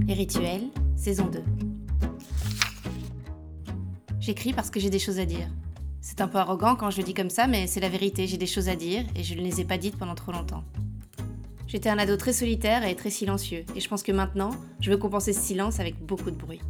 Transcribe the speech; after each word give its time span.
Les 0.00 0.14
rituels, 0.14 0.68
saison 0.96 1.26
2. 1.26 1.42
J'écris 4.20 4.52
parce 4.52 4.70
que 4.70 4.80
j'ai 4.80 4.90
des 4.90 4.98
choses 4.98 5.18
à 5.18 5.26
dire. 5.26 5.48
C'est 6.00 6.20
un 6.20 6.28
peu 6.28 6.38
arrogant 6.38 6.76
quand 6.76 6.90
je 6.90 6.96
le 6.98 7.02
dis 7.04 7.14
comme 7.14 7.30
ça, 7.30 7.46
mais 7.46 7.66
c'est 7.66 7.80
la 7.80 7.88
vérité, 7.88 8.26
j'ai 8.26 8.38
des 8.38 8.46
choses 8.46 8.68
à 8.68 8.74
dire 8.74 9.04
et 9.14 9.22
je 9.22 9.34
ne 9.34 9.40
les 9.40 9.60
ai 9.60 9.64
pas 9.64 9.78
dites 9.78 9.96
pendant 9.96 10.14
trop 10.14 10.32
longtemps. 10.32 10.64
J'étais 11.66 11.90
un 11.90 11.98
ado 11.98 12.16
très 12.16 12.32
solitaire 12.32 12.84
et 12.84 12.96
très 12.96 13.10
silencieux, 13.10 13.64
et 13.74 13.80
je 13.80 13.88
pense 13.88 14.02
que 14.02 14.12
maintenant, 14.12 14.50
je 14.80 14.90
veux 14.90 14.96
compenser 14.96 15.32
ce 15.32 15.40
silence 15.40 15.78
avec 15.78 15.98
beaucoup 16.04 16.30
de 16.30 16.36
bruit. 16.36 16.60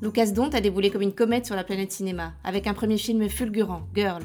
Lucas 0.00 0.30
Dont 0.30 0.50
a 0.50 0.60
déboulé 0.60 0.90
comme 0.90 1.02
une 1.02 1.14
comète 1.14 1.46
sur 1.46 1.56
la 1.56 1.64
planète 1.64 1.92
cinéma, 1.92 2.32
avec 2.44 2.66
un 2.66 2.74
premier 2.74 2.98
film 2.98 3.28
fulgurant, 3.28 3.82
Girl. 3.94 4.22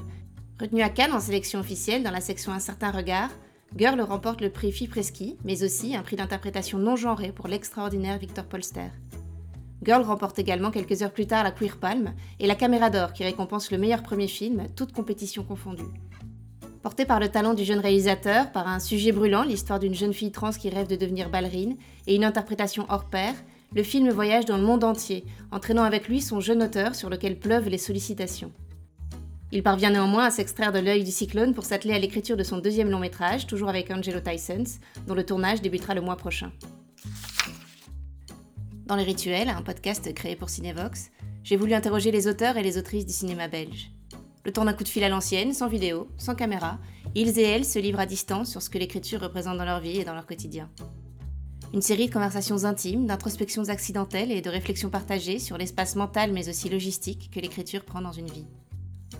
Retenu 0.59 0.81
à 0.81 0.89
Cannes 0.89 1.13
en 1.13 1.19
sélection 1.19 1.59
officielle 1.59 2.03
dans 2.03 2.11
la 2.11 2.21
section 2.21 2.51
Un 2.51 2.59
certain 2.59 2.91
regard, 2.91 3.29
Girl 3.75 3.99
remporte 4.01 4.41
le 4.41 4.51
prix 4.51 4.71
Fipreschi, 4.71 5.35
mais 5.43 5.63
aussi 5.63 5.95
un 5.95 6.03
prix 6.03 6.15
d'interprétation 6.15 6.77
non 6.77 6.95
genré 6.95 7.31
pour 7.31 7.47
l'extraordinaire 7.47 8.19
Victor 8.19 8.45
Polster. 8.45 8.91
Girl 9.83 10.03
remporte 10.03 10.37
également 10.37 10.69
quelques 10.69 11.01
heures 11.01 11.11
plus 11.11 11.25
tard 11.25 11.43
la 11.43 11.51
Queer 11.51 11.77
Palm 11.77 12.13
et 12.39 12.45
la 12.45 12.53
Caméra 12.53 12.91
d'Or 12.91 13.13
qui 13.13 13.23
récompense 13.23 13.71
le 13.71 13.79
meilleur 13.79 14.03
premier 14.03 14.27
film, 14.27 14.67
toute 14.75 14.93
compétition 14.93 15.43
confondue. 15.43 15.81
Porté 16.83 17.05
par 17.05 17.19
le 17.19 17.29
talent 17.29 17.55
du 17.55 17.63
jeune 17.63 17.79
réalisateur, 17.79 18.51
par 18.51 18.67
un 18.67 18.79
sujet 18.79 19.11
brûlant, 19.11 19.43
l'histoire 19.43 19.79
d'une 19.79 19.95
jeune 19.95 20.13
fille 20.13 20.31
trans 20.31 20.51
qui 20.51 20.69
rêve 20.69 20.87
de 20.87 20.95
devenir 20.95 21.31
ballerine, 21.31 21.75
et 22.05 22.15
une 22.15 22.25
interprétation 22.25 22.85
hors 22.89 23.05
pair, 23.05 23.33
le 23.73 23.81
film 23.81 24.11
voyage 24.11 24.45
dans 24.45 24.57
le 24.57 24.63
monde 24.63 24.83
entier, 24.83 25.25
entraînant 25.51 25.83
avec 25.83 26.07
lui 26.07 26.21
son 26.21 26.39
jeune 26.39 26.61
auteur 26.61 26.93
sur 26.93 27.09
lequel 27.09 27.39
pleuvent 27.39 27.69
les 27.69 27.79
sollicitations. 27.79 28.51
Il 29.55 29.61
parvient 29.61 29.91
néanmoins 29.91 30.25
à 30.25 30.31
s'extraire 30.31 30.71
de 30.71 30.79
l'œil 30.79 31.03
du 31.03 31.11
cyclone 31.11 31.53
pour 31.53 31.63
s'atteler 31.63 31.93
à 31.93 31.99
l'écriture 31.99 32.35
de 32.35 32.43
son 32.43 32.57
deuxième 32.57 32.89
long 32.89 32.97
métrage, 32.97 33.45
toujours 33.45 33.69
avec 33.69 33.91
Angelo 33.91 34.19
Tysons, 34.19 34.79
dont 35.05 35.13
le 35.13 35.23
tournage 35.23 35.61
débutera 35.61 35.93
le 35.93 36.01
mois 36.01 36.17
prochain. 36.17 36.51
Dans 38.87 38.95
Les 38.95 39.03
Rituels, 39.03 39.49
un 39.49 39.61
podcast 39.61 40.11
créé 40.15 40.35
pour 40.35 40.49
Cinevox, 40.49 41.11
j'ai 41.43 41.55
voulu 41.55 41.75
interroger 41.75 42.09
les 42.09 42.27
auteurs 42.27 42.57
et 42.57 42.63
les 42.63 42.79
autrices 42.79 43.05
du 43.05 43.13
cinéma 43.13 43.47
belge. 43.47 43.91
Le 44.43 44.51
temps 44.51 44.65
d'un 44.65 44.73
coup 44.73 44.83
de 44.83 44.89
fil 44.89 45.03
à 45.03 45.09
l'ancienne, 45.09 45.53
sans 45.53 45.67
vidéo, 45.67 46.07
sans 46.17 46.33
caméra, 46.33 46.79
ils 47.13 47.37
et 47.37 47.43
elles 47.43 47.63
se 47.63 47.77
livrent 47.77 47.99
à 47.99 48.07
distance 48.07 48.49
sur 48.49 48.63
ce 48.63 48.71
que 48.71 48.79
l'écriture 48.79 49.21
représente 49.21 49.59
dans 49.59 49.65
leur 49.65 49.81
vie 49.81 49.99
et 49.99 50.03
dans 50.03 50.15
leur 50.15 50.25
quotidien. 50.25 50.67
Une 51.75 51.83
série 51.83 52.07
de 52.07 52.13
conversations 52.13 52.65
intimes, 52.65 53.05
d'introspections 53.05 53.69
accidentelles 53.69 54.31
et 54.31 54.41
de 54.41 54.49
réflexions 54.49 54.89
partagées 54.89 55.37
sur 55.37 55.59
l'espace 55.59 55.95
mental 55.95 56.33
mais 56.33 56.49
aussi 56.49 56.69
logistique 56.69 57.29
que 57.31 57.39
l'écriture 57.39 57.85
prend 57.85 58.01
dans 58.01 58.11
une 58.11 58.31
vie. 58.31 58.47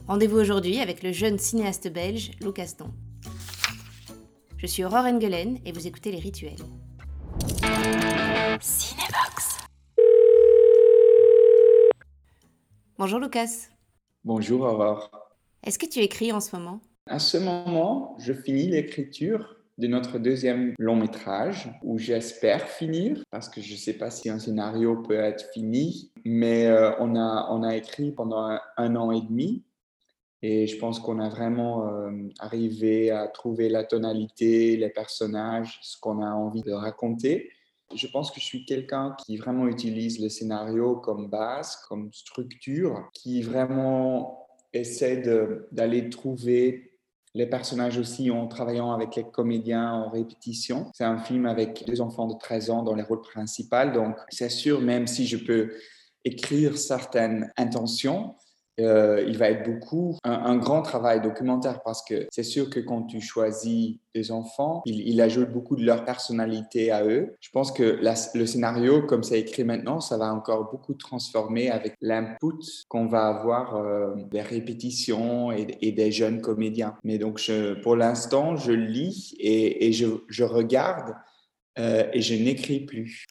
Rendez-vous 0.05 0.37
aujourd'hui 0.37 0.79
avec 0.81 1.01
le 1.01 1.13
jeune 1.13 1.39
cinéaste 1.39 1.87
belge 1.87 2.31
Lucas 2.41 2.73
Don. 2.77 2.91
Je 4.57 4.67
suis 4.67 4.83
Aurore 4.83 5.05
Engelen 5.05 5.59
et 5.63 5.71
vous 5.71 5.87
écoutez 5.87 6.11
Les 6.11 6.19
Rituels. 6.19 6.59
Cinébox. 8.59 9.59
Bonjour 12.97 13.19
Lucas. 13.21 13.69
Bonjour 14.25 14.63
Aurore. 14.63 15.09
Est-ce 15.63 15.79
que 15.79 15.85
tu 15.85 15.99
écris 15.99 16.33
en 16.33 16.41
ce 16.41 16.53
moment? 16.53 16.81
À 17.07 17.19
ce 17.19 17.37
moment, 17.37 18.17
je 18.19 18.33
finis 18.33 18.67
l'écriture 18.67 19.55
de 19.77 19.87
notre 19.87 20.19
deuxième 20.19 20.73
long 20.79 20.97
métrage, 20.97 21.69
où 21.81 21.97
j'espère 21.97 22.67
finir, 22.67 23.23
parce 23.31 23.47
que 23.47 23.61
je 23.61 23.71
ne 23.71 23.77
sais 23.77 23.93
pas 23.93 24.11
si 24.11 24.29
un 24.29 24.37
scénario 24.37 25.01
peut 25.01 25.15
être 25.15 25.49
fini, 25.53 26.11
mais 26.25 26.67
euh, 26.67 26.91
on, 26.99 27.15
a, 27.15 27.47
on 27.51 27.63
a 27.63 27.77
écrit 27.77 28.11
pendant 28.11 28.59
un 28.77 28.95
an 28.97 29.11
et 29.13 29.21
demi 29.21 29.63
et 30.45 30.67
je 30.67 30.77
pense 30.77 30.99
qu'on 30.99 31.19
a 31.19 31.29
vraiment 31.29 31.87
euh, 31.87 32.11
arrivé 32.37 33.11
à 33.11 33.29
trouver 33.29 33.69
la 33.69 33.85
tonalité, 33.85 34.75
les 34.75 34.89
personnages, 34.89 35.79
ce 35.81 35.97
qu'on 35.97 36.21
a 36.21 36.31
envie 36.31 36.61
de 36.61 36.73
raconter. 36.73 37.49
Je 37.95 38.07
pense 38.07 38.29
que 38.29 38.41
je 38.41 38.45
suis 38.45 38.65
quelqu'un 38.65 39.15
qui 39.25 39.37
vraiment 39.37 39.67
utilise 39.67 40.19
le 40.19 40.27
scénario 40.27 40.97
comme 40.97 41.29
base, 41.29 41.77
comme 41.87 42.11
structure, 42.11 43.09
qui 43.13 43.41
vraiment 43.41 44.49
essaie 44.73 45.23
d'aller 45.71 46.09
trouver 46.09 46.91
les 47.33 47.47
personnages 47.47 47.97
aussi 47.97 48.29
en 48.29 48.47
travaillant 48.47 48.91
avec 48.91 49.15
les 49.15 49.23
comédiens 49.23 49.93
en 49.93 50.09
répétition. 50.09 50.91
C'est 50.93 51.05
un 51.05 51.19
film 51.19 51.45
avec 51.45 51.85
deux 51.87 52.01
enfants 52.01 52.27
de 52.27 52.37
13 52.37 52.69
ans 52.69 52.83
dans 52.83 52.95
les 52.95 53.03
rôles 53.03 53.21
principaux, 53.21 53.89
donc 53.93 54.17
c'est 54.27 54.49
sûr, 54.49 54.81
même 54.81 55.07
si 55.07 55.25
je 55.25 55.37
peux 55.37 55.71
écrire 56.25 56.77
certaines 56.77 57.49
intentions, 57.55 58.35
euh, 58.79 59.23
il 59.27 59.37
va 59.37 59.49
être 59.49 59.63
beaucoup 59.63 60.17
un, 60.23 60.57
grand 60.57 60.81
travail 60.81 61.21
documentaire 61.21 61.81
parce 61.83 62.03
que 62.03 62.27
c'est 62.31 62.43
sûr 62.43 62.69
que 62.69 62.79
quand 62.79 63.03
tu 63.03 63.21
choisis 63.21 63.97
des 64.15 64.31
enfants, 64.31 64.81
il, 64.85 65.21
ajoute 65.21 65.51
beaucoup 65.51 65.75
de 65.75 65.83
leur 65.83 66.05
personnalité 66.05 66.91
à 66.91 67.05
eux. 67.05 67.35
Je 67.39 67.49
pense 67.51 67.71
que 67.71 67.99
le 68.33 68.45
scénario, 68.45 69.03
comme 69.03 69.23
c'est 69.23 69.39
écrit 69.39 69.63
maintenant, 69.63 69.99
ça 69.99 70.17
va 70.17 70.33
encore 70.33 70.71
beaucoup 70.71 70.93
transformer 70.95 71.69
avec 71.69 71.95
l'input 72.01 72.85
qu'on 72.89 73.07
va 73.07 73.27
avoir 73.27 73.75
euh, 73.75 74.15
des 74.31 74.41
répétitions 74.41 75.51
et, 75.51 75.91
des 75.91 76.11
jeunes 76.11 76.41
comédiens. 76.41 76.95
Mais 77.03 77.17
donc, 77.17 77.39
pour 77.83 77.95
l'instant, 77.95 78.55
je 78.55 78.71
lis 78.71 79.35
et, 79.39 79.91
je, 79.91 80.07
je, 80.29 80.43
regarde 80.43 81.15
euh, 81.77 82.07
et 82.11 82.21
je 82.21 82.33
n'écris 82.35 82.79
plus. 82.79 83.25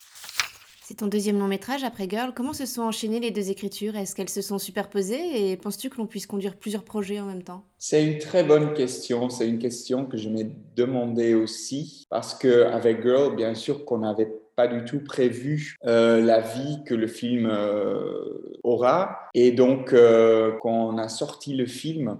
C'est 0.92 0.98
ton 0.98 1.06
deuxième 1.06 1.38
long 1.38 1.48
métrage 1.48 1.84
après 1.84 2.06
Girl. 2.06 2.32
Comment 2.36 2.53
se 2.53 2.66
sont 2.66 2.82
enchaînées 2.82 3.19
les 3.19 3.30
deux 3.30 3.50
écritures? 3.50 3.97
Est-ce 3.97 4.14
qu'elles 4.14 4.28
se 4.28 4.42
sont 4.42 4.58
superposées? 4.58 5.50
Et 5.50 5.56
penses-tu 5.56 5.88
que 5.88 5.97
l'on 5.97 6.06
puisse 6.06 6.26
conduire 6.26 6.54
plusieurs 6.54 6.82
projets 6.82 7.19
en 7.19 7.25
même 7.25 7.42
temps? 7.42 7.64
C'est 7.78 8.04
une 8.04 8.19
très 8.19 8.44
bonne 8.44 8.75
question. 8.75 9.31
C'est 9.31 9.48
une 9.48 9.58
question 9.58 10.04
que 10.04 10.19
je 10.19 10.28
m'ai 10.28 10.50
demandé 10.76 11.32
aussi. 11.32 12.06
Parce 12.10 12.34
qu'avec 12.34 13.00
Girl, 13.00 13.34
bien 13.34 13.54
sûr 13.54 13.86
qu'on 13.86 14.00
n'avait 14.00 14.31
pas 14.54 14.69
du 14.69 14.84
tout 14.84 15.02
prévu 15.02 15.78
euh, 15.86 16.20
la 16.20 16.41
vie 16.41 16.82
que 16.84 16.94
le 16.94 17.06
film 17.06 17.48
euh, 17.50 18.58
aura. 18.62 19.19
Et 19.32 19.50
donc, 19.50 19.94
euh, 19.94 20.52
quand 20.60 20.91
on 20.91 20.98
a 20.98 21.08
sorti 21.08 21.54
le 21.54 21.64
film, 21.64 22.19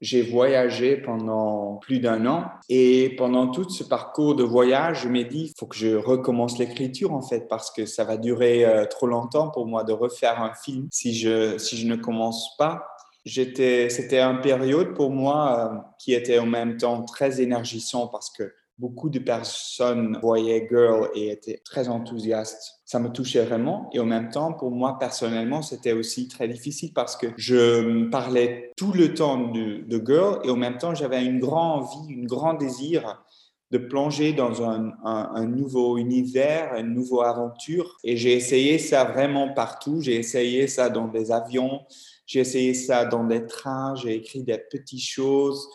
j'ai 0.00 0.22
voyagé 0.22 0.96
pendant 0.96 1.76
plus 1.76 1.98
d'un 2.00 2.26
an 2.26 2.44
et 2.68 3.14
pendant 3.16 3.48
tout 3.48 3.68
ce 3.68 3.82
parcours 3.82 4.34
de 4.36 4.44
voyage, 4.44 5.02
je 5.02 5.08
m'ai 5.08 5.24
dit, 5.24 5.52
faut 5.58 5.66
que 5.66 5.76
je 5.76 5.96
recommence 5.96 6.58
l'écriture 6.58 7.12
en 7.12 7.22
fait 7.22 7.48
parce 7.48 7.70
que 7.70 7.86
ça 7.86 8.04
va 8.04 8.16
durer 8.16 8.64
euh, 8.64 8.84
trop 8.84 9.06
longtemps 9.06 9.50
pour 9.50 9.66
moi 9.66 9.84
de 9.84 9.92
refaire 9.92 10.40
un 10.40 10.54
film 10.54 10.88
si 10.90 11.14
je, 11.14 11.58
si 11.58 11.76
je 11.76 11.86
ne 11.86 11.96
commence 11.96 12.56
pas. 12.56 12.84
C'était 13.26 14.20
une 14.20 14.40
période 14.40 14.94
pour 14.94 15.10
moi 15.10 15.72
euh, 15.72 15.78
qui 15.98 16.14
était 16.14 16.38
en 16.38 16.46
même 16.46 16.76
temps 16.76 17.02
très 17.02 17.40
énergisant 17.40 18.06
parce 18.06 18.30
que 18.30 18.54
beaucoup 18.78 19.10
de 19.10 19.18
personnes 19.18 20.18
voyaient 20.22 20.66
Girl 20.70 21.10
et 21.14 21.30
étaient 21.30 21.60
très 21.64 21.88
enthousiastes. 21.88 22.80
Ça 22.84 23.00
me 23.00 23.08
touchait 23.08 23.44
vraiment. 23.44 23.90
Et 23.92 23.98
en 23.98 24.06
même 24.06 24.30
temps, 24.30 24.52
pour 24.52 24.70
moi, 24.70 24.98
personnellement, 24.98 25.62
c'était 25.62 25.92
aussi 25.92 26.28
très 26.28 26.48
difficile 26.48 26.92
parce 26.94 27.16
que 27.16 27.26
je 27.36 28.08
parlais 28.08 28.72
tout 28.76 28.92
le 28.92 29.14
temps 29.14 29.50
de, 29.50 30.02
Girl 30.06 30.40
et 30.44 30.50
en 30.50 30.56
même 30.56 30.78
temps, 30.78 30.94
j'avais 30.94 31.24
une 31.24 31.40
grande 31.40 31.82
envie, 31.82 32.12
une 32.12 32.26
grand 32.26 32.54
désir 32.54 33.22
de 33.70 33.78
plonger 33.78 34.32
dans 34.32 34.62
un, 34.62 34.92
un, 35.04 35.44
nouveau 35.44 35.98
univers, 35.98 36.74
une 36.76 36.94
nouvelle 36.94 37.26
aventure. 37.26 37.98
Et 38.04 38.16
j'ai 38.16 38.32
essayé 38.32 38.78
ça 38.78 39.04
vraiment 39.04 39.52
partout. 39.52 40.00
J'ai 40.00 40.16
essayé 40.16 40.68
ça 40.68 40.88
dans 40.88 41.08
des 41.08 41.30
avions, 41.32 41.80
j'ai 42.26 42.40
essayé 42.40 42.72
ça 42.74 43.04
dans 43.04 43.24
des 43.24 43.44
trains, 43.46 43.94
j'ai 43.96 44.14
écrit 44.14 44.42
des 44.42 44.58
petites 44.70 45.02
choses. 45.02 45.68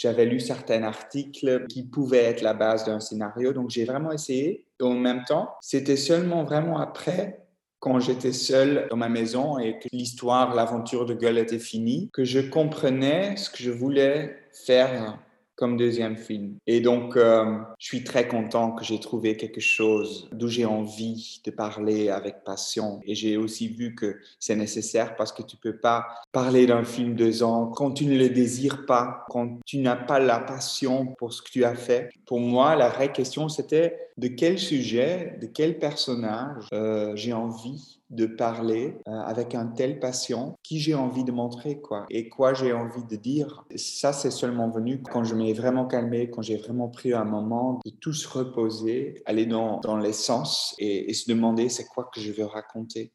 J'avais 0.00 0.24
lu 0.24 0.40
certains 0.40 0.82
articles 0.82 1.66
qui 1.68 1.82
pouvaient 1.82 2.24
être 2.24 2.40
la 2.40 2.54
base 2.54 2.86
d'un 2.86 3.00
scénario, 3.00 3.52
donc 3.52 3.68
j'ai 3.68 3.84
vraiment 3.84 4.12
essayé. 4.12 4.64
Et 4.80 4.82
en 4.82 4.94
même 4.94 5.24
temps, 5.24 5.50
c'était 5.60 5.98
seulement 5.98 6.42
vraiment 6.42 6.78
après, 6.78 7.44
quand 7.80 8.00
j'étais 8.00 8.32
seul 8.32 8.86
dans 8.88 8.96
ma 8.96 9.10
maison 9.10 9.58
et 9.58 9.78
que 9.78 9.88
l'histoire, 9.92 10.54
l'aventure 10.54 11.04
de 11.04 11.12
Gueule 11.12 11.36
était 11.36 11.58
finie, 11.58 12.08
que 12.14 12.24
je 12.24 12.40
comprenais 12.40 13.36
ce 13.36 13.50
que 13.50 13.58
je 13.58 13.70
voulais 13.70 14.38
faire 14.54 15.18
comme 15.60 15.76
deuxième 15.76 16.16
film. 16.16 16.56
Et 16.66 16.80
donc, 16.80 17.16
euh, 17.16 17.58
je 17.78 17.86
suis 17.86 18.02
très 18.02 18.26
content 18.26 18.72
que 18.72 18.82
j'ai 18.82 18.98
trouvé 18.98 19.36
quelque 19.36 19.60
chose 19.60 20.28
d'où 20.32 20.48
j'ai 20.48 20.64
envie 20.64 21.42
de 21.44 21.50
parler 21.50 22.08
avec 22.08 22.44
passion. 22.44 23.00
Et 23.04 23.14
j'ai 23.14 23.36
aussi 23.36 23.68
vu 23.68 23.94
que 23.94 24.18
c'est 24.38 24.56
nécessaire 24.56 25.16
parce 25.16 25.32
que 25.32 25.42
tu 25.42 25.58
peux 25.58 25.76
pas 25.76 26.06
parler 26.32 26.66
d'un 26.66 26.82
film 26.82 27.14
deux 27.14 27.42
ans 27.42 27.66
quand 27.66 27.90
tu 27.92 28.06
ne 28.06 28.16
le 28.16 28.30
désires 28.30 28.86
pas, 28.86 29.26
quand 29.28 29.60
tu 29.66 29.78
n'as 29.78 29.96
pas 29.96 30.18
la 30.18 30.40
passion 30.40 31.14
pour 31.18 31.34
ce 31.34 31.42
que 31.42 31.50
tu 31.50 31.62
as 31.62 31.74
fait. 31.74 32.08
Pour 32.24 32.40
moi, 32.40 32.74
la 32.74 32.88
vraie 32.88 33.12
question, 33.12 33.50
c'était 33.50 34.09
de 34.20 34.28
quel 34.28 34.58
sujet, 34.58 35.38
de 35.40 35.46
quel 35.46 35.78
personnage 35.78 36.68
euh, 36.72 37.16
j'ai 37.16 37.32
envie 37.32 38.00
de 38.10 38.26
parler 38.26 38.98
euh, 39.08 39.12
avec 39.12 39.54
un 39.54 39.66
tel 39.66 39.98
patient, 39.98 40.56
qui 40.62 40.78
j'ai 40.78 40.94
envie 40.94 41.24
de 41.24 41.32
montrer, 41.32 41.80
quoi, 41.80 42.06
et 42.10 42.28
quoi 42.28 42.52
j'ai 42.52 42.72
envie 42.72 43.04
de 43.04 43.16
dire. 43.16 43.64
Ça, 43.76 44.12
c'est 44.12 44.30
seulement 44.30 44.68
venu 44.68 45.00
quand 45.02 45.24
je 45.24 45.34
m'ai 45.34 45.52
vraiment 45.54 45.86
calmé, 45.86 46.28
quand 46.28 46.42
j'ai 46.42 46.56
vraiment 46.56 46.88
pris 46.88 47.14
un 47.14 47.24
moment 47.24 47.80
de 47.84 47.90
tout 47.90 48.12
se 48.12 48.28
reposer, 48.28 49.22
aller 49.24 49.46
dans, 49.46 49.80
dans 49.80 49.96
l'essence 49.96 50.74
et, 50.78 51.10
et 51.10 51.14
se 51.14 51.30
demander 51.30 51.68
c'est 51.68 51.86
quoi 51.86 52.10
que 52.12 52.20
je 52.20 52.32
veux 52.32 52.44
raconter. 52.44 53.12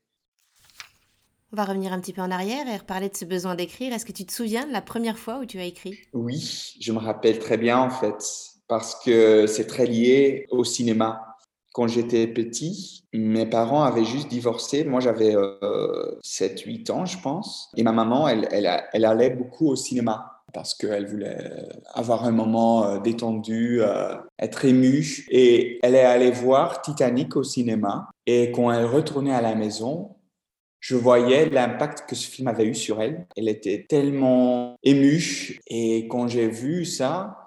On 1.54 1.58
va 1.58 1.66
revenir 1.66 1.94
un 1.94 2.02
petit 2.02 2.12
peu 2.12 2.22
en 2.22 2.32
arrière 2.32 2.68
et 2.68 2.76
reparler 2.76 3.10
de 3.10 3.16
ce 3.16 3.24
besoin 3.24 3.56
d'écrire. 3.56 3.94
Est-ce 3.94 4.06
que 4.06 4.12
tu 4.12 4.26
te 4.26 4.34
souviens 4.34 4.66
de 4.66 4.74
la 4.74 4.82
première 4.82 5.18
fois 5.18 5.40
où 5.40 5.46
tu 5.46 5.60
as 5.60 5.66
écrit? 5.66 5.98
Oui, 6.14 6.74
je 6.82 6.92
me 6.92 6.98
rappelle 6.98 7.40
très 7.40 7.58
bien 7.58 7.78
en 7.78 7.90
fait, 7.90 8.22
parce 8.68 8.96
que 9.04 9.48
c'est 9.48 9.68
très 9.68 9.86
lié 9.86 10.48
au 10.50 10.64
cinéma 10.64 11.36
quand 11.76 11.90
j'étais 11.90 12.26
petit, 12.28 13.04
mes 13.12 13.46
parents 13.46 13.84
avaient 13.84 14.06
juste 14.06 14.30
divorcé. 14.30 14.86
Moi, 14.86 15.02
j'avais 15.02 15.36
7-8 16.24 16.90
ans, 16.90 17.06
je 17.06 17.20
pense. 17.20 17.70
Et 17.76 17.84
ma 17.84 17.92
maman, 17.92 18.30
elle, 18.30 18.48
elle, 18.50 19.06
allait 19.06 19.32
beaucoup 19.32 19.68
au 19.68 19.76
cinéma 19.76 20.42
parce 20.54 20.74
qu'elle 20.74 21.06
voulait 21.06 21.68
avoir 21.94 22.24
un 22.24 22.32
moment 22.32 22.98
détendu, 23.00 23.82
être 24.40 24.64
émue. 24.64 25.26
Et 25.30 25.80
elle 25.84 25.96
est 25.96 26.06
allée 26.06 26.32
voir 26.32 26.82
Titanic 26.82 27.36
au 27.36 27.44
cinéma. 27.44 28.08
Et 28.26 28.54
quand 28.54 28.72
elle 28.72 28.86
retournait 28.86 29.36
à 29.36 29.42
la 29.42 29.54
maison, 29.54 30.16
je 30.80 30.96
voyais 30.96 31.50
l'impact 31.50 32.06
que 32.08 32.16
ce 32.16 32.30
film 32.30 32.48
avait 32.48 32.68
eu 32.68 32.74
sur 32.74 33.02
elle. 33.02 33.28
Elle 33.36 33.50
était 33.50 33.86
tellement 33.90 34.78
émue. 34.82 35.60
Et 35.68 36.08
quand 36.08 36.30
j'ai 36.30 36.48
vu 36.48 36.86
ça, 36.86 37.45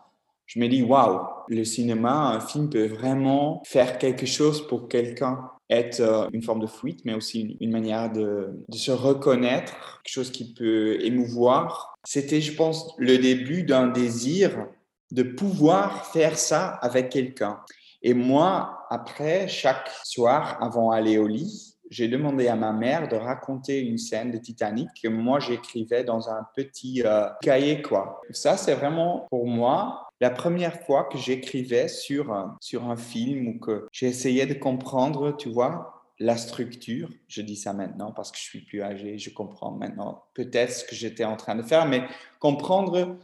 je 0.48 0.58
me 0.58 0.66
dis, 0.66 0.82
waouh, 0.82 1.20
le 1.48 1.62
cinéma, 1.62 2.30
un 2.30 2.40
film 2.40 2.70
peut 2.70 2.86
vraiment 2.86 3.62
faire 3.66 3.98
quelque 3.98 4.26
chose 4.26 4.66
pour 4.66 4.88
quelqu'un 4.88 5.50
être 5.70 6.00
euh, 6.00 6.28
une 6.32 6.42
forme 6.42 6.60
de 6.60 6.66
fuite, 6.66 7.04
mais 7.04 7.12
aussi 7.12 7.58
une 7.60 7.70
manière 7.70 8.10
de, 8.10 8.48
de, 8.66 8.76
se 8.76 8.90
reconnaître, 8.90 10.00
quelque 10.02 10.12
chose 10.12 10.30
qui 10.30 10.54
peut 10.54 10.96
émouvoir. 11.04 11.94
C'était, 12.04 12.40
je 12.40 12.54
pense, 12.54 12.94
le 12.96 13.18
début 13.18 13.62
d'un 13.62 13.88
désir 13.88 14.66
de 15.10 15.22
pouvoir 15.22 16.06
faire 16.06 16.38
ça 16.38 16.68
avec 16.80 17.10
quelqu'un. 17.10 17.60
Et 18.02 18.14
moi, 18.14 18.86
après, 18.90 19.48
chaque 19.48 19.90
soir, 20.04 20.56
avant 20.62 20.92
d'aller 20.92 21.18
au 21.18 21.26
lit, 21.26 21.67
j'ai 21.90 22.08
demandé 22.08 22.48
à 22.48 22.56
ma 22.56 22.72
mère 22.72 23.08
de 23.08 23.16
raconter 23.16 23.80
une 23.80 23.98
scène 23.98 24.30
de 24.30 24.38
Titanic 24.38 24.88
que 25.02 25.08
moi 25.08 25.40
j'écrivais 25.40 26.04
dans 26.04 26.28
un 26.28 26.46
petit 26.54 27.02
euh, 27.04 27.28
cahier 27.40 27.82
quoi. 27.82 28.20
Ça 28.30 28.56
c'est 28.56 28.74
vraiment 28.74 29.26
pour 29.30 29.46
moi 29.46 30.08
la 30.20 30.30
première 30.30 30.80
fois 30.82 31.04
que 31.04 31.18
j'écrivais 31.18 31.88
sur 31.88 32.32
un, 32.32 32.56
sur 32.60 32.90
un 32.90 32.96
film 32.96 33.48
ou 33.48 33.58
que 33.58 33.86
j'essayais 33.92 34.46
de 34.46 34.54
comprendre, 34.54 35.36
tu 35.36 35.48
vois, 35.48 35.98
la 36.18 36.36
structure. 36.36 37.08
Je 37.28 37.42
dis 37.42 37.56
ça 37.56 37.72
maintenant 37.72 38.12
parce 38.12 38.32
que 38.32 38.38
je 38.38 38.42
suis 38.42 38.60
plus 38.60 38.82
âgé, 38.82 39.18
je 39.18 39.30
comprends 39.30 39.70
maintenant 39.70 40.24
peut-être 40.34 40.72
ce 40.72 40.84
que 40.84 40.96
j'étais 40.96 41.24
en 41.24 41.36
train 41.36 41.54
de 41.54 41.62
faire, 41.62 41.86
mais 41.86 42.02
comprendre 42.40 43.16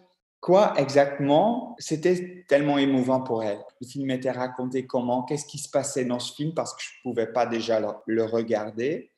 Quoi 0.45 0.75
exactement 0.77 1.75
C'était 1.79 2.45
tellement 2.47 2.77
émouvant 2.77 3.23
pour 3.23 3.43
elle? 3.43 3.61
Le 3.81 3.87
film 3.87 4.11
était 4.11 4.31
raconté 4.31 4.85
comment, 4.85 5.23
qu'est-ce 5.23 5.47
qui 5.47 5.57
se 5.57 5.71
passait 5.71 6.05
dans 6.05 6.19
ce 6.19 6.35
film 6.35 6.53
parce 6.53 6.75
que 6.75 6.83
je 6.83 6.91
ne 6.99 7.11
pouvais 7.11 7.33
pas 7.33 7.47
déjà 7.47 7.81
le, 8.07 8.25
regarder. 8.25 9.11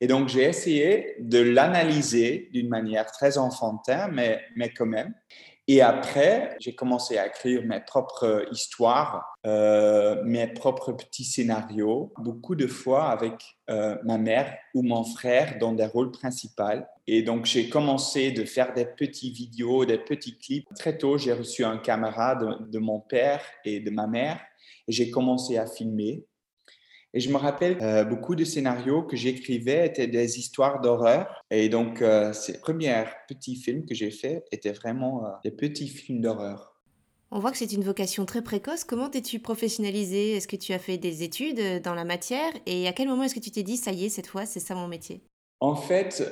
Et 0.00 0.08
donc, 0.08 0.28
j'ai 0.28 0.42
essayé 0.42 1.14
de 1.20 1.38
l'analyser 1.38 2.48
d'une 2.52 2.68
manière 2.68 3.06
très 3.06 3.38
enfantin, 3.38 4.08
mais, 4.08 4.40
mais 4.56 4.70
quand 4.70 4.86
même. 4.86 5.14
Et 5.68 5.80
après, 5.80 6.56
j'ai 6.58 6.74
commencé 6.74 7.18
à 7.18 7.28
écrire 7.28 7.64
mes 7.64 7.78
propres 7.78 8.44
histoires, 8.50 9.32
euh, 9.46 10.24
mes 10.24 10.48
propres 10.48 10.90
petits 10.90 11.24
scénarios, 11.24 12.12
beaucoup 12.18 12.56
de 12.56 12.66
fois 12.66 13.10
avec 13.10 13.34
euh, 13.70 13.96
ma 14.02 14.18
mère 14.18 14.52
ou 14.74 14.82
mon 14.82 15.04
frère 15.04 15.56
dans 15.60 15.72
des 15.72 15.86
rôles 15.86 16.10
principaux. 16.10 16.82
Et 17.06 17.22
donc, 17.22 17.44
j'ai 17.44 17.68
commencé 17.68 18.32
de 18.32 18.44
faire 18.44 18.72
des 18.72 18.86
petits 18.86 19.30
vidéos, 19.30 19.84
des 19.84 19.98
petits 19.98 20.38
clips. 20.38 20.66
Très 20.78 20.96
tôt, 20.96 21.18
j'ai 21.18 21.32
reçu 21.32 21.64
un 21.64 21.78
camarade 21.78 22.70
de 22.70 22.78
mon 22.78 23.00
père 23.00 23.42
et 23.64 23.80
de 23.80 23.90
ma 23.90 24.06
mère 24.06 24.40
et 24.88 24.92
j'ai 24.92 25.10
commencé 25.10 25.58
à 25.58 25.66
filmer. 25.66 26.24
Et 27.16 27.20
je 27.20 27.30
me 27.30 27.36
rappelle, 27.36 27.78
euh, 27.80 28.04
beaucoup 28.04 28.34
de 28.34 28.44
scénarios 28.44 29.04
que 29.04 29.16
j'écrivais 29.16 29.86
étaient 29.86 30.08
des 30.08 30.38
histoires 30.38 30.80
d'horreur. 30.80 31.42
Et 31.50 31.68
donc, 31.68 32.02
euh, 32.02 32.32
ces 32.32 32.58
premiers 32.60 33.04
petits 33.28 33.54
films 33.54 33.86
que 33.86 33.94
j'ai 33.94 34.10
faits 34.10 34.44
étaient 34.50 34.72
vraiment 34.72 35.24
euh, 35.24 35.28
des 35.44 35.52
petits 35.52 35.86
films 35.86 36.20
d'horreur. 36.20 36.74
On 37.30 37.38
voit 37.38 37.52
que 37.52 37.56
c'est 37.56 37.72
une 37.72 37.84
vocation 37.84 38.26
très 38.26 38.42
précoce. 38.42 38.82
Comment 38.82 39.08
t'es-tu 39.08 39.38
professionnalisé? 39.38 40.32
Est-ce 40.32 40.48
que 40.48 40.56
tu 40.56 40.72
as 40.72 40.78
fait 40.80 40.98
des 40.98 41.22
études 41.22 41.82
dans 41.82 41.94
la 41.94 42.04
matière? 42.04 42.52
Et 42.66 42.88
à 42.88 42.92
quel 42.92 43.08
moment 43.08 43.22
est-ce 43.22 43.34
que 43.34 43.40
tu 43.40 43.50
t'es 43.50 43.62
dit, 43.62 43.76
ça 43.76 43.92
y 43.92 44.06
est, 44.06 44.08
cette 44.08 44.26
fois, 44.26 44.44
c'est 44.44 44.60
ça 44.60 44.74
mon 44.74 44.88
métier? 44.88 45.22
En 45.60 45.76
fait, 45.76 46.22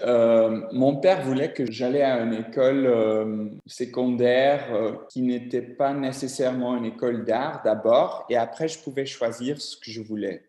mon 0.72 0.96
père 0.96 1.22
voulait 1.22 1.52
que 1.52 1.70
j'allais 1.70 2.02
à 2.02 2.20
une 2.20 2.34
école 2.34 3.52
secondaire 3.66 4.98
qui 5.08 5.22
n'était 5.22 5.62
pas 5.62 5.94
nécessairement 5.94 6.76
une 6.76 6.84
école 6.84 7.24
d'art 7.24 7.62
d'abord, 7.64 8.26
et 8.28 8.36
après 8.36 8.68
je 8.68 8.78
pouvais 8.78 9.06
choisir 9.06 9.60
ce 9.60 9.76
que 9.76 9.90
je 9.90 10.02
voulais. 10.02 10.42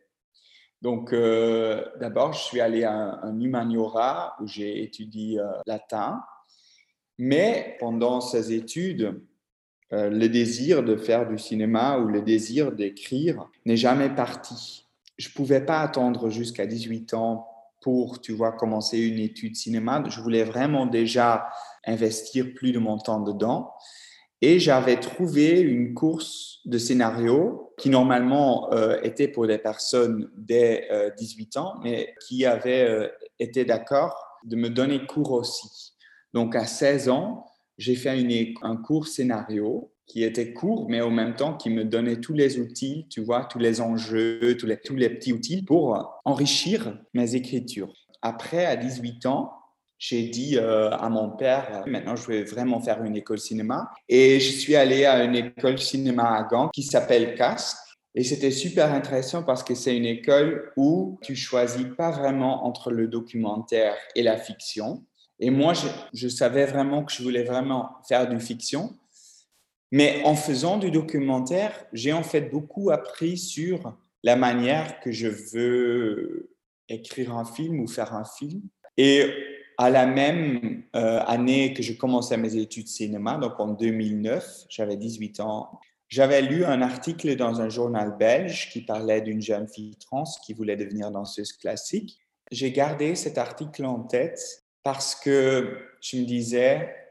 Donc, 0.84 1.14
euh, 1.14 1.82
d'abord, 2.02 2.34
je 2.34 2.42
suis 2.42 2.60
allé 2.60 2.84
à 2.84 2.92
un, 3.24 3.40
humaniora 3.40 4.36
où 4.42 4.48
j'ai 4.48 4.84
étudié 4.84 5.40
euh, 5.40 5.46
latin. 5.66 6.22
Mais 7.18 7.78
pendant 7.80 8.20
ces 8.20 8.52
études, 8.52 9.22
euh, 9.94 10.10
le 10.10 10.28
désir 10.28 10.84
de 10.84 10.98
faire 10.98 11.26
du 11.26 11.38
cinéma 11.38 12.00
ou 12.00 12.08
le 12.08 12.22
désir 12.22 12.74
d'écrire 12.74 13.50
n'est 13.66 13.78
jamais 13.78 14.10
parti. 14.10 14.90
Je 15.18 15.30
ne 15.30 15.34
pouvais 15.34 15.62
pas 15.62 15.80
attendre 15.80 16.30
jusqu'à 16.30 16.66
18 16.66 17.14
ans 17.14 17.48
pour, 17.84 18.22
tu 18.22 18.34
vois, 18.34 18.54
commencer 18.54 18.98
une 18.98 19.20
étude 19.20 19.56
cinéma. 19.56 20.04
Je 20.08 20.22
voulais 20.22 20.44
vraiment 20.44 20.86
déjà 20.86 21.48
investir 21.86 22.54
plus 22.56 22.72
de 22.72 22.80
mon 22.80 22.98
temps 22.98 23.20
dedans. 23.20 23.74
Et 24.42 24.60
j'avais 24.60 25.00
trouvé 25.00 25.62
une 25.62 25.94
course 25.94 26.60
de 26.66 26.78
scénario 26.78 27.74
qui 27.78 27.90
normalement 27.90 28.74
euh, 28.74 29.00
était 29.02 29.30
pour 29.30 29.48
des 29.48 29.58
personnes 29.58 30.30
dès 30.36 30.88
18 31.18 31.56
euh, 31.56 31.60
ans, 31.62 31.76
mais 31.82 32.14
qui 32.26 32.46
avaient 32.46 32.90
euh, 32.90 33.08
été 33.40 33.64
d'accord 33.64 34.18
de 34.44 34.56
me 34.56 34.70
donner 34.70 35.06
cours 35.06 35.32
aussi. 35.32 35.94
Donc 36.34 36.56
à 36.56 36.66
16 36.66 37.08
ans, 37.08 37.46
j'ai 37.78 37.96
fait 37.96 38.10
un 38.62 38.76
cours 38.76 39.08
scénario 39.08 39.93
qui 40.06 40.24
était 40.24 40.54
court, 40.54 40.90
mais 40.90 41.02
en 41.02 41.10
même 41.10 41.36
temps 41.36 41.56
qui 41.56 41.70
me 41.70 41.84
donnait 41.86 42.20
tous 42.20 42.34
les 42.34 42.60
outils, 42.60 43.08
tu 43.10 43.22
vois, 43.22 43.46
tous 43.46 43.60
les 43.60 43.82
enjeux, 43.82 44.58
tous 44.60 44.66
les, 44.66 44.78
tous 44.78 44.96
les 44.96 45.10
petits 45.10 45.34
outils 45.34 45.64
pour 45.64 46.20
enrichir 46.26 46.98
mes 47.14 47.36
écritures. 47.36 47.94
Après, 48.22 48.66
à 48.66 48.76
18 48.76 49.26
ans, 49.26 49.52
j'ai 50.06 50.24
dit 50.24 50.58
euh, 50.58 50.90
à 50.92 51.08
mon 51.08 51.30
père, 51.30 51.84
maintenant 51.88 52.18
je 52.18 52.28
vais 52.28 52.44
vraiment 52.44 52.82
faire 52.82 53.02
une 53.04 53.16
école 53.16 53.40
cinéma. 53.40 53.90
Et 54.10 54.40
je 54.42 54.52
suis 54.52 54.76
allé 54.76 55.06
à 55.06 55.24
une 55.24 55.36
école 55.36 55.80
cinéma 55.80 56.36
à 56.36 56.44
Gand 56.44 56.68
qui 56.68 56.84
s'appelle 56.84 57.36
Casque. 57.36 57.78
Et 58.16 58.24
c'était 58.24 58.52
super 58.52 58.94
intéressant 58.94 59.44
parce 59.44 59.64
que 59.64 59.76
c'est 59.76 59.96
une 59.96 60.06
école 60.06 60.72
où 60.76 61.18
tu 61.22 61.36
choisis 61.36 61.88
pas 61.98 62.12
vraiment 62.12 62.66
entre 62.66 62.92
le 62.92 63.08
documentaire 63.08 63.96
et 64.14 64.24
la 64.24 64.38
fiction. 64.38 65.06
Et 65.40 65.50
moi, 65.50 65.74
je, 65.74 65.88
je 66.14 66.28
savais 66.28 66.66
vraiment 66.66 67.06
que 67.06 67.12
je 67.12 67.24
voulais 67.24 67.44
vraiment 67.44 67.92
faire 68.08 68.28
du 68.28 68.40
fiction. 68.40 68.94
Mais 69.94 70.24
en 70.26 70.36
faisant 70.36 70.80
du 70.80 70.90
documentaire, 70.90 71.86
j'ai 71.94 72.14
en 72.14 72.24
fait 72.24 72.50
beaucoup 72.50 72.90
appris 72.90 73.38
sur 73.38 73.96
la 74.24 74.36
manière 74.36 75.00
que 75.02 75.12
je 75.12 75.28
veux 75.28 76.50
écrire 76.90 77.38
un 77.38 77.46
film 77.46 77.80
ou 77.80 77.88
faire 77.88 78.16
un 78.16 78.26
film. 78.26 78.64
Et 78.98 79.30
à 79.78 79.92
la 79.92 80.08
même 80.08 80.82
euh, 80.96 81.20
année 81.28 81.76
que 81.76 81.84
je 81.84 81.94
commençais 81.94 82.38
mes 82.38 82.56
études 82.56 82.88
cinéma, 82.88 83.38
donc 83.38 83.60
en 83.60 83.68
2009, 83.68 84.66
j'avais 84.68 84.98
18 84.98 85.40
ans, 85.42 85.80
j'avais 86.10 86.42
lu 86.42 86.66
un 86.66 86.82
article 86.82 87.36
dans 87.36 87.62
un 87.62 87.70
journal 87.70 88.18
belge 88.18 88.72
qui 88.72 88.82
parlait 88.82 89.22
d'une 89.22 89.44
jeune 89.44 89.68
fille 89.68 89.96
trans 89.98 90.24
qui 90.44 90.56
voulait 90.56 90.76
devenir 90.76 91.12
danseuse 91.12 91.54
classique. 91.54 92.18
J'ai 92.52 92.72
gardé 92.72 93.14
cet 93.14 93.38
article 93.38 93.86
en 93.86 94.00
tête 94.00 94.42
parce 94.82 95.14
que 95.14 95.78
je 96.02 96.18
me 96.18 96.26
disais, 96.26 97.03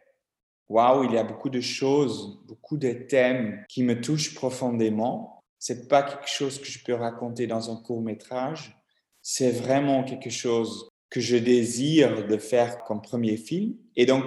waouh, 0.72 1.04
il 1.04 1.12
y 1.12 1.18
a 1.18 1.22
beaucoup 1.22 1.50
de 1.50 1.60
choses, 1.60 2.40
beaucoup 2.48 2.78
de 2.78 2.92
thèmes 2.92 3.62
qui 3.68 3.82
me 3.82 4.00
touchent 4.00 4.34
profondément. 4.34 5.42
C'est 5.58 5.86
pas 5.86 6.02
quelque 6.02 6.28
chose 6.28 6.58
que 6.58 6.66
je 6.66 6.82
peux 6.82 6.94
raconter 6.94 7.46
dans 7.46 7.70
un 7.70 7.76
court 7.76 8.00
métrage. 8.00 8.76
C'est 9.20 9.50
vraiment 9.50 10.02
quelque 10.02 10.30
chose 10.30 10.88
que 11.10 11.20
je 11.20 11.36
désire 11.36 12.26
de 12.26 12.36
faire 12.38 12.82
comme 12.84 13.02
premier 13.02 13.36
film. 13.36 13.74
Et 13.96 14.06
donc, 14.06 14.24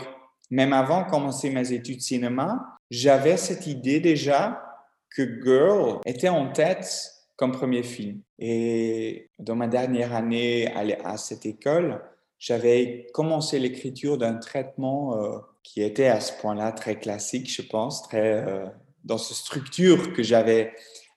même 0.52 0.72
avant 0.72 1.02
de 1.04 1.10
commencer 1.10 1.50
mes 1.50 1.74
études 1.74 2.02
cinéma, 2.02 2.78
j'avais 2.92 3.38
cette 3.38 3.66
idée 3.66 4.00
déjà 4.00 4.62
que 5.10 5.42
Girl 5.44 6.00
était 6.06 6.30
en 6.30 6.52
tête 6.52 7.12
comme 7.36 7.54
premier 7.54 7.82
film. 7.82 8.22
Et 8.38 9.30
dans 9.40 9.56
ma 9.56 9.68
dernière 9.68 10.14
année 10.14 10.72
à 11.04 11.18
cette 11.18 11.48
école, 11.48 12.02
j'avais 12.38 13.08
commencé 13.14 13.58
l'écriture 13.58 14.20
d'un 14.20 14.36
traitement 14.36 15.18
euh, 15.18 15.40
qui 15.66 15.82
était 15.82 16.08
à 16.08 16.22
ce 16.22 16.32
point-là 16.40 16.72
très 16.72 17.00
classique, 17.00 17.52
je 17.52 17.64
pense, 17.64 18.04
très 18.04 18.46
euh, 18.48 18.68
dans 19.04 19.18
cette 19.18 19.38
structure 19.38 20.14
que 20.14 20.22
j'avais 20.22 20.74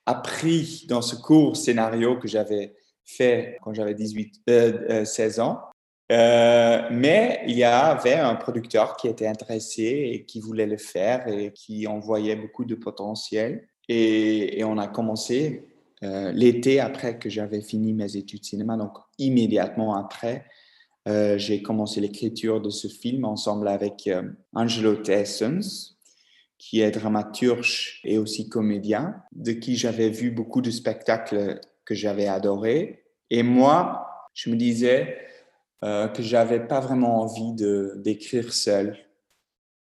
appris 0.07 0.87
dans 0.89 1.03
ce 1.03 1.15
cours 1.15 1.57
scénario 1.57 2.19
que 2.19 2.27
j'avais 2.27 2.75
fait 3.05 3.59
quand 3.63 3.75
j'avais 3.75 3.95
18, 3.95 4.43
16 5.05 5.41
ans. 5.41 5.61
Euh, 6.11 6.89
mais 6.91 7.43
il 7.47 7.57
y 7.57 7.65
avait 7.65 8.15
un 8.15 8.35
producteur 8.35 8.97
qui 8.97 9.09
était 9.09 9.27
intéressé 9.27 9.83
et 9.83 10.25
qui 10.25 10.41
voulait 10.41 10.67
le 10.67 10.79
faire 10.79 11.29
et 11.29 11.53
qui 11.53 11.87
en 11.87 11.99
voyait 11.99 12.37
beaucoup 12.37 12.65
de 12.65 12.75
potentiel. 12.75 13.69
Et, 13.91 14.65
on 14.65 14.79
a 14.79 14.89
commencé 14.89 15.69
euh, 16.03 16.33
l'été 16.33 16.81
après 16.81 17.19
que 17.19 17.29
j'avais 17.29 17.61
fini 17.61 17.93
mes 17.93 18.17
études 18.17 18.45
cinéma, 18.45 18.77
donc 18.77 18.97
immédiatement 19.19 19.95
après, 19.95 20.47
euh, 21.09 21.39
j'ai 21.39 21.63
commencé 21.63 22.01
l'écriture 22.01 22.61
de 22.61 22.71
ce 22.71 22.87
film 22.87 23.25
ensemble 23.25 23.67
avec 23.69 24.09
Angelo 24.53 24.95
Tessens, 24.97 25.97
qui 26.59 26.81
est 26.81 26.91
dramaturge 26.91 28.01
et 28.05 28.19
aussi 28.19 28.49
comédien, 28.49 29.23
de 29.33 29.53
qui 29.53 29.77
j'avais 29.77 30.11
vu 30.11 30.31
beaucoup 30.31 30.61
de 30.61 30.71
spectacles 30.71 31.61
que 31.85 31.95
j'avais 31.95 32.27
adoré. 32.27 33.05
Et 33.31 33.43
moi, 33.43 34.07
je 34.35 34.51
me 34.51 34.57
disais 34.57 35.17
euh, 35.85 36.09
que 36.09 36.23
j'avais 36.23 36.67
pas 36.67 36.81
vraiment 36.81 37.23
envie 37.23 37.53
de 37.55 37.95
d'écrire 37.99 38.53
seul. 38.53 38.99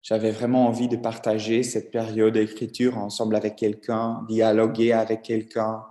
J'avais 0.01 0.31
vraiment 0.31 0.67
envie 0.67 0.87
de 0.87 0.97
partager 0.97 1.63
cette 1.63 1.91
période 1.91 2.33
d'écriture 2.33 2.97
ensemble 2.97 3.35
avec 3.35 3.55
quelqu'un, 3.55 4.25
dialoguer 4.27 4.93
avec 4.93 5.21
quelqu'un, 5.21 5.83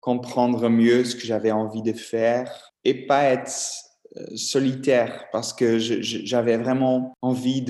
comprendre 0.00 0.68
mieux 0.68 1.04
ce 1.04 1.16
que 1.16 1.22
j'avais 1.22 1.50
envie 1.50 1.82
de 1.82 1.92
faire 1.92 2.72
et 2.84 3.06
pas 3.06 3.24
être 3.24 3.50
euh, 3.50 3.89
solitaire 4.34 5.26
parce 5.32 5.52
que 5.52 5.78
j'avais 5.78 6.56
vraiment 6.56 7.14
envie 7.22 7.62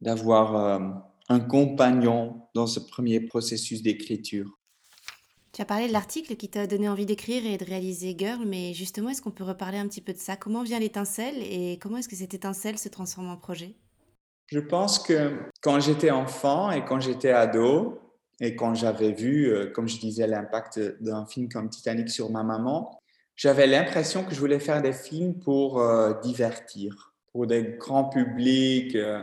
d'avoir 0.00 0.56
euh, 0.56 0.78
un 1.28 1.40
compagnon 1.40 2.42
dans 2.54 2.66
ce 2.66 2.80
premier 2.80 3.20
processus 3.20 3.82
d'écriture. 3.82 4.50
Tu 5.52 5.62
as 5.62 5.64
parlé 5.64 5.88
de 5.88 5.92
l'article 5.92 6.36
qui 6.36 6.48
t'a 6.48 6.66
donné 6.66 6.88
envie 6.88 7.06
d'écrire 7.06 7.46
et 7.46 7.56
de 7.56 7.64
réaliser 7.64 8.14
Girl, 8.18 8.44
mais 8.46 8.74
justement, 8.74 9.08
est-ce 9.08 9.22
qu'on 9.22 9.30
peut 9.30 9.44
reparler 9.44 9.78
un 9.78 9.88
petit 9.88 10.02
peu 10.02 10.12
de 10.12 10.18
ça? 10.18 10.36
Comment 10.36 10.62
vient 10.62 10.78
l'étincelle 10.78 11.36
et 11.38 11.78
comment 11.80 11.96
est-ce 11.96 12.08
que 12.08 12.16
cette 12.16 12.34
étincelle 12.34 12.78
se 12.78 12.90
transforme 12.90 13.30
en 13.30 13.38
projet? 13.38 13.74
Je 14.48 14.60
pense 14.60 14.98
que 14.98 15.32
quand 15.62 15.80
j'étais 15.80 16.10
enfant 16.10 16.70
et 16.70 16.84
quand 16.84 17.00
j'étais 17.00 17.30
ado, 17.30 17.98
et 18.40 18.54
quand 18.54 18.74
j'avais 18.74 19.12
vu, 19.12 19.46
euh, 19.46 19.70
comme 19.72 19.88
je 19.88 19.98
disais, 19.98 20.26
l'impact 20.26 20.78
d'un 21.00 21.24
film 21.26 21.48
comme 21.48 21.70
Titanic 21.70 22.10
sur 22.10 22.30
ma 22.30 22.42
maman, 22.42 23.00
j'avais 23.36 23.66
l'impression 23.66 24.24
que 24.24 24.34
je 24.34 24.40
voulais 24.40 24.58
faire 24.58 24.82
des 24.82 24.94
films 24.94 25.38
pour 25.38 25.80
euh, 25.80 26.14
divertir, 26.22 27.14
pour 27.32 27.46
des 27.46 27.76
grands 27.78 28.08
publics, 28.08 28.96
euh, 28.96 29.20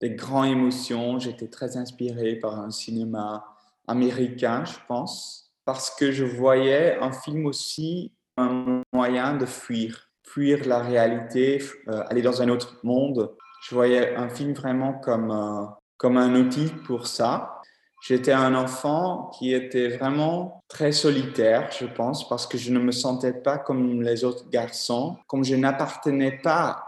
des 0.00 0.10
grandes 0.10 0.46
émotions. 0.46 1.18
J'étais 1.18 1.48
très 1.48 1.76
inspiré 1.76 2.36
par 2.36 2.60
un 2.60 2.70
cinéma 2.70 3.44
américain, 3.86 4.64
je 4.64 4.78
pense 4.86 5.44
parce 5.64 5.90
que 5.90 6.12
je 6.12 6.24
voyais 6.24 6.96
un 6.98 7.12
film 7.12 7.44
aussi 7.44 8.12
un 8.38 8.82
moyen 8.92 9.36
de 9.36 9.44
fuir, 9.44 10.08
fuir 10.22 10.66
la 10.66 10.78
réalité, 10.78 11.62
euh, 11.88 12.04
aller 12.08 12.22
dans 12.22 12.40
un 12.40 12.48
autre 12.48 12.78
monde. 12.84 13.34
Je 13.62 13.74
voyais 13.74 14.14
un 14.14 14.30
film 14.30 14.54
vraiment 14.54 14.94
comme, 14.94 15.68
comme 15.98 16.16
un 16.16 16.34
outil 16.36 16.68
pour 16.86 17.06
ça. 17.06 17.57
J'étais 18.00 18.32
un 18.32 18.54
enfant 18.54 19.30
qui 19.38 19.52
était 19.52 19.88
vraiment 19.88 20.62
très 20.68 20.92
solitaire, 20.92 21.70
je 21.78 21.86
pense, 21.86 22.28
parce 22.28 22.46
que 22.46 22.56
je 22.56 22.72
ne 22.72 22.78
me 22.78 22.92
sentais 22.92 23.32
pas 23.32 23.58
comme 23.58 24.02
les 24.02 24.24
autres 24.24 24.48
garçons, 24.50 25.16
comme 25.26 25.44
je 25.44 25.56
n'appartenais 25.56 26.38
pas 26.42 26.84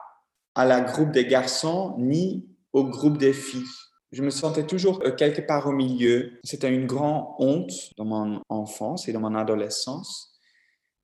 à 0.55 0.65
la 0.65 0.81
groupe 0.81 1.11
des 1.11 1.27
garçons 1.27 1.97
ni 1.99 2.49
au 2.73 2.85
groupe 2.85 3.19
des 3.19 3.33
filles. 3.33 3.65
Je 4.13 4.23
me 4.23 4.31
sentais 4.31 4.65
toujours 4.65 5.01
euh, 5.05 5.13
quelque 5.13 5.41
part 5.41 5.67
au 5.67 5.73
milieu. 5.73 6.33
C'était 6.43 6.73
une 6.73 6.87
grande 6.87 7.27
honte 7.39 7.73
dans 7.97 8.05
mon 8.05 8.41
enfance 8.49 9.09
et 9.09 9.13
dans 9.13 9.21
mon 9.21 9.35
adolescence. 9.35 10.33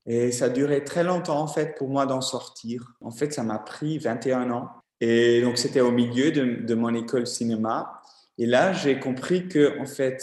Et 0.05 0.31
ça 0.31 0.49
duré 0.49 0.83
très 0.83 1.03
longtemps, 1.03 1.39
en 1.39 1.47
fait, 1.47 1.75
pour 1.77 1.89
moi 1.89 2.05
d'en 2.05 2.21
sortir. 2.21 2.93
En 3.01 3.11
fait, 3.11 3.33
ça 3.33 3.43
m'a 3.43 3.59
pris 3.59 3.97
21 3.97 4.51
ans. 4.51 4.69
Et 4.99 5.41
donc, 5.41 5.57
c'était 5.57 5.81
au 5.81 5.91
milieu 5.91 6.31
de, 6.31 6.75
mon 6.75 6.93
école 6.93 7.27
cinéma. 7.27 7.96
Et 8.37 8.45
là, 8.45 8.73
j'ai 8.73 8.99
compris 8.99 9.47
que, 9.47 9.79
en 9.79 9.85
fait, 9.85 10.21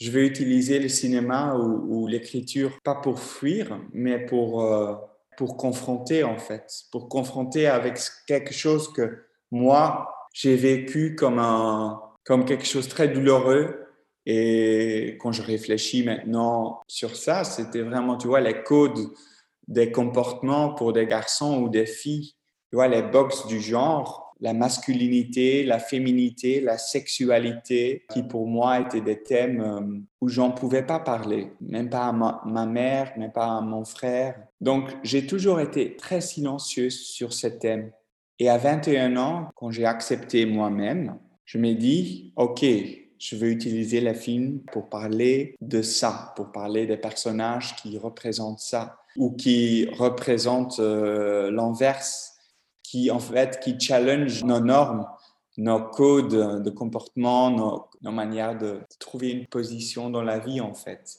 je 0.00 0.10
vais 0.10 0.26
utiliser 0.26 0.78
le 0.78 0.88
cinéma 0.88 1.56
ou, 1.56 2.06
l'écriture 2.06 2.78
pas 2.82 2.94
pour 2.94 3.20
fuir, 3.20 3.80
mais 3.92 4.24
pour, 4.26 4.62
euh, 4.62 4.94
pour 5.36 5.56
confronter, 5.56 6.24
en 6.24 6.38
fait. 6.38 6.84
Pour 6.92 7.08
confronter 7.08 7.66
avec 7.66 7.98
quelque 8.26 8.52
chose 8.52 8.92
que 8.92 9.24
moi, 9.50 10.14
j'ai 10.32 10.56
vécu 10.56 11.14
comme, 11.14 11.38
un, 11.38 12.00
comme 12.24 12.44
quelque 12.44 12.66
chose 12.66 12.86
de 12.86 12.90
très 12.90 13.08
douloureux. 13.08 13.80
Et 14.26 15.16
quand 15.20 15.32
je 15.32 15.42
réfléchis 15.42 16.04
maintenant 16.04 16.82
sur 16.88 17.14
ça, 17.16 17.44
c'était 17.44 17.82
vraiment, 17.82 18.16
tu 18.16 18.26
vois, 18.26 18.40
les 18.40 18.62
codes 18.62 18.98
des 19.68 19.92
comportements 19.92 20.74
pour 20.74 20.92
des 20.92 21.06
garçons 21.06 21.62
ou 21.62 21.68
des 21.68 21.86
filles, 21.86 22.32
tu 22.70 22.76
vois, 22.76 22.88
les 22.88 23.02
box 23.02 23.46
du 23.46 23.60
genre, 23.60 24.23
la 24.44 24.52
masculinité, 24.52 25.64
la 25.64 25.78
féminité, 25.78 26.60
la 26.60 26.76
sexualité, 26.76 28.04
qui 28.12 28.22
pour 28.22 28.46
moi 28.46 28.78
étaient 28.78 29.00
des 29.00 29.22
thèmes 29.22 29.60
euh, 29.62 29.80
où 30.20 30.28
j'en 30.28 30.50
pouvais 30.50 30.82
pas 30.82 31.00
parler, 31.00 31.50
même 31.62 31.88
pas 31.88 32.08
à 32.08 32.12
ma, 32.12 32.66
mère, 32.66 33.14
même 33.16 33.32
pas 33.32 33.56
à 33.56 33.62
mon 33.62 33.86
frère. 33.86 34.36
Donc, 34.60 34.90
j'ai 35.02 35.26
toujours 35.26 35.60
été 35.60 35.96
très 35.96 36.20
silencieuse 36.20 37.06
sur 37.06 37.32
ces 37.32 37.58
thèmes. 37.58 37.90
Et 38.38 38.50
à 38.50 38.58
21 38.58 39.16
ans, 39.16 39.48
quand 39.54 39.70
j'ai 39.70 39.86
accepté 39.86 40.44
moi-même, 40.44 41.18
je 41.46 41.56
me 41.56 41.72
dit, 41.72 42.34
OK, 42.36 42.66
je 43.18 43.36
veux 43.36 43.48
utiliser 43.48 44.02
le 44.02 44.12
film 44.12 44.60
pour 44.70 44.90
parler 44.90 45.56
de 45.62 45.80
ça, 45.80 46.34
pour 46.36 46.52
parler 46.52 46.86
des 46.86 46.98
personnages 46.98 47.76
qui 47.76 47.96
représentent 47.96 48.60
ça 48.60 48.98
ou 49.16 49.30
qui 49.30 49.88
représentent 49.96 50.80
euh, 50.80 51.50
l'inverse, 51.50 52.33
qui 52.94 53.10
en 53.10 53.18
fait, 53.18 53.58
qui 53.58 53.78
challenge 53.80 54.44
nos 54.44 54.60
normes, 54.60 55.04
nos 55.56 55.80
codes 55.80 56.62
de 56.62 56.70
comportement, 56.70 57.50
nos, 57.50 58.12
manières 58.12 58.56
de 58.56 58.82
trouver 59.00 59.30
une 59.30 59.46
position 59.48 60.10
dans 60.10 60.22
la 60.22 60.38
vie 60.38 60.60
en 60.60 60.74
fait. 60.74 61.18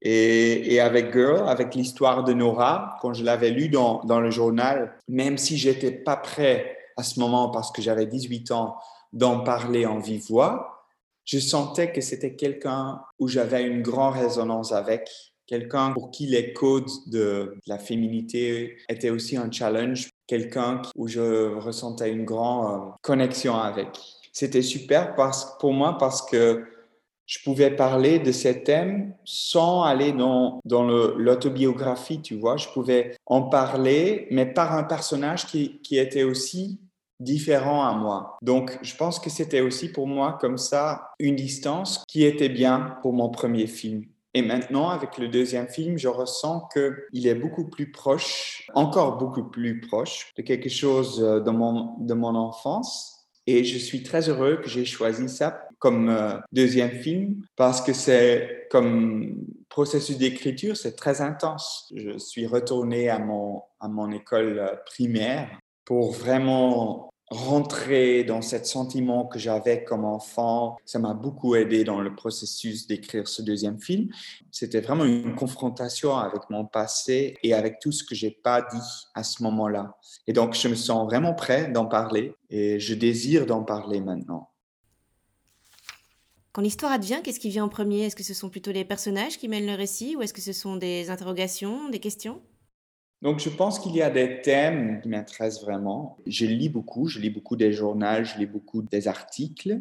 Et, 0.00 0.80
avec 0.80 1.12
Girl, 1.12 1.46
avec 1.48 1.74
l'histoire 1.74 2.24
de 2.24 2.32
Nora, 2.32 2.96
quand 3.02 3.12
je 3.12 3.24
l'avais 3.24 3.50
lu 3.50 3.68
dans, 3.68 4.04
dans, 4.04 4.20
le 4.20 4.30
journal, 4.30 4.96
même 5.06 5.36
si 5.36 5.58
j'étais 5.58 5.90
pas 5.90 6.16
prêt 6.16 6.78
à 6.96 7.02
ce 7.02 7.20
moment 7.20 7.50
parce 7.50 7.70
que 7.70 7.82
j'avais 7.82 8.06
18 8.06 8.50
ans 8.52 8.76
d'en 9.12 9.40
parler 9.40 9.84
en 9.84 9.98
vive 9.98 10.24
voix, 10.28 10.86
je 11.26 11.38
sentais 11.38 11.92
que 11.92 12.00
c'était 12.00 12.36
quelqu'un 12.36 13.02
où 13.18 13.28
j'avais 13.28 13.64
une 13.64 13.82
grande 13.82 14.14
résonance 14.14 14.72
avec, 14.72 15.10
quelqu'un 15.46 15.92
pour 15.92 16.10
qui 16.10 16.26
les 16.26 16.54
codes 16.54 16.88
de 17.06 17.58
la 17.66 17.78
féminité 17.78 18.78
étaient 18.88 19.10
aussi 19.10 19.36
un 19.36 19.50
challenge, 19.50 20.08
quelqu'un 20.26 20.82
où 20.96 21.08
je 21.08 21.54
ressentais 21.54 22.10
une 22.10 22.24
grande 22.24 22.88
euh, 22.88 22.92
connexion 23.02 23.56
avec. 23.56 23.88
C'était 24.32 24.62
super 24.62 25.14
parce, 25.14 25.56
pour 25.58 25.72
moi 25.72 25.96
parce 25.98 26.22
que 26.22 26.64
je 27.26 27.38
pouvais 27.42 27.70
parler 27.70 28.18
de 28.20 28.30
ces 28.30 28.62
thèmes 28.62 29.14
sans 29.24 29.82
aller 29.82 30.12
dans, 30.12 30.60
dans 30.64 30.84
l'autobiographie, 30.84 32.22
tu 32.22 32.36
vois. 32.36 32.56
Je 32.56 32.68
pouvais 32.68 33.16
en 33.26 33.42
parler, 33.42 34.28
mais 34.30 34.46
par 34.46 34.74
un 34.74 34.84
personnage 34.84 35.46
qui, 35.46 35.80
qui 35.82 35.98
était 35.98 36.22
aussi 36.22 36.80
différent 37.18 37.84
à 37.84 37.94
moi. 37.94 38.36
Donc, 38.42 38.78
je 38.82 38.94
pense 38.94 39.18
que 39.18 39.30
c'était 39.30 39.60
aussi 39.60 39.90
pour 39.90 40.06
moi 40.06 40.38
comme 40.40 40.58
ça 40.58 41.10
une 41.18 41.34
distance 41.34 42.04
qui 42.06 42.24
était 42.24 42.48
bien 42.48 42.96
pour 43.02 43.12
mon 43.12 43.28
premier 43.28 43.66
film. 43.66 44.04
Et 44.36 44.42
maintenant, 44.42 44.90
avec 44.90 45.16
le 45.16 45.28
deuxième 45.28 45.66
film, 45.66 45.96
je 45.96 46.08
ressens 46.08 46.68
qu'il 46.70 47.26
est 47.26 47.34
beaucoup 47.34 47.64
plus 47.64 47.90
proche, 47.90 48.68
encore 48.74 49.16
beaucoup 49.16 49.44
plus 49.44 49.80
proche 49.80 50.30
de 50.36 50.42
quelque 50.42 50.68
chose 50.68 51.22
euh, 51.22 51.40
de 51.40 51.50
mon, 51.50 51.96
de 52.00 52.12
mon 52.12 52.34
enfance. 52.34 53.30
Et 53.46 53.64
je 53.64 53.78
suis 53.78 54.02
très 54.02 54.28
heureux 54.28 54.56
que 54.56 54.68
j'ai 54.68 54.84
choisi 54.84 55.30
ça 55.30 55.66
comme 55.78 56.10
euh, 56.10 56.36
deuxième 56.52 56.90
film 56.90 57.46
parce 57.56 57.80
que 57.80 57.94
c'est 57.94 58.66
comme 58.70 59.42
processus 59.70 60.18
d'écriture, 60.18 60.76
c'est 60.76 60.96
très 60.96 61.22
intense. 61.22 61.90
Je 61.96 62.18
suis 62.18 62.46
retourné 62.46 63.08
à 63.08 63.18
mon, 63.18 63.62
à 63.80 63.88
mon 63.88 64.10
école 64.12 64.58
euh, 64.58 64.76
primaire 64.84 65.48
pour 65.86 66.12
vraiment 66.12 67.08
rentrer 67.30 68.22
dans 68.22 68.40
ce 68.40 68.62
sentiment 68.62 69.26
que 69.26 69.38
j'avais 69.38 69.82
comme 69.84 70.04
enfant. 70.04 70.76
Ça 70.84 70.98
m'a 70.98 71.14
beaucoup 71.14 71.56
aidé 71.56 71.82
dans 71.82 72.00
le 72.00 72.14
processus 72.14 72.86
d'écrire 72.86 73.26
ce 73.26 73.42
deuxième 73.42 73.80
film. 73.80 74.08
C'était 74.52 74.80
vraiment 74.80 75.04
une 75.04 75.34
confrontation 75.34 76.16
avec 76.16 76.42
mon 76.50 76.64
passé 76.64 77.36
et 77.42 77.52
avec 77.52 77.80
tout 77.80 77.92
ce 77.92 78.04
que 78.04 78.14
j'ai 78.14 78.30
pas 78.30 78.62
dit 78.62 79.08
à 79.14 79.24
ce 79.24 79.42
moment-là. 79.42 79.96
Et 80.26 80.32
donc, 80.32 80.54
je 80.54 80.68
me 80.68 80.76
sens 80.76 81.06
vraiment 81.06 81.34
prêt 81.34 81.70
d'en 81.70 81.86
parler 81.86 82.34
et 82.48 82.78
je 82.78 82.94
désire 82.94 83.46
d'en 83.46 83.64
parler 83.64 84.00
maintenant. 84.00 84.50
Quand 86.52 86.62
l'histoire 86.62 86.92
advient, 86.92 87.20
qu'est-ce 87.22 87.40
qui 87.40 87.50
vient 87.50 87.64
en 87.64 87.68
premier? 87.68 88.04
Est-ce 88.06 88.16
que 88.16 88.22
ce 88.22 88.32
sont 88.32 88.48
plutôt 88.48 88.72
les 88.72 88.84
personnages 88.84 89.36
qui 89.36 89.46
mènent 89.46 89.66
le 89.66 89.74
récit 89.74 90.16
ou 90.16 90.22
est-ce 90.22 90.32
que 90.32 90.40
ce 90.40 90.54
sont 90.54 90.76
des 90.76 91.10
interrogations, 91.10 91.90
des 91.90 91.98
questions? 91.98 92.40
Donc, 93.22 93.40
je 93.40 93.48
pense 93.48 93.78
qu'il 93.78 93.96
y 93.96 94.02
a 94.02 94.10
des 94.10 94.42
thèmes 94.42 95.00
qui 95.00 95.08
m'intéressent 95.08 95.64
vraiment. 95.64 96.18
Je 96.26 96.44
lis 96.44 96.68
beaucoup, 96.68 97.08
je 97.08 97.18
lis 97.18 97.30
beaucoup 97.30 97.56
des 97.56 97.72
journaux, 97.72 98.24
je 98.24 98.38
lis 98.38 98.46
beaucoup 98.46 98.82
des 98.82 99.08
articles. 99.08 99.80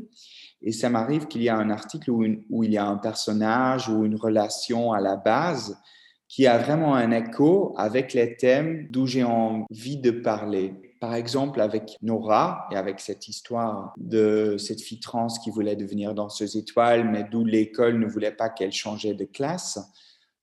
Et 0.62 0.72
ça 0.72 0.90
m'arrive 0.90 1.28
qu'il 1.28 1.44
y 1.44 1.50
a 1.50 1.58
un 1.58 1.70
article 1.70 2.12
où, 2.12 2.26
où, 2.50 2.64
il 2.64 2.72
y 2.72 2.78
a 2.78 2.86
un 2.86 2.98
personnage 2.98 3.90
ou 3.90 4.06
une 4.06 4.16
relation 4.16 4.94
à 4.94 5.02
la 5.02 5.18
base 5.18 5.78
qui 6.28 6.48
a 6.48 6.58
vraiment 6.58 6.96
un 6.96 7.12
écho 7.12 7.74
avec 7.78 8.14
les 8.14 8.36
thèmes 8.36 8.88
d'où 8.90 9.06
j'ai 9.06 9.24
envie 9.24 9.98
de 9.98 10.12
parler. 10.12 10.74
Par 11.02 11.14
exemple, 11.14 11.62
avec 11.62 11.98
Nora 12.02 12.68
et 12.72 12.78
avec 12.78 13.00
cette 13.00 13.28
histoire 13.28 13.94
de 13.98 14.56
cette 14.58 14.82
fille 14.82 15.02
trans 15.02 15.28
qui 15.28 15.52
voulait 15.52 15.76
devenir 15.76 16.16
danseuse 16.16 16.56
étoile, 16.56 17.08
mais 17.08 17.26
d'où 17.30 17.44
l'école 17.44 18.00
ne 18.00 18.08
voulait 18.08 18.32
pas 18.32 18.50
qu'elle 18.50 18.72
changeait 18.72 19.14
de 19.14 19.26
classe, 19.26 19.78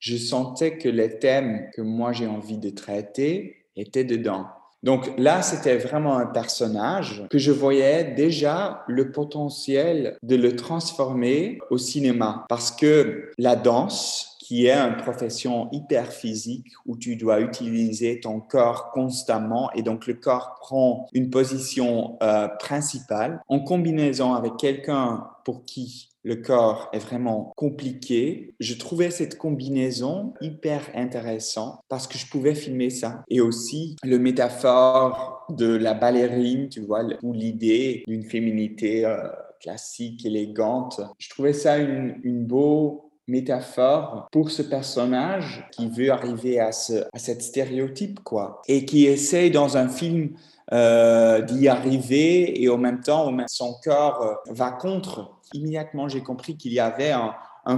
je 0.02 0.16
sentais 0.16 0.78
que 0.78 0.88
les 0.88 1.20
thèmes 1.20 1.70
que 1.74 1.80
moi 1.80 2.12
j'ai 2.12 2.26
envie 2.26 2.58
de 2.58 2.70
traiter 2.70 3.64
étaient 3.76 4.04
dedans. 4.04 4.46
Donc 4.82 5.12
là, 5.16 5.42
c'était 5.42 5.76
vraiment 5.76 6.18
un 6.18 6.26
personnage 6.26 7.22
que 7.30 7.38
je 7.38 7.52
voyais 7.52 8.02
déjà 8.02 8.82
le 8.88 9.12
potentiel 9.12 10.18
de 10.24 10.34
le 10.34 10.56
transformer 10.56 11.60
au 11.70 11.78
cinéma 11.78 12.44
parce 12.48 12.72
que 12.72 13.30
la 13.38 13.54
danse, 13.54 14.36
qui 14.40 14.66
est 14.66 14.76
une 14.76 14.96
profession 14.96 15.68
hyper 15.70 16.12
physique 16.12 16.66
où 16.84 16.96
tu 16.96 17.14
dois 17.14 17.40
utiliser 17.40 18.18
ton 18.18 18.40
corps 18.40 18.90
constamment 18.90 19.70
et 19.72 19.82
donc 19.82 20.08
le 20.08 20.14
corps 20.14 20.56
prend 20.60 21.06
une 21.12 21.30
position 21.30 22.18
euh, 22.24 22.48
principale 22.48 23.40
en 23.46 23.60
combinaison 23.60 24.34
avec 24.34 24.56
quelqu'un 24.56 25.28
pour 25.44 25.64
qui 25.64 26.11
le 26.22 26.36
corps 26.36 26.88
est 26.92 26.98
vraiment 26.98 27.52
compliqué. 27.56 28.54
Je 28.60 28.74
trouvais 28.74 29.10
cette 29.10 29.38
combinaison 29.38 30.34
hyper 30.40 30.88
intéressante 30.94 31.80
parce 31.88 32.06
que 32.06 32.18
je 32.18 32.26
pouvais 32.26 32.54
filmer 32.54 32.90
ça. 32.90 33.24
Et 33.28 33.40
aussi 33.40 33.96
le 34.02 34.18
métaphore 34.18 35.46
de 35.50 35.74
la 35.74 35.94
ballerine, 35.94 36.68
tu 36.68 36.80
vois, 36.80 37.04
ou 37.22 37.32
l'idée 37.32 38.04
d'une 38.06 38.24
féminité 38.24 39.04
euh, 39.04 39.28
classique, 39.60 40.24
élégante. 40.24 41.00
Je 41.18 41.28
trouvais 41.30 41.52
ça 41.52 41.78
une, 41.78 42.16
une 42.22 42.44
beau 42.44 43.10
métaphore 43.28 44.26
pour 44.32 44.50
ce 44.50 44.62
personnage 44.62 45.66
qui 45.72 45.88
veut 45.88 46.10
arriver 46.10 46.58
à, 46.60 46.72
ce, 46.72 47.04
à 47.12 47.18
cette 47.18 47.42
stéréotype, 47.42 48.20
quoi, 48.20 48.62
et 48.68 48.84
qui 48.84 49.06
essaie 49.06 49.50
dans 49.50 49.76
un 49.76 49.88
film 49.88 50.30
euh, 50.72 51.42
d'y 51.42 51.68
arriver 51.68 52.62
et 52.62 52.68
en 52.68 52.78
même 52.78 53.00
temps, 53.00 53.30
son 53.46 53.74
corps 53.84 54.22
euh, 54.22 54.52
va 54.52 54.70
contre. 54.70 55.38
Immédiatement, 55.54 56.08
j'ai 56.08 56.22
compris 56.22 56.56
qu'il 56.56 56.72
y 56.72 56.80
avait 56.80 57.12
un, 57.12 57.34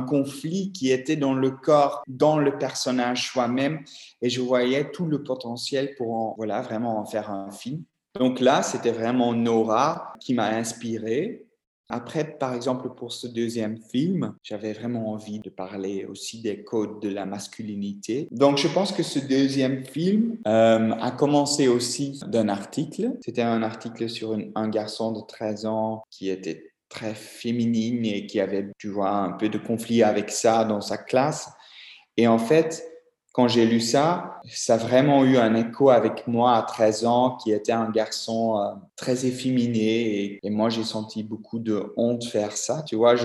conflit 0.09 0.73
qui 0.73 0.91
était 0.91 1.17
dans 1.17 1.35
le 1.35 1.51
corps, 1.51 2.03
dans 2.09 2.39
le 2.39 2.57
personnage 2.57 3.31
soi-même, 3.31 3.81
et 4.23 4.31
je 4.31 4.41
voyais 4.41 4.91
tout 4.91 5.05
le 5.05 5.23
potentiel 5.23 5.95
pour 5.97 6.15
en, 6.15 6.35
voilà, 6.37 6.63
vraiment 6.63 6.99
en 6.99 7.05
faire 7.05 7.31
un 7.31 7.51
film. 7.51 7.83
Donc 8.19 8.41
là, 8.41 8.63
c'était 8.63 8.93
vraiment 8.93 9.35
Nora 9.35 10.13
qui 10.21 10.35
m'a 10.35 10.47
inspiré. 10.47 11.45
Après, 11.91 12.25
par 12.39 12.55
exemple, 12.55 12.89
pour 12.95 13.13
ce 13.13 13.27
deuxième 13.27 13.79
film, 13.79 14.35
j'avais 14.43 14.73
vraiment 14.73 15.13
envie 15.13 15.39
de 15.39 15.51
parler 15.51 16.07
aussi 16.07 16.41
des 16.41 16.65
codes 16.65 17.01
de 17.01 17.11
la 17.11 17.27
masculinité. 17.27 18.27
Donc, 18.31 18.57
je 18.57 18.69
pense 18.69 18.93
que 18.93 19.03
ce 19.03 19.19
deuxième 19.19 19.85
film 19.85 20.39
euh, 20.47 20.93
a 20.93 21.11
commencé 21.11 21.69
aussi 21.69 22.21
d'un 22.27 22.49
article. 22.49 23.13
C'était 23.21 23.43
un 23.43 23.63
article 23.63 24.09
sur 24.09 24.37
un 24.55 24.69
garçon 24.69 25.13
de 25.13 25.21
13 25.27 25.67
ans 25.67 26.05
qui 26.11 26.31
était 26.31 26.74
très 26.95 27.15
féminine 27.15 28.07
et 28.07 28.27
qui 28.27 28.41
avait, 28.41 28.71
tu 28.79 28.89
vois, 28.89 29.11
un 29.11 29.33
peu 29.33 29.49
de 29.49 29.59
conflit 29.59 30.03
avec 30.03 30.31
ça 30.31 30.65
dans 30.65 30.81
sa 30.81 30.97
classe. 30.97 31.51
Et 32.17 32.29
en 32.29 32.39
fait, 32.39 32.87
quand 33.33 33.49
j'ai 33.49 33.67
lu 33.67 33.81
ça, 33.81 34.41
ça 34.47 34.75
a 34.75 34.77
vraiment 34.77 35.25
eu 35.25 35.37
un 35.37 35.57
écho 35.57 35.91
avec 35.91 36.29
moi 36.29 36.55
à 36.57 36.63
13 36.63 37.05
ans, 37.05 37.37
qui 37.37 37.51
était 37.51 37.73
un 37.73 37.91
garçon 37.91 38.61
euh, 38.61 38.75
très 38.95 39.27
efféminé. 39.27 40.39
Et, 40.45 40.51
moi, 40.51 40.69
j'ai 40.71 40.85
senti 40.85 41.25
beaucoup 41.25 41.59
de 41.59 41.93
honte 41.97 42.25
faire 42.25 42.57
ça. 42.57 42.85
Tu 42.87 42.95
vois, 42.95 43.17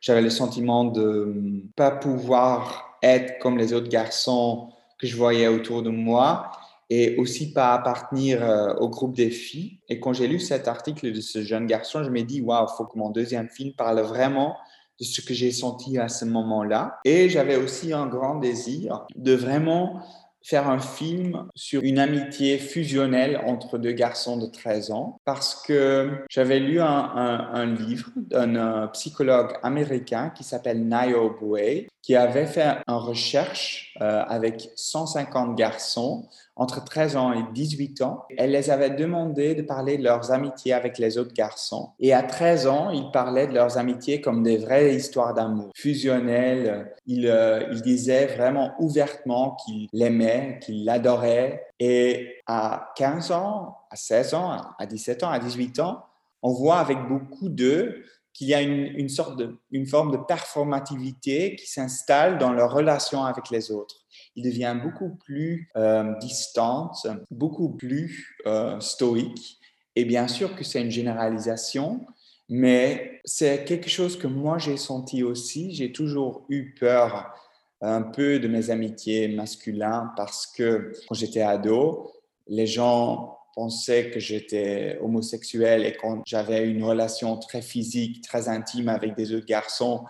j'avais 0.00 0.22
le 0.22 0.30
sentiment 0.30 0.84
de 0.84 1.32
ne 1.34 1.60
pas 1.74 1.90
pouvoir 1.90 2.96
être 3.02 3.40
comme 3.40 3.58
les 3.58 3.72
autres 3.72 3.88
garçons 3.88 4.68
que 5.00 5.08
je 5.08 5.16
voyais 5.16 5.48
autour 5.48 5.82
de 5.82 5.90
moi 5.90 6.52
et 6.90 7.16
aussi 7.16 7.52
pas 7.52 7.74
appartenir 7.74 8.42
euh, 8.42 8.74
au 8.74 8.88
groupe 8.88 9.14
des 9.14 9.30
filles. 9.30 9.80
Et 9.88 9.98
quand 10.00 10.12
j'ai 10.12 10.28
lu 10.28 10.38
cet 10.38 10.68
article 10.68 11.12
de 11.12 11.20
ce 11.20 11.42
jeune 11.42 11.66
garçon, 11.66 12.04
je 12.04 12.10
me 12.10 12.22
dis, 12.22 12.40
waouh, 12.40 12.68
faut 12.68 12.84
que 12.84 12.98
mon 12.98 13.10
deuxième 13.10 13.48
film 13.48 13.72
parle 13.72 14.00
vraiment 14.00 14.56
de 14.98 15.04
ce 15.04 15.20
que 15.20 15.34
j'ai 15.34 15.52
senti 15.52 15.98
à 15.98 16.08
ce 16.08 16.24
moment-là. 16.24 16.98
Et 17.04 17.28
j'avais 17.28 17.56
aussi 17.56 17.92
un 17.92 18.06
grand 18.06 18.36
désir 18.36 19.06
de 19.14 19.34
vraiment 19.34 20.00
faire 20.46 20.70
un 20.70 20.78
film 20.78 21.48
sur 21.56 21.82
une 21.82 21.98
amitié 21.98 22.58
fusionnelle 22.58 23.42
entre 23.46 23.78
deux 23.78 23.90
garçons 23.90 24.36
de 24.36 24.46
13 24.46 24.92
ans 24.92 25.20
parce 25.24 25.60
que 25.66 26.24
j'avais 26.30 26.60
lu 26.60 26.80
un, 26.80 27.66
livre 27.66 28.10
d'un 28.16 28.86
psychologue 28.88 29.54
américain 29.64 30.30
qui 30.30 30.44
s'appelle 30.44 30.84
Niall 30.84 31.32
Boué 31.40 31.88
qui 32.00 32.14
avait 32.14 32.46
fait 32.46 32.76
une 32.86 32.94
recherche 32.94 33.92
euh, 34.00 34.22
avec 34.28 34.70
150 34.76 35.56
garçons 35.56 36.28
entre 36.56 36.82
13 36.82 37.16
ans 37.16 37.32
et 37.32 37.44
18 37.52 38.02
ans. 38.02 38.24
Elle 38.36 38.52
les 38.52 38.70
avait 38.70 38.90
demandé 38.90 39.54
de 39.54 39.62
parler 39.62 39.98
de 39.98 40.02
leurs 40.02 40.32
amitiés 40.32 40.72
avec 40.72 40.98
les 40.98 41.18
autres 41.18 41.34
garçons. 41.34 41.90
Et 42.00 42.14
à 42.14 42.22
13 42.22 42.66
ans, 42.66 42.90
ils 42.90 43.10
parlaient 43.10 43.46
de 43.46 43.54
leurs 43.54 43.76
amitiés 43.76 44.20
comme 44.22 44.42
des 44.42 44.56
vraies 44.56 44.94
histoires 44.94 45.34
d'amour, 45.34 45.70
fusionnelles. 45.74 46.92
Ils, 47.06 47.28
euh, 47.28 47.74
disaient 47.84 48.26
vraiment 48.26 48.72
ouvertement 48.80 49.56
qu'ils 49.64 49.88
l'aimaient, 49.92 50.58
qu'ils 50.62 50.84
l'adoraient. 50.84 51.66
Et 51.78 52.36
à 52.46 52.92
15 52.96 53.30
ans, 53.32 53.76
à 53.90 53.96
16 53.96 54.34
ans, 54.34 54.56
à 54.78 54.86
17 54.86 55.22
ans, 55.22 55.30
à 55.30 55.38
18 55.38 55.78
ans, 55.80 56.04
on 56.42 56.52
voit 56.52 56.78
avec 56.78 56.98
beaucoup 57.06 57.48
d'eux 57.48 58.02
qu'il 58.32 58.48
y 58.48 58.54
a 58.54 58.60
une, 58.60 58.86
une, 58.96 59.08
sorte 59.08 59.36
de, 59.36 59.58
une 59.70 59.86
forme 59.86 60.10
de 60.10 60.16
performativité 60.16 61.56
qui 61.56 61.70
s'installe 61.70 62.38
dans 62.38 62.52
leur 62.52 62.72
relation 62.72 63.24
avec 63.24 63.50
les 63.50 63.70
autres 63.70 64.05
il 64.34 64.44
devient 64.44 64.76
beaucoup 64.82 65.16
plus 65.16 65.70
euh, 65.76 66.14
distante, 66.18 67.06
beaucoup 67.30 67.70
plus 67.70 68.36
euh, 68.46 68.78
stoïque. 68.80 69.58
Et 69.94 70.04
bien 70.04 70.28
sûr 70.28 70.54
que 70.54 70.64
c'est 70.64 70.82
une 70.82 70.90
généralisation, 70.90 72.06
mais 72.48 73.20
c'est 73.24 73.64
quelque 73.64 73.88
chose 73.88 74.18
que 74.18 74.26
moi 74.26 74.58
j'ai 74.58 74.76
senti 74.76 75.22
aussi. 75.22 75.74
J'ai 75.74 75.92
toujours 75.92 76.44
eu 76.48 76.74
peur 76.78 77.34
un 77.80 78.02
peu 78.02 78.38
de 78.38 78.48
mes 78.48 78.70
amitiés 78.70 79.28
masculines 79.28 80.10
parce 80.16 80.46
que 80.46 80.92
quand 81.08 81.14
j'étais 81.14 81.42
ado, 81.42 82.12
les 82.46 82.66
gens 82.66 83.38
pensaient 83.54 84.10
que 84.10 84.20
j'étais 84.20 84.98
homosexuel 85.00 85.86
et 85.86 85.96
quand 85.96 86.22
j'avais 86.26 86.68
une 86.68 86.84
relation 86.84 87.38
très 87.38 87.62
physique, 87.62 88.22
très 88.22 88.48
intime 88.48 88.88
avec 88.88 89.16
des 89.16 89.34
autres 89.34 89.46
garçons, 89.46 90.04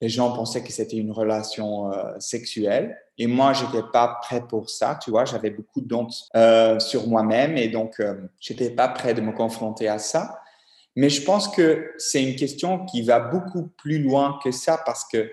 les 0.00 0.08
gens 0.08 0.32
pensaient 0.32 0.62
que 0.62 0.72
c'était 0.72 0.96
une 0.96 1.12
relation 1.12 1.92
euh, 1.92 2.18
sexuelle. 2.18 2.96
Et 3.18 3.26
moi, 3.26 3.52
je 3.52 3.66
n'étais 3.66 3.86
pas 3.92 4.18
prêt 4.22 4.42
pour 4.46 4.70
ça, 4.70 4.98
tu 5.00 5.10
vois. 5.10 5.26
J'avais 5.26 5.50
beaucoup 5.50 5.82
d'honte 5.82 6.14
euh, 6.34 6.78
sur 6.78 7.06
moi-même 7.06 7.58
et 7.58 7.68
donc 7.68 8.00
euh, 8.00 8.14
je 8.40 8.52
n'étais 8.52 8.70
pas 8.70 8.88
prêt 8.88 9.12
de 9.12 9.20
me 9.20 9.32
confronter 9.32 9.88
à 9.88 9.98
ça. 9.98 10.40
Mais 10.96 11.10
je 11.10 11.22
pense 11.22 11.48
que 11.48 11.92
c'est 11.98 12.22
une 12.22 12.34
question 12.34 12.84
qui 12.86 13.02
va 13.02 13.20
beaucoup 13.20 13.68
plus 13.76 14.02
loin 14.02 14.38
que 14.42 14.50
ça 14.50 14.80
parce 14.84 15.04
que 15.04 15.30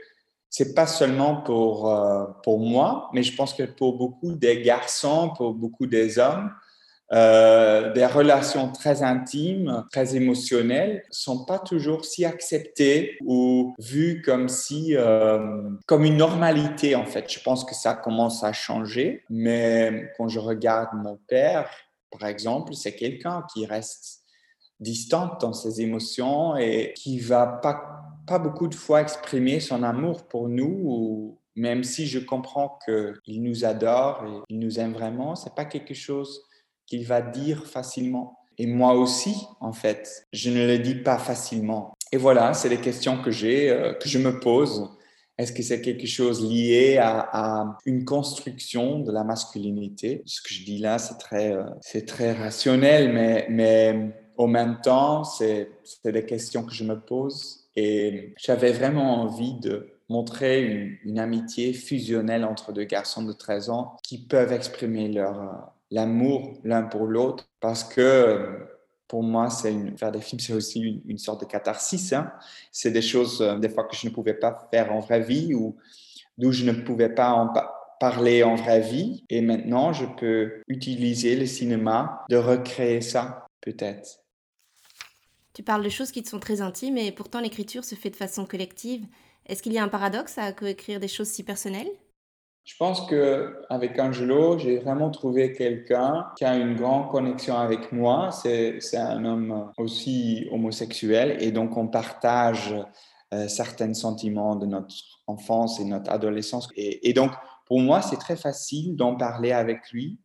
c'est 0.49 0.73
pas 0.75 0.87
seulement 0.87 1.41
pour, 1.41 1.93
pour 2.43 2.59
moi, 2.59 3.09
mais 3.11 3.23
je 3.23 3.35
pense 3.35 3.53
que 3.53 3.63
pour 3.63 3.97
beaucoup 3.97 4.33
des 4.33 4.61
garçons, 4.61 5.33
pour 5.35 5.53
beaucoup 5.53 5.87
des 5.87 6.19
hommes, 6.19 6.51
euh, 7.13 7.93
des 7.93 8.05
relations 8.05 8.69
très 8.71 9.01
intimes, 9.01 9.85
très 9.91 10.15
émotionnelles, 10.15 11.03
sont 11.09 11.45
pas 11.45 11.57
toujours 11.57 12.03
si 12.03 12.25
acceptées 12.25 13.17
ou 13.25 13.73
vues 13.79 14.21
comme 14.21 14.49
si, 14.49 14.95
euh, 14.95 15.69
comme 15.85 16.03
une 16.03 16.17
normalité 16.17 16.95
en 16.95 17.05
fait. 17.05 17.31
Je 17.31 17.39
pense 17.39 17.63
que 17.63 17.73
ça 17.73 17.93
commence 17.93 18.43
à 18.43 18.51
changer, 18.51 19.23
mais 19.29 20.11
quand 20.17 20.27
je 20.27 20.39
regarde 20.39 20.89
mon 20.93 21.17
père, 21.27 21.69
par 22.11 22.27
exemple, 22.27 22.73
c'est 22.73 22.95
quelqu'un 22.95 23.45
qui 23.53 23.65
reste 23.65 24.23
distant 24.79 25.37
dans 25.39 25.53
ses 25.53 25.81
émotions 25.81 26.57
et 26.57 26.93
qui 26.95 27.19
va 27.19 27.47
pas, 27.47 28.03
pas 28.27 28.37
beaucoup 28.37 28.67
de 28.67 28.75
fois 28.75 29.01
exprimer 29.01 29.59
son 29.61 29.81
amour 29.81 30.27
pour 30.27 30.49
nous 30.49 30.81
ou 30.83 31.39
même 31.55 31.83
si 31.83 32.05
je 32.05 32.19
comprends 32.19 32.77
qu'il 32.85 33.41
nous 33.41 33.65
adore 33.65 34.23
et 34.25 34.53
il 34.53 34.59
nous 34.59 34.79
aime 34.79 34.93
vraiment, 34.93 35.35
c'est 35.35 35.55
pas 35.55 35.65
quelque 35.65 35.95
chose 35.95 36.43
qu'il 36.87 37.05
va 37.05 37.21
dire 37.21 37.67
facilement. 37.67 38.39
Et 38.57 38.65
moi 38.65 38.93
aussi, 38.93 39.35
en 39.59 39.73
fait, 39.73 40.25
je 40.33 40.49
ne 40.49 40.65
le 40.65 40.79
dis 40.79 40.95
pas 40.95 41.19
facilement. 41.19 41.93
Et 42.11 42.17
voilà, 42.17 42.53
c'est 42.53 42.69
les 42.69 42.81
questions 42.81 43.21
que 43.21 43.29
j'ai, 43.29 43.69
euh, 43.69 43.93
que 43.93 44.09
je 44.09 44.17
me 44.17 44.39
pose. 44.39 44.89
Est-ce 45.37 45.53
que 45.53 45.61
c'est 45.61 45.81
quelque 45.81 46.07
chose 46.07 46.43
lié 46.43 46.97
à, 46.99 47.77
une 47.85 48.05
construction 48.05 49.01
de 49.01 49.11
la 49.11 49.23
masculinité? 49.23 50.23
Ce 50.25 50.41
que 50.41 50.51
je 50.51 50.63
dis 50.63 50.79
là, 50.79 50.97
c'est 50.97 51.19
très, 51.19 51.53
euh, 51.53 51.65
c'est 51.81 52.07
très 52.07 52.33
rationnel, 52.33 53.13
mais, 53.13 53.45
mais 53.49 54.11
au 54.37 54.47
même 54.47 54.79
temps, 54.81 55.23
c'est 55.23 55.69
des 56.03 56.25
questions 56.25 56.63
que 56.63 56.73
je 56.73 56.83
me 56.83 56.99
pose. 56.99 57.67
Et 57.75 58.33
j'avais 58.37 58.71
vraiment 58.71 59.21
envie 59.21 59.53
de 59.59 59.91
montrer 60.09 60.63
une, 60.63 60.97
une, 61.03 61.19
amitié 61.19 61.73
fusionnelle 61.73 62.43
entre 62.43 62.71
deux 62.71 62.85
garçons 62.85 63.23
de 63.23 63.33
13 63.33 63.69
ans 63.69 63.97
qui 64.01 64.17
peuvent 64.17 64.53
exprimer 64.53 65.09
leur, 65.09 65.39
euh, 65.39 65.51
l'amour 65.91 66.53
l'un 66.63 66.83
pour 66.83 67.05
l'autre 67.05 67.49
parce 67.59 67.83
que 67.83 68.67
pour 69.07 69.23
moi, 69.23 69.49
c'est 69.49 69.73
faire 69.97 70.11
des 70.11 70.21
films, 70.21 70.39
c'est 70.39 70.53
aussi 70.53 71.01
une, 71.05 71.17
sorte 71.17 71.41
de 71.41 71.45
catharsis. 71.45 72.11
Hein. 72.13 72.31
C'est 72.71 72.91
des 72.91 73.01
choses, 73.01 73.41
euh, 73.41 73.57
des 73.57 73.69
fois, 73.69 73.85
que 73.85 73.95
je 73.95 74.07
ne 74.07 74.13
pouvais 74.13 74.33
pas 74.33 74.67
faire 74.71 74.91
en 74.91 74.99
vraie 74.99 75.21
vie 75.21 75.53
ou 75.53 75.77
d'où 76.37 76.51
je 76.51 76.65
ne 76.65 76.73
pouvais 76.73 77.09
pas 77.09 77.31
en 77.31 77.53
parler 77.99 78.43
en 78.43 78.55
vraie 78.55 78.81
vie. 78.81 79.23
Et 79.29 79.41
maintenant, 79.41 79.93
je 79.93 80.05
peux 80.05 80.61
utiliser 80.67 81.35
le 81.35 81.45
cinéma 81.45 82.25
de 82.29 82.35
recréer 82.35 83.01
ça, 83.01 83.47
peut-être. 83.61 84.19
Tu 85.53 85.63
parles 85.63 85.83
de 85.83 85.89
choses 85.89 86.11
qui 86.11 86.21
te 86.21 86.29
sont 86.29 86.39
très 86.39 86.61
intimes 86.61 86.97
et 86.97 87.11
pourtant 87.11 87.39
l'écriture 87.39 87.83
se 87.83 87.95
fait 87.95 88.11
de 88.11 88.15
façon 88.15 88.45
collective. 88.45 89.05
Est-ce 89.47 89.63
qu'il 89.63 89.73
y 89.73 89.79
a 89.79 89.83
un 89.83 89.87
paradoxe 89.87 90.37
à 90.37 90.51
coécrire 90.51 90.99
des 90.99 91.07
choses 91.07 91.29
si 91.29 91.43
personnelles? 91.43 91.89
Je 92.67 92.75
pense 92.77 93.07
que 93.07 93.61
avec 93.69 93.97
Angelo, 93.97 94.59
j'ai 94.59 94.79
vraiment 94.79 95.09
trouvé 95.09 95.53
quelqu'un 95.53 96.27
qui 96.35 96.43
a 96.43 96.57
une 96.57 96.75
grande 96.75 97.09
connexion 97.09 97.57
avec 97.57 97.93
moi. 97.93 98.29
C'est 98.31 98.97
un 98.97 99.23
homme 99.23 99.71
aussi 99.77 100.49
homosexuel 100.51 101.37
et 101.39 101.51
donc 101.51 101.77
on 101.77 101.87
partage 101.87 102.75
euh, 103.33 103.47
certains 103.47 103.93
sentiments 103.93 104.57
de 104.57 104.65
notre 104.65 104.93
enfance 105.27 105.79
et 105.79 105.85
notre 105.85 106.11
adolescence. 106.11 106.67
Et, 106.75 107.13
donc, 107.13 107.31
pour 107.65 107.79
moi, 107.79 108.01
c'est 108.01 108.17
très 108.17 108.35
facile 108.35 108.97
d'en 108.97 109.15
parler 109.15 109.53
avec 109.53 109.89
lui. 109.91 110.17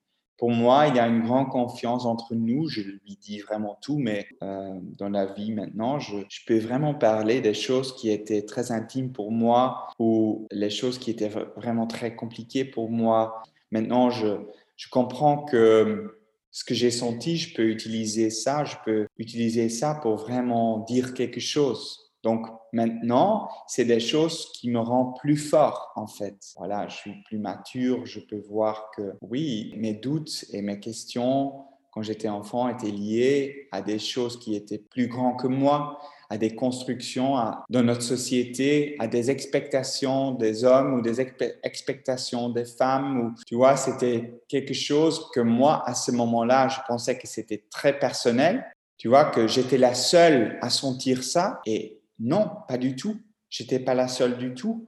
Pour 0.42 0.50
moi, 0.50 0.88
il 0.88 0.96
y 0.96 0.98
a 0.98 1.06
une 1.06 1.22
grande 1.22 1.50
confiance 1.50 2.04
entre 2.04 2.34
nous. 2.34 2.68
Je 2.68 2.80
lui 2.80 3.16
dis 3.20 3.38
vraiment 3.38 3.78
tout, 3.80 3.96
mais 3.96 4.26
euh, 4.42 4.72
dans 4.98 5.08
la 5.08 5.24
vie 5.24 5.52
maintenant, 5.52 6.00
je, 6.00 6.16
peux 6.48 6.58
vraiment 6.58 6.94
parler 6.94 7.40
des 7.40 7.54
choses 7.54 7.94
qui 7.94 8.10
étaient 8.10 8.42
très 8.42 8.72
intimes 8.72 9.12
pour 9.12 9.30
moi 9.30 9.86
ou 10.00 10.48
les 10.50 10.68
choses 10.68 10.98
qui 10.98 11.12
étaient 11.12 11.30
vraiment 11.54 11.86
très 11.86 12.16
compliquées 12.16 12.64
pour 12.64 12.90
moi. 12.90 13.44
Maintenant, 13.70 14.10
je, 14.10 14.34
je 14.76 14.88
comprends 14.88 15.44
que 15.44 16.18
ce 16.50 16.64
que 16.64 16.74
j'ai 16.74 16.90
senti, 16.90 17.36
je 17.36 17.54
peux 17.54 17.68
utiliser 17.68 18.28
ça, 18.28 18.64
je 18.64 18.74
peux 18.84 19.06
utiliser 19.18 19.68
ça 19.68 19.94
pour 19.94 20.16
vraiment 20.16 20.80
dire 20.80 21.14
quelque 21.14 21.38
chose. 21.38 22.11
Donc 22.22 22.46
maintenant, 22.72 23.48
c'est 23.66 23.84
des 23.84 24.00
choses 24.00 24.50
qui 24.52 24.70
me 24.70 24.78
rendent 24.78 25.18
plus 25.18 25.36
fort 25.36 25.92
en 25.96 26.06
fait. 26.06 26.36
Voilà, 26.56 26.86
je 26.88 26.96
suis 26.96 27.22
plus 27.24 27.38
mature, 27.38 28.06
je 28.06 28.20
peux 28.20 28.40
voir 28.48 28.90
que 28.96 29.14
oui, 29.20 29.74
mes 29.76 29.94
doutes 29.94 30.44
et 30.52 30.62
mes 30.62 30.78
questions 30.78 31.64
quand 31.92 32.02
j'étais 32.02 32.28
enfant 32.28 32.68
étaient 32.68 32.90
liées 32.90 33.68
à 33.70 33.82
des 33.82 33.98
choses 33.98 34.38
qui 34.38 34.54
étaient 34.54 34.78
plus 34.78 35.08
grandes 35.08 35.38
que 35.38 35.46
moi, 35.46 35.98
à 36.30 36.38
des 36.38 36.54
constructions 36.54 37.36
dans 37.68 37.82
notre 37.82 38.00
société, 38.00 38.96
à 38.98 39.06
des 39.06 39.30
expectations 39.30 40.32
des 40.32 40.64
hommes 40.64 40.94
ou 40.94 41.02
des 41.02 41.20
expectations 41.20 42.48
des 42.48 42.64
femmes. 42.64 43.34
Tu 43.46 43.54
vois, 43.54 43.76
c'était 43.76 44.40
quelque 44.48 44.72
chose 44.72 45.30
que 45.34 45.40
moi, 45.40 45.82
à 45.86 45.92
ce 45.92 46.10
moment-là, 46.12 46.68
je 46.68 46.78
pensais 46.88 47.18
que 47.18 47.28
c'était 47.28 47.62
très 47.70 47.98
personnel. 47.98 48.64
Tu 48.96 49.08
vois, 49.08 49.26
que 49.26 49.46
j'étais 49.46 49.76
la 49.76 49.92
seule 49.92 50.58
à 50.62 50.70
sentir 50.70 51.22
ça. 51.22 51.60
Et 51.66 52.00
non, 52.18 52.50
pas 52.68 52.78
du 52.78 52.96
tout. 52.96 53.16
J'étais 53.50 53.78
pas 53.78 53.94
la 53.94 54.08
seule 54.08 54.38
du 54.38 54.54
tout. 54.54 54.86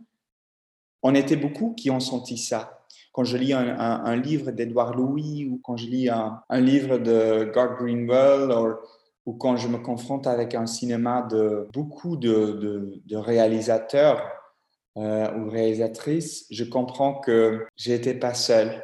On 1.03 1.15
était 1.15 1.37
beaucoup 1.37 1.75
qui 1.75 1.91
ont 1.91 2.01
senti 2.01 2.39
ça. 2.39 2.87
Quand 3.13 3.25
je 3.25 3.37
lis 3.37 3.53
un, 3.53 4.17
livre 4.17 4.51
d'Edouard 4.51 4.95
Louis 4.95 5.47
ou 5.49 5.61
quand 5.63 5.77
je 5.77 5.87
lis 5.87 6.09
un, 6.09 6.43
livre 6.51 6.99
de 6.99 7.51
Gord 7.53 7.77
Greenwell 7.77 8.53
ou, 9.27 9.35
quand 9.35 9.57
je 9.57 9.69
me 9.69 9.79
confronte 9.79 10.27
avec 10.27 10.55
un 10.55 10.67
cinéma 10.67 11.23
de 11.23 11.69
beaucoup 11.73 12.17
de, 12.17 13.01
réalisateurs 13.13 14.23
euh, 14.97 15.33
ou 15.37 15.51
réalisatrices, 15.51 16.47
je 16.51 16.65
comprends 16.65 17.21
que 17.21 17.67
j'étais 17.77 18.15
pas 18.15 18.35
seul. 18.35 18.83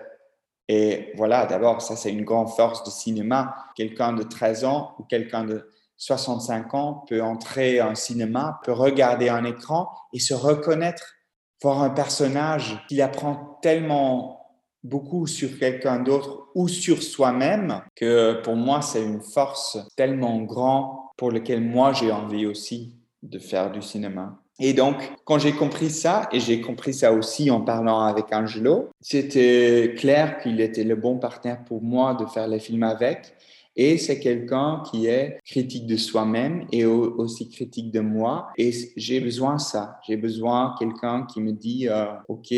Et 0.69 1.13
voilà, 1.17 1.47
d'abord, 1.47 1.83
ça 1.83 1.97
c'est 1.97 2.13
une 2.13 2.25
grande 2.25 2.51
force 2.51 2.85
de 2.85 2.91
cinéma. 2.91 3.57
Quelqu'un 3.75 4.13
de 4.13 4.23
13 4.23 4.65
ans 4.65 4.95
ou 4.99 5.03
quelqu'un 5.03 5.45
de 5.45 5.69
65 6.01 6.75
ans 6.75 7.05
peut 7.07 7.23
entrer 7.23 7.83
en 7.83 7.95
cinéma, 7.95 8.59
peut 8.65 8.73
regarder 8.73 9.29
un 9.29 9.45
écran 9.45 9.91
et 10.15 10.19
se 10.19 10.33
reconnaître, 10.33 11.15
voir 11.63 11.83
un 11.83 11.91
personnage 11.91 12.83
qu'il 12.89 13.03
apprend 13.03 13.59
tellement 13.61 14.41
beaucoup 14.83 15.27
sur 15.27 15.59
quelqu'un 15.59 16.01
d'autre 16.01 16.49
ou 16.55 16.69
sur 16.69 17.03
soi-même 17.03 17.83
que 17.95 18.41
pour 18.43 18.57
moi 18.57 18.81
c'est 18.81 19.05
une 19.05 19.21
force 19.21 19.77
tellement 19.95 20.41
grande 20.41 20.97
pour 21.19 21.31
laquelle 21.31 21.61
moi 21.61 21.93
j'ai 21.93 22.11
envie 22.11 22.47
aussi 22.47 22.97
de 23.23 23.39
faire 23.39 23.71
du 23.71 23.83
cinéma. 23.83 24.41
Et 24.59 24.73
donc, 24.73 24.97
quand 25.25 25.39
j'ai 25.39 25.53
compris 25.53 25.91
ça, 25.91 26.29
et 26.33 26.41
j'ai 26.41 26.61
compris 26.61 26.93
ça 26.93 27.13
aussi 27.13 27.51
en 27.51 27.63
parlant 27.63 28.01
avec 28.01 28.27
Angelo, 28.31 28.91
c'était 29.01 29.95
clair 29.99 30.39
qu'il 30.39 30.61
était 30.61 30.85
le 30.85 30.97
bon 30.97 31.19
partenaire 31.19 31.65
pour 31.65 31.83
moi 31.83 32.15
de 32.15 32.27
faire 32.27 32.47
les 32.47 32.61
films 32.61 32.83
avec. 32.83 33.35
Et 33.77 33.99
c'est 33.99 34.19
quelqu'un 34.19 34.83
qui 34.91 35.07
est 35.07 35.39
critique 35.45 35.87
de 35.87 35.97
soi-même 35.97 36.67
et 36.73 36.85
aussi 36.85 37.49
critique 37.49 37.91
de 37.93 38.01
moi. 38.01 38.51
Et 38.57 38.73
j'ai 38.97 39.21
besoin 39.21 39.57
de 39.57 39.61
ça. 39.61 39.99
J'ai 40.07 40.17
besoin 40.17 40.75
de 40.75 40.79
quelqu'un 40.79 41.25
qui 41.27 41.41
me 41.41 41.53
dit, 41.53 41.89
euh, 41.89 42.07
OK, 42.29 42.53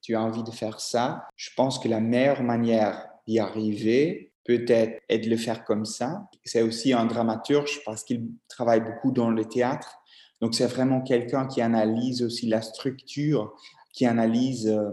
tu 0.00 0.14
as 0.14 0.22
envie 0.22 0.42
de 0.42 0.50
faire 0.50 0.80
ça. 0.80 1.26
Je 1.36 1.50
pense 1.56 1.78
que 1.78 1.88
la 1.88 2.00
meilleure 2.00 2.42
manière 2.42 3.06
d'y 3.26 3.38
arriver, 3.38 4.32
peut-être, 4.44 5.02
est 5.08 5.18
de 5.18 5.28
le 5.28 5.36
faire 5.36 5.64
comme 5.64 5.84
ça. 5.84 6.28
C'est 6.44 6.62
aussi 6.62 6.92
un 6.94 7.04
dramaturge 7.04 7.82
parce 7.84 8.02
qu'il 8.02 8.28
travaille 8.48 8.80
beaucoup 8.80 9.12
dans 9.12 9.30
le 9.30 9.44
théâtre. 9.44 10.00
Donc, 10.40 10.54
c'est 10.54 10.66
vraiment 10.66 11.02
quelqu'un 11.02 11.46
qui 11.46 11.60
analyse 11.60 12.22
aussi 12.22 12.46
la 12.46 12.62
structure, 12.62 13.54
qui 13.92 14.06
analyse... 14.06 14.68
Euh, 14.68 14.92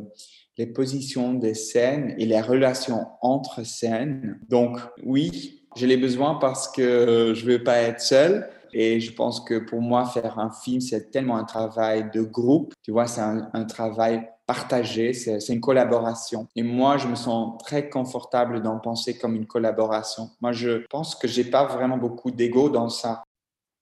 les 0.58 0.68
positions 0.68 1.34
des 1.34 1.54
scènes 1.54 2.16
et 2.18 2.26
les 2.26 2.42
relations 2.42 3.06
entre 3.22 3.64
scènes. 3.66 4.40
Donc 4.50 4.80
oui, 5.04 5.66
je 5.76 5.86
l'ai 5.86 5.98
besoin 5.98 6.36
parce 6.36 6.70
que 6.70 7.34
je 7.36 7.46
veux 7.46 7.64
pas 7.64 7.78
être 7.78 8.00
seul. 8.00 8.50
Et 8.78 9.00
je 9.00 9.14
pense 9.14 9.40
que 9.40 9.58
pour 9.58 9.82
moi, 9.82 10.06
faire 10.06 10.38
un 10.38 10.52
film, 10.52 10.82
c'est 10.82 11.10
tellement 11.10 11.38
un 11.38 11.46
travail 11.46 12.10
de 12.14 12.22
groupe. 12.22 12.74
Tu 12.84 12.92
vois, 12.92 13.08
c'est 13.08 13.22
un, 13.22 13.64
travail 13.64 14.28
partagé, 14.46 15.14
c'est 15.14 15.48
une 15.48 15.62
collaboration. 15.62 16.48
Et 16.58 16.64
moi, 16.64 16.98
je 16.98 17.08
me 17.08 17.16
sens 17.16 17.58
très 17.64 17.90
confortable 17.90 18.62
d'en 18.62 18.80
penser 18.80 19.18
comme 19.18 19.36
une 19.36 19.46
collaboration. 19.48 20.30
Moi, 20.42 20.52
je 20.52 20.86
pense 20.90 21.16
que 21.16 21.26
j'ai 21.26 21.46
pas 21.46 21.66
vraiment 21.66 21.98
beaucoup 21.98 22.32
d'ego 22.32 22.70
dans 22.70 22.90
ça. 22.90 23.24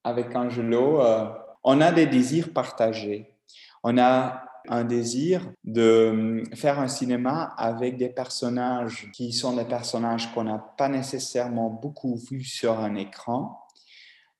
Avec 0.03 0.35
Angelo, 0.35 1.01
euh, 1.01 1.25
on 1.63 1.81
a 1.81 1.91
des 1.91 2.05
désirs 2.05 2.53
partagés. 2.53 3.33
On 3.83 3.97
a 3.97 4.42
un 4.69 4.83
désir 4.83 5.51
de 5.63 6.09
hum, 6.11 6.55
faire 6.55 6.79
un 6.79 6.87
cinéma 6.87 7.53
avec 7.57 7.97
des 7.97 8.09
personnages 8.09 9.09
qui 9.13 9.33
sont 9.33 9.55
des 9.55 9.65
personnages 9.65 10.33
qu'on 10.33 10.45
n'a 10.45 10.59
pas 10.77 10.89
nécessairement 10.89 11.69
beaucoup 11.69 12.15
vus 12.15 12.43
sur 12.43 12.79
un 12.79 12.95
écran, 12.95 13.59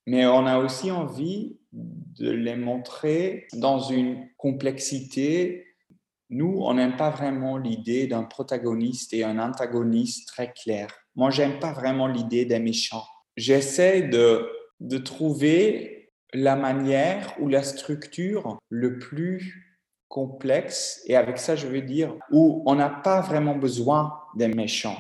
mais 0.05 0.25
on 0.25 0.45
a 0.45 0.57
aussi 0.57 0.91
envie 0.91 1.57
de 1.71 2.29
les 2.29 2.55
montrer 2.55 3.47
dans 3.53 3.79
une 3.79 4.27
complexité. 4.37 5.65
Nous, 6.29 6.59
on 6.61 6.73
n'aime 6.73 6.97
pas 6.97 7.09
vraiment 7.09 7.57
l'idée 7.57 8.07
d'un 8.07 8.23
protagoniste 8.23 9.13
et 9.13 9.23
un 9.23 9.39
antagoniste 9.39 10.27
très 10.27 10.51
clair. 10.51 10.93
Moi, 11.15 11.29
j'aime 11.29 11.59
pas 11.59 11.71
vraiment 11.71 12.07
l'idée 12.07 12.45
des 12.45 12.59
méchants. 12.59 13.05
J'essaie 13.37 14.03
de, 14.03 14.49
de 14.79 14.97
trouver 14.97 16.11
la 16.33 16.55
manière 16.55 17.35
ou 17.39 17.47
la 17.47 17.63
structure 17.63 18.57
le 18.69 18.97
plus 18.97 19.62
complexe, 20.13 21.01
et 21.07 21.15
avec 21.15 21.39
ça, 21.39 21.55
je 21.55 21.65
veux 21.65 21.81
dire, 21.81 22.13
où 22.31 22.61
on 22.67 22.75
n'a 22.75 22.87
pas 22.87 23.21
vraiment 23.21 23.55
besoin 23.55 24.13
des 24.35 24.47
méchants, 24.47 24.99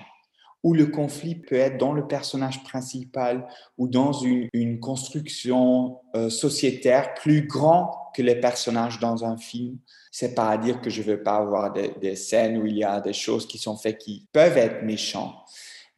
où 0.63 0.73
le 0.73 0.87
conflit 0.87 1.35
peut 1.35 1.53
être 1.53 1.77
dans 1.77 1.93
le 1.93 2.07
personnage 2.07 2.63
principal 2.63 3.47
ou 3.77 3.87
dans 3.87 4.11
une, 4.11 4.79
construction 4.79 5.99
euh, 6.15 6.31
sociétaire 6.31 7.13
plus 7.13 7.45
grand 7.45 8.09
que 8.15 8.23
les 8.23 8.37
personnages 8.37 8.97
dans 8.97 9.23
un 9.23 9.37
film. 9.37 9.77
C'est 10.09 10.33
pas 10.33 10.49
à 10.49 10.57
dire 10.57 10.81
que 10.81 10.89
je 10.89 11.03
veux 11.03 11.21
pas 11.21 11.35
avoir 11.35 11.71
des, 11.71 12.15
scènes 12.15 12.57
où 12.57 12.65
il 12.65 12.77
y 12.77 12.83
a 12.83 12.99
des 12.99 13.13
choses 13.13 13.47
qui 13.47 13.59
sont 13.59 13.77
faites 13.77 13.99
qui 13.99 14.27
peuvent 14.33 14.57
être 14.57 14.81
méchants. 14.81 15.35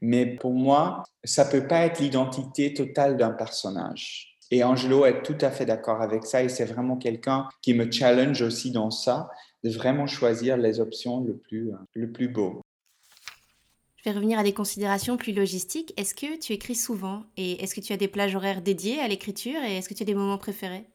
Mais 0.02 0.26
pour 0.26 0.52
moi, 0.52 1.04
ça 1.24 1.46
peut 1.46 1.68
pas 1.68 1.86
être 1.86 2.02
l'identité 2.02 2.74
totale 2.74 3.16
d'un 3.16 3.32
personnage. 3.32 4.35
Et 4.52 4.64
Angelo 4.64 5.06
est 5.06 5.24
tout 5.24 5.38
à 5.42 5.50
fait 5.50 5.66
d'accord 5.66 6.02
avec 6.02 6.26
ça 6.26 6.44
et 6.44 6.50
c'est 6.50 6.66
vraiment 6.66 6.98
quelqu'un 6.98 7.48
qui 7.62 7.74
me 7.74 7.90
challenge 7.92 8.42
aussi 8.42 8.72
dans 8.72 8.92
ça, 8.92 9.30
de 9.64 9.70
vraiment 9.70 10.08
choisir 10.08 10.58
les 10.58 10.80
options 10.80 11.22
le 11.22 11.36
plus, 11.36 11.72
euh, 11.72 11.78
le 11.94 12.12
plus 12.12 12.28
beau. 12.28 12.62
Je 13.98 14.12
vais 14.12 14.16
revenir 14.16 14.38
à 14.38 14.44
des 14.44 14.54
considérations 14.54 15.18
plus 15.18 15.34
logistiques. 15.34 15.92
Est-ce 15.98 16.14
que 16.14 16.38
tu 16.40 16.54
écris 16.54 16.76
souvent 16.76 17.24
et 17.38 17.64
est-ce 17.64 17.74
que 17.74 17.82
tu 17.82 17.92
as 17.92 17.98
des 17.98 18.08
plages 18.08 18.36
horaires 18.36 18.62
dédiées 18.62 19.00
à 19.00 19.08
l'écriture 19.08 19.64
et 19.64 19.78
est-ce 19.78 19.90
que 19.90 19.96
tu 19.96 20.04
as 20.04 20.06
des 20.06 20.14
moments 20.14 20.38
préférés? 20.38 20.86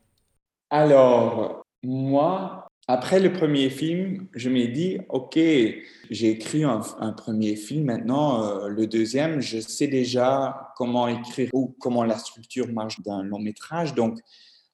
Alors, 0.71 1.65
moi, 1.83 2.70
après 2.89 3.21
le 3.21 3.33
premier 3.33 3.71
film, 3.71 4.27
je 4.35 4.51
m'ai 4.51 4.67
dit, 4.67 4.99
OK, 5.11 5.37
j'ai 5.37 6.31
écrit 6.31 6.65
un, 6.65 6.81
premier 7.17 7.55
film, 7.55 7.85
maintenant 7.85 8.43
euh, 8.43 8.69
le 8.69 8.87
deuxième, 8.87 9.41
je 9.41 9.61
sais 9.61 9.87
déjà 9.87 10.73
comment 10.77 11.07
écrire 11.07 11.51
ou 11.53 11.75
comment 11.79 12.05
la 12.05 12.19
structure 12.19 12.67
marche 12.69 13.01
d'un 13.03 13.23
long 13.23 13.39
métrage, 13.39 13.95
donc 13.95 14.19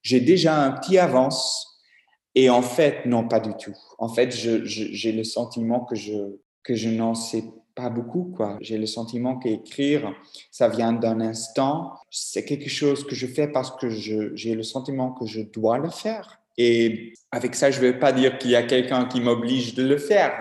j'ai 0.03 0.21
déjà 0.21 0.63
un 0.63 0.73
petit 0.73 0.99
avance. 0.99 1.79
Et 2.35 2.49
en 2.49 2.63
fait, 2.63 3.07
non, 3.07 3.29
pas 3.29 3.41
du 3.41 3.55
tout. 3.59 3.75
En 3.99 4.09
fait, 4.09 4.31
j'ai 4.31 5.13
le 5.13 5.25
sentiment 5.25 5.81
que 5.81 5.95
je, 5.95 6.39
que 6.63 6.75
je 6.75 6.89
n'en 6.89 7.15
sais 7.15 7.45
pas 7.75 7.91
beaucoup, 7.91 8.33
quoi. 8.35 8.57
J'ai 8.61 8.79
le 8.79 8.87
sentiment 8.87 9.39
qu'écrire, 9.39 10.15
ça 10.51 10.69
vient 10.69 10.93
d'un 10.93 11.21
instant. 11.21 11.93
C'est 12.11 12.45
quelque 12.45 12.71
chose 12.71 13.07
que 13.07 13.15
je 13.15 13.27
fais 13.27 13.49
parce 13.49 13.77
que 13.77 13.91
j'ai 13.91 14.55
le 14.55 14.63
sentiment 14.63 15.13
que 15.13 15.27
je 15.27 15.43
dois 15.43 15.79
le 15.79 15.91
faire 15.91 16.41
et 16.59 17.13
avec 17.31 17.55
ça, 17.55 17.71
je 17.71 17.81
ne 17.81 17.87
veux 17.87 17.99
pas 17.99 18.13
dire 18.13 18.39
qu'il 18.39 18.51
y 18.51 18.57
a 18.57 18.63
quelqu'un 18.63 19.05
qui 19.07 19.21
m'oblige 19.21 19.75
de 19.75 19.83
le 19.83 19.99
faire, 19.99 20.33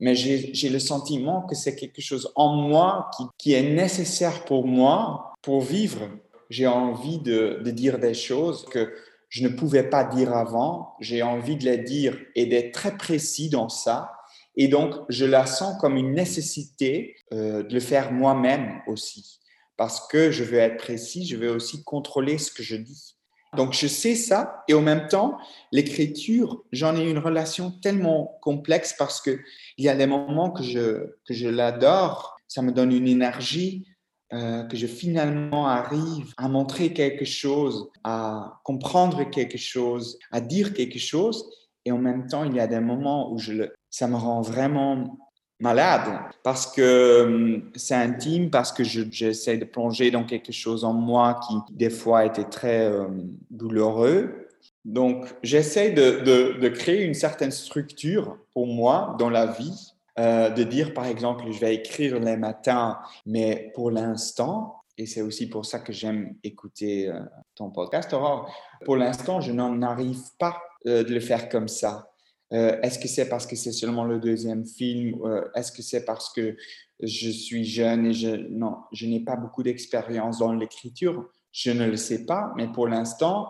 mais 0.00 0.14
j'ai 0.14 0.68
le 0.68 0.78
sentiment 0.78 1.42
que 1.42 1.54
c'est 1.54 1.76
quelque 1.76 2.02
chose 2.02 2.32
en 2.34 2.56
moi 2.56 3.10
qui, 3.38 3.52
est 3.52 3.62
nécessaire 3.62 4.44
pour 4.44 4.66
moi 4.66 5.34
pour 5.42 5.60
vivre. 5.60 6.08
J'ai 6.50 6.66
envie 6.66 7.18
de, 7.18 7.60
de, 7.64 7.70
dire 7.70 7.98
des 7.98 8.14
choses 8.14 8.66
que 8.66 8.92
je 9.28 9.44
ne 9.44 9.48
pouvais 9.48 9.84
pas 9.84 10.04
dire 10.04 10.34
avant. 10.34 10.94
J'ai 11.00 11.22
envie 11.22 11.56
de 11.56 11.64
les 11.64 11.78
dire 11.78 12.18
et 12.34 12.46
d'être 12.46 12.72
très 12.72 12.96
précis 12.96 13.48
dans 13.48 13.68
ça. 13.68 14.10
Et 14.56 14.68
donc, 14.68 14.94
je 15.08 15.24
la 15.24 15.46
sens 15.46 15.80
comme 15.80 15.96
une 15.96 16.12
nécessité 16.12 17.16
euh, 17.32 17.62
de 17.62 17.72
le 17.72 17.80
faire 17.80 18.12
moi-même 18.12 18.80
aussi. 18.86 19.40
Parce 19.76 20.06
que 20.08 20.30
je 20.30 20.44
veux 20.44 20.58
être 20.58 20.76
précis, 20.76 21.26
je 21.26 21.36
veux 21.36 21.50
aussi 21.50 21.82
contrôler 21.84 22.38
ce 22.38 22.52
que 22.52 22.62
je 22.62 22.76
dis. 22.76 23.16
Donc, 23.56 23.74
je 23.74 23.86
sais 23.86 24.14
ça 24.14 24.64
et 24.66 24.74
en 24.74 24.80
même 24.80 25.08
temps, 25.08 25.38
l'écriture, 25.72 26.62
j'en 26.72 26.96
ai 26.96 27.08
une 27.08 27.18
relation 27.18 27.70
tellement 27.70 28.38
complexe 28.40 28.94
parce 28.98 29.20
que 29.20 29.40
il 29.76 29.84
y 29.84 29.88
a 29.90 29.94
des 29.94 30.06
moments 30.06 30.50
que 30.50 30.62
je, 30.62 31.16
que 31.26 31.34
je 31.34 31.48
l'adore, 31.48 32.36
ça 32.48 32.62
me 32.62 32.72
donne 32.72 32.92
une 32.92 33.06
énergie, 33.06 33.86
euh, 34.32 34.64
que 34.64 34.76
je 34.78 34.86
finalement 34.86 35.68
arrive 35.68 36.32
à 36.38 36.48
montrer 36.48 36.94
quelque 36.94 37.26
chose, 37.26 37.90
à 38.04 38.60
comprendre 38.64 39.28
quelque 39.28 39.58
chose, 39.58 40.18
à 40.30 40.40
dire 40.40 40.72
quelque 40.72 40.98
chose. 40.98 41.44
Et 41.84 41.92
en 41.92 41.98
même 41.98 42.26
temps, 42.26 42.44
il 42.44 42.54
y 42.54 42.60
a 42.60 42.66
des 42.66 42.80
moments 42.80 43.30
où 43.30 43.38
je 43.38 43.52
le, 43.52 43.74
ça 43.90 44.08
me 44.08 44.16
rend 44.16 44.40
vraiment 44.40 45.18
malade 45.62 46.18
parce 46.42 46.66
que 46.66 47.22
hum, 47.24 47.70
c'est 47.74 47.94
intime, 47.94 48.50
parce 48.50 48.72
que 48.72 48.84
j'essaie 48.84 49.56
de 49.56 49.64
plonger 49.64 50.10
dans 50.10 50.24
quelque 50.24 50.52
chose 50.52 50.84
en 50.84 50.92
moi 50.92 51.40
qui 51.46 51.54
des 51.74 51.90
fois 51.90 52.26
était 52.26 52.44
très 52.44 52.88
hum, 52.88 53.32
douloureux. 53.50 54.48
Donc 54.84 55.26
j'essaie 55.42 55.92
de, 55.92 56.68
créer 56.68 57.04
une 57.04 57.14
certaine 57.14 57.52
structure 57.52 58.36
pour 58.52 58.66
moi 58.66 59.16
dans 59.18 59.30
la 59.30 59.46
vie, 59.46 59.94
euh, 60.18 60.50
de 60.50 60.64
dire 60.64 60.92
par 60.92 61.06
exemple 61.06 61.44
je 61.50 61.60
vais 61.60 61.76
écrire 61.76 62.18
les 62.18 62.36
matins, 62.36 62.98
mais 63.24 63.70
pour 63.74 63.92
l'instant, 63.92 64.82
et 64.98 65.06
c'est 65.06 65.22
aussi 65.22 65.48
pour 65.48 65.64
ça 65.64 65.78
que 65.78 65.92
j'aime 65.92 66.34
écouter 66.42 67.08
euh, 67.08 67.20
ton 67.54 67.70
podcast, 67.70 68.12
Aurore, 68.12 68.52
pour 68.84 68.96
l'instant 68.96 69.40
je 69.40 69.52
n'en 69.52 69.80
arrive 69.82 70.22
pas 70.38 70.60
euh, 70.88 71.04
de 71.04 71.14
le 71.14 71.20
faire 71.20 71.48
comme 71.48 71.68
ça. 71.68 72.11
Euh, 72.52 72.78
est-ce 72.82 72.98
que 72.98 73.08
c'est 73.08 73.28
parce 73.28 73.46
que 73.46 73.56
c'est 73.56 73.72
seulement 73.72 74.04
le 74.04 74.18
deuxième 74.18 74.66
film 74.66 75.18
euh, 75.24 75.48
Est-ce 75.54 75.72
que 75.72 75.82
c'est 75.82 76.04
parce 76.04 76.30
que 76.32 76.56
je 77.00 77.30
suis 77.30 77.64
jeune 77.64 78.06
et 78.06 78.12
je 78.12 78.28
non, 78.50 78.76
je 78.92 79.06
n'ai 79.06 79.20
pas 79.20 79.36
beaucoup 79.36 79.62
d'expérience 79.62 80.38
dans 80.38 80.52
l'écriture? 80.52 81.28
Je 81.50 81.70
ne 81.70 81.86
le 81.86 81.96
sais 81.96 82.26
pas, 82.26 82.52
mais 82.56 82.68
pour 82.68 82.88
l'instant, 82.88 83.48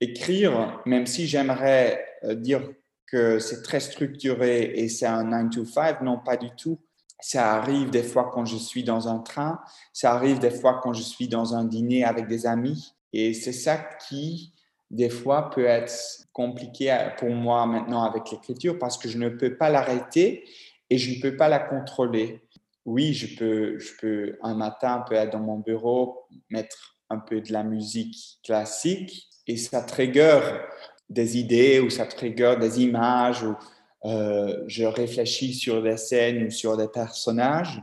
écrire, 0.00 0.80
même 0.86 1.06
si 1.06 1.26
j'aimerais 1.26 2.04
euh, 2.24 2.34
dire 2.34 2.68
que 3.06 3.38
c'est 3.38 3.62
très 3.62 3.80
structuré 3.80 4.72
et 4.74 4.88
c'est 4.88 5.06
un 5.06 5.24
9 5.24 5.50
to 5.50 5.64
5, 5.64 6.00
non, 6.02 6.18
pas 6.18 6.36
du 6.36 6.50
tout. 6.56 6.80
Ça 7.20 7.54
arrive 7.54 7.90
des 7.90 8.02
fois 8.02 8.30
quand 8.32 8.44
je 8.44 8.56
suis 8.56 8.82
dans 8.82 9.06
un 9.06 9.20
train, 9.20 9.60
ça 9.92 10.12
arrive 10.12 10.40
des 10.40 10.50
fois 10.50 10.80
quand 10.82 10.92
je 10.92 11.02
suis 11.02 11.28
dans 11.28 11.54
un 11.54 11.64
dîner 11.64 12.04
avec 12.04 12.26
des 12.26 12.46
amis. 12.46 12.94
Et 13.12 13.34
c'est 13.34 13.52
ça 13.52 13.76
qui 14.08 14.52
des 14.92 15.08
fois 15.08 15.50
peut 15.50 15.64
être 15.64 15.92
compliqué 16.32 16.94
pour 17.18 17.30
moi 17.30 17.66
maintenant 17.66 18.04
avec 18.04 18.30
l'écriture 18.30 18.78
parce 18.78 18.98
que 18.98 19.08
je 19.08 19.16
ne 19.16 19.30
peux 19.30 19.56
pas 19.56 19.70
l'arrêter 19.70 20.44
et 20.90 20.98
je 20.98 21.16
ne 21.16 21.20
peux 21.20 21.34
pas 21.34 21.48
la 21.48 21.58
contrôler. 21.58 22.42
Oui, 22.84 23.14
je 23.14 23.34
peux, 23.36 23.78
je 23.78 23.92
peux 23.98 24.38
un 24.42 24.54
matin, 24.54 25.02
peut 25.08 25.14
être 25.14 25.32
dans 25.32 25.40
mon 25.40 25.58
bureau, 25.58 26.26
mettre 26.50 26.98
un 27.08 27.18
peu 27.18 27.40
de 27.40 27.52
la 27.52 27.62
musique 27.62 28.38
classique 28.44 29.28
et 29.46 29.56
ça 29.56 29.80
trigger 29.80 30.40
des 31.08 31.38
idées 31.38 31.80
ou 31.80 31.88
ça 31.88 32.04
trigger 32.04 32.56
des 32.60 32.82
images 32.82 33.42
ou 33.42 33.56
euh, 34.04 34.62
je 34.66 34.84
réfléchis 34.84 35.54
sur 35.54 35.82
des 35.82 35.96
scènes 35.96 36.46
ou 36.46 36.50
sur 36.50 36.76
des 36.76 36.88
personnages. 36.88 37.82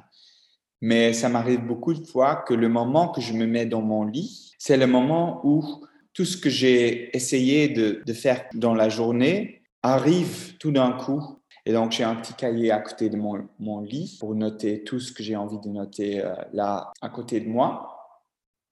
Mais 0.82 1.14
ça 1.14 1.28
m'arrive 1.28 1.66
beaucoup 1.66 1.94
de 1.94 2.06
fois 2.06 2.36
que 2.36 2.54
le 2.54 2.70
moment 2.70 3.10
que 3.10 3.20
je 3.20 3.34
me 3.34 3.48
mets 3.48 3.66
dans 3.66 3.82
mon 3.82 4.06
lit, 4.06 4.54
c'est 4.60 4.78
le 4.78 4.88
moment 4.88 5.42
où 5.44 5.64
tout 6.20 6.26
ce 6.26 6.36
que 6.36 6.50
j'ai 6.50 7.16
essayé 7.16 7.70
de, 7.70 8.04
faire 8.12 8.44
dans 8.54 8.74
la 8.74 8.90
journée 8.90 9.62
arrive 9.82 10.58
tout 10.58 10.70
d'un 10.70 10.92
coup. 10.92 11.40
Et 11.66 11.72
donc, 11.72 11.94
j'ai 11.94 12.04
un 12.04 12.16
petit 12.16 12.34
cahier 12.34 12.72
à 12.72 12.80
côté 12.80 13.10
de 13.10 13.16
mon, 13.16 13.80
lit 13.80 14.18
pour 14.20 14.36
noter 14.36 14.84
tout 14.84 15.00
ce 15.00 15.14
que 15.14 15.24
j'ai 15.24 15.38
envie 15.38 15.62
de 15.62 15.70
noter 15.70 16.20
euh, 16.20 16.36
là 16.52 16.92
à 17.02 17.08
côté 17.08 17.40
de 17.40 17.48
moi. 17.48 17.88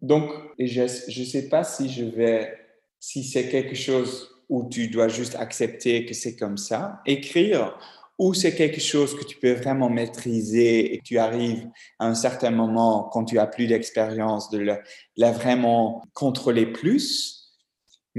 Donc, 0.02 0.30
je 0.60 0.82
ne 0.82 0.88
sais 1.26 1.48
pas 1.48 1.64
si 1.64 1.88
je 1.88 2.04
vais, 2.04 2.54
si 3.00 3.24
c'est 3.24 3.48
quelque 3.48 3.76
chose 3.76 4.30
où 4.50 4.68
tu 4.68 4.90
dois 4.90 5.08
juste 5.08 5.36
accepter 5.36 6.04
que 6.04 6.14
c'est 6.14 6.36
comme 6.36 6.58
ça, 6.58 7.02
écrire, 7.06 7.80
ou 8.20 8.34
c'est 8.34 8.56
quelque 8.56 8.82
chose 8.82 9.18
que 9.18 9.24
tu 9.24 9.38
peux 9.38 9.54
vraiment 9.54 9.90
maîtriser 9.90 10.94
et 10.94 10.98
que 10.98 11.04
tu 11.04 11.18
arrives 11.18 11.66
à 11.98 12.08
un 12.08 12.16
certain 12.16 12.52
moment, 12.52 13.04
quand 13.04 13.24
tu 13.24 13.40
as 13.40 13.48
plus 13.48 13.68
d'expérience, 13.68 14.50
de 14.50 14.68
la 15.16 15.32
vraiment 15.32 16.04
contrôler 16.14 16.66
plus. 16.66 17.37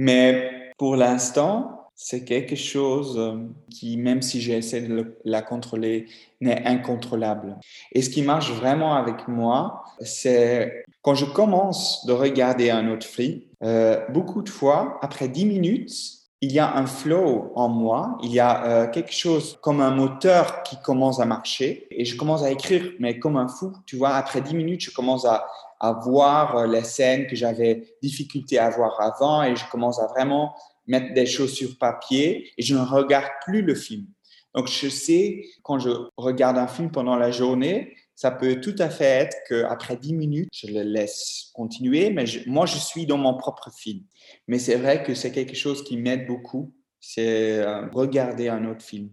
Mais 0.01 0.71
pour 0.79 0.95
l'instant, 0.95 1.91
c'est 1.97 2.25
quelque 2.25 2.55
chose 2.55 3.19
euh, 3.19 3.37
qui, 3.69 3.97
même 3.97 4.23
si 4.23 4.41
j'essaie 4.41 4.83
de 4.83 5.19
la 5.25 5.43
contrôler, 5.43 6.07
n'est 6.41 6.65
incontrôlable. 6.65 7.57
Et 7.91 8.03
ce 8.03 8.09
qui 8.09 8.23
marche 8.23 8.53
vraiment 8.53 8.95
avec 8.95 9.27
moi, 9.27 9.83
c'est 10.01 10.85
quand 11.03 11.17
je 11.17 11.25
commence 11.25 12.07
de 12.07 12.13
regarder 12.13 12.71
un 12.71 12.89
autre 12.93 13.09
film, 13.09 13.41
euh, 13.65 13.99
beaucoup 14.11 14.43
de 14.43 14.49
fois, 14.49 15.01
après 15.03 15.27
10 15.27 15.47
minutes, 15.47 15.93
il 16.41 16.53
y 16.53 16.61
a 16.61 16.77
un 16.77 16.87
flow 16.87 17.51
en 17.57 17.69
moi, 17.69 18.19
il 18.23 18.33
y 18.33 18.39
a 18.39 18.65
euh, 18.67 18.87
quelque 18.87 19.13
chose 19.13 19.59
comme 19.61 19.81
un 19.81 19.91
moteur 19.91 20.63
qui 20.63 20.81
commence 20.81 21.19
à 21.19 21.25
marcher 21.25 21.89
et 21.91 22.05
je 22.05 22.17
commence 22.17 22.45
à 22.45 22.53
écrire, 22.53 22.93
mais 23.01 23.19
comme 23.19 23.37
un 23.37 23.49
fou. 23.49 23.73
Tu 23.85 23.97
vois, 23.97 24.11
après 24.11 24.43
10 24.43 24.55
minutes, 24.55 24.83
je 24.83 24.93
commence 24.93 25.25
à, 25.25 25.45
à 25.81 25.93
voir 25.93 26.57
euh, 26.57 26.67
les 26.67 26.85
scènes 26.85 27.27
que 27.27 27.37
j'avais 27.37 27.97
difficulté 28.03 28.59
à 28.59 28.71
voir 28.71 29.01
avant 29.01 29.43
et 29.43 29.57
je 29.57 29.65
commence 29.71 30.01
à 30.01 30.07
vraiment 30.07 30.55
mettre 30.87 31.13
des 31.15 31.27
choses 31.27 31.53
sur 31.53 31.77
papier 31.79 32.51
et 32.57 32.63
je 32.63 32.75
ne 32.75 32.81
regarde 32.81 33.29
plus 33.45 33.63
le 33.63 33.75
film. 33.75 34.07
Donc, 34.55 34.69
je 34.69 34.89
sais, 34.89 35.45
quand 35.63 35.79
je 35.79 35.91
regarde 36.17 36.59
un 36.59 36.67
film 36.67 36.91
pendant 36.91 37.17
la 37.17 37.31
journée, 37.31 37.95
ça 38.15 38.33
peut 38.33 38.61
tout 38.61 38.75
à 38.79 38.91
fait 38.91 39.05
être 39.05 39.37
qu'après 39.49 39.97
10 39.97 40.15
minutes, 40.15 40.49
je 40.53 40.67
le 40.67 40.83
laisse 40.83 41.51
continuer, 41.55 42.11
mais 42.11 42.25
moi, 42.47 42.67
je 42.67 42.79
suis 42.79 43.07
dans 43.07 43.19
mon 43.19 43.37
propre 43.37 43.71
film. 43.71 44.03
Mais 44.49 44.59
c'est 44.59 44.75
vrai 44.75 45.05
que 45.05 45.15
c'est 45.15 45.31
quelque 45.31 45.55
chose 45.55 45.85
qui 45.85 45.97
m'aide 45.97 46.27
beaucoup, 46.27 46.75
c'est 46.99 47.59
euh, 47.59 47.87
regarder 47.93 48.49
un 48.49 48.69
autre 48.69 48.83
film. 48.83 49.11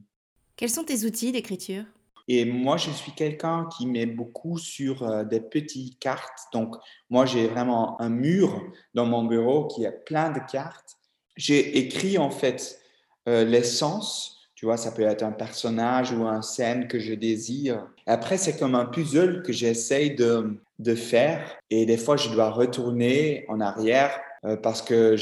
Quels 0.56 0.72
sont 0.72 0.84
tes 0.84 1.06
outils 1.06 1.32
d'écriture? 1.32 1.84
Et 2.28 2.46
moi, 2.46 2.78
je 2.78 2.90
suis 2.90 3.12
quelqu'un 3.12 3.68
qui 3.78 3.86
met 3.86 4.06
beaucoup 4.06 4.58
sur 4.58 5.04
euh, 5.04 5.24
des 5.24 5.40
petites 5.40 6.00
cartes. 6.00 6.48
Donc, 6.54 6.76
moi, 7.10 7.26
j'ai 7.26 7.48
vraiment 7.48 8.02
un 8.02 8.10
mur 8.10 8.64
dans 8.94 9.06
mon 9.06 9.24
bureau 9.26 9.68
qui 9.68 9.86
a 9.86 9.92
plein 9.92 10.32
de 10.32 10.40
cartes. 10.52 10.98
J'ai 11.38 11.78
écrit 11.78 12.18
en 12.18 12.32
fait 12.32 12.80
euh, 13.28 13.44
l'essence. 13.44 14.50
Tu 14.56 14.66
vois, 14.66 14.78
ça 14.78 14.92
peut 14.92 15.04
être 15.04 15.24
un 15.24 15.34
personnage 15.34 16.14
ou 16.14 16.26
un 16.26 16.42
scène 16.42 16.88
que 16.88 16.98
je 16.98 17.14
désire. 17.14 17.88
après, 18.08 18.38
c'est 18.38 18.58
comme 18.58 18.74
un 18.74 18.86
puzzle 18.86 19.44
que 19.44 19.52
j'essaye 19.52 20.16
de, 20.16 20.60
de 20.80 20.96
faire. 20.96 21.58
Et 21.70 21.86
des 21.86 21.98
fois, 21.98 22.16
je 22.16 22.30
dois 22.30 22.50
retourner 22.50 23.46
en 23.50 23.60
arrière 23.60 24.18
parce 24.62 24.82
que 24.82 25.16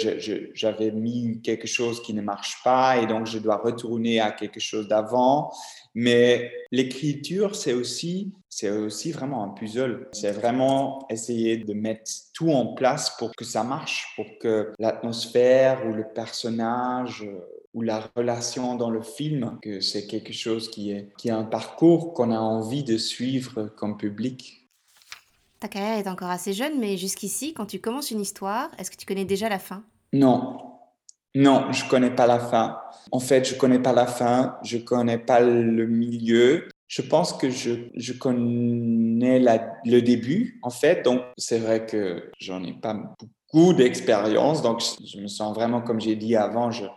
j'avais 0.53 0.91
mis 0.91 1.41
quelque 1.41 1.67
chose 1.67 2.01
qui 2.01 2.13
ne 2.13 2.21
marche 2.21 2.61
pas 2.63 2.97
et 2.97 3.07
donc 3.07 3.25
je 3.25 3.39
dois 3.39 3.57
retourner 3.57 4.19
à 4.19 4.31
quelque 4.31 4.59
chose 4.59 4.87
d'avant. 4.87 5.51
Mais 5.95 6.51
l'écriture, 6.71 7.55
c'est 7.55 7.73
aussi, 7.73 8.33
aussi 8.63 9.11
vraiment 9.11 9.43
un 9.43 9.49
puzzle. 9.49 10.09
C'est 10.11 10.31
vraiment 10.31 11.05
essayer 11.09 11.57
de 11.57 11.73
mettre 11.73 12.09
tout 12.33 12.49
en 12.49 12.73
place 12.73 13.15
pour 13.17 13.35
que 13.35 13.45
ça 13.45 13.63
marche, 13.63 14.13
pour 14.15 14.25
que 14.39 14.73
l'atmosphère 14.79 15.85
ou 15.85 15.93
le 15.93 16.05
personnage 16.13 17.23
euh, 17.23 17.39
ou 17.73 17.81
la 17.81 18.07
relation 18.15 18.75
dans 18.75 18.89
le 18.89 19.01
film, 19.01 19.57
que 19.61 19.81
c'est 19.81 20.05
quelque 20.05 20.33
chose 20.33 20.69
qui 20.69 20.91
est, 20.91 21.09
qui 21.17 21.29
est 21.29 21.31
un 21.31 21.43
parcours 21.43 22.13
qu'on 22.13 22.31
a 22.31 22.39
envie 22.39 22.83
de 22.83 22.97
suivre 22.97 23.71
comme 23.75 23.97
public. 23.97 24.62
Ta 25.63 25.69
carrière 25.69 25.97
est 25.97 26.09
encore 26.09 26.29
assez 26.29 26.51
jeune, 26.51 26.77
mais 26.77 26.97
jusqu'ici, 26.97 27.53
quand 27.53 27.65
tu 27.65 27.79
commences 27.79 28.11
une 28.11 28.19
histoire, 28.19 28.69
est-ce 28.77 28.91
que 28.91 28.97
tu 28.97 29.05
connais 29.05 29.23
déjà 29.23 29.47
la 29.47 29.59
fin? 29.59 29.85
Non, 30.11 30.57
non, 31.35 31.71
je 31.71 31.87
connais 31.87 32.13
pas 32.13 32.27
la 32.27 32.37
fin. 32.39 32.81
En 33.13 33.21
fait, 33.21 33.47
je 33.47 33.55
connais 33.55 33.79
pas 33.79 33.93
la 33.93 34.05
fin, 34.05 34.57
je 34.65 34.77
connais 34.77 35.17
pas 35.17 35.39
le 35.39 35.87
milieu. 35.87 36.67
Je 36.89 37.01
pense 37.01 37.31
que 37.31 37.49
je, 37.49 37.87
je 37.95 38.11
connais 38.11 39.39
la, 39.39 39.71
le 39.85 40.01
début, 40.01 40.59
en 40.63 40.69
fait. 40.69 41.01
Donc, 41.05 41.21
c'est 41.37 41.59
vrai 41.59 41.85
que 41.85 42.29
j'en 42.41 42.61
ai 42.65 42.73
pas 42.73 42.95
beaucoup 42.95 43.73
d'expérience. 43.73 44.63
Donc, 44.63 44.81
je 45.01 45.17
me 45.17 45.27
sens 45.27 45.55
vraiment, 45.55 45.79
comme 45.79 46.01
j'ai 46.01 46.17
dit 46.17 46.35
avant, 46.35 46.71
je 46.71 46.83
me 46.83 46.89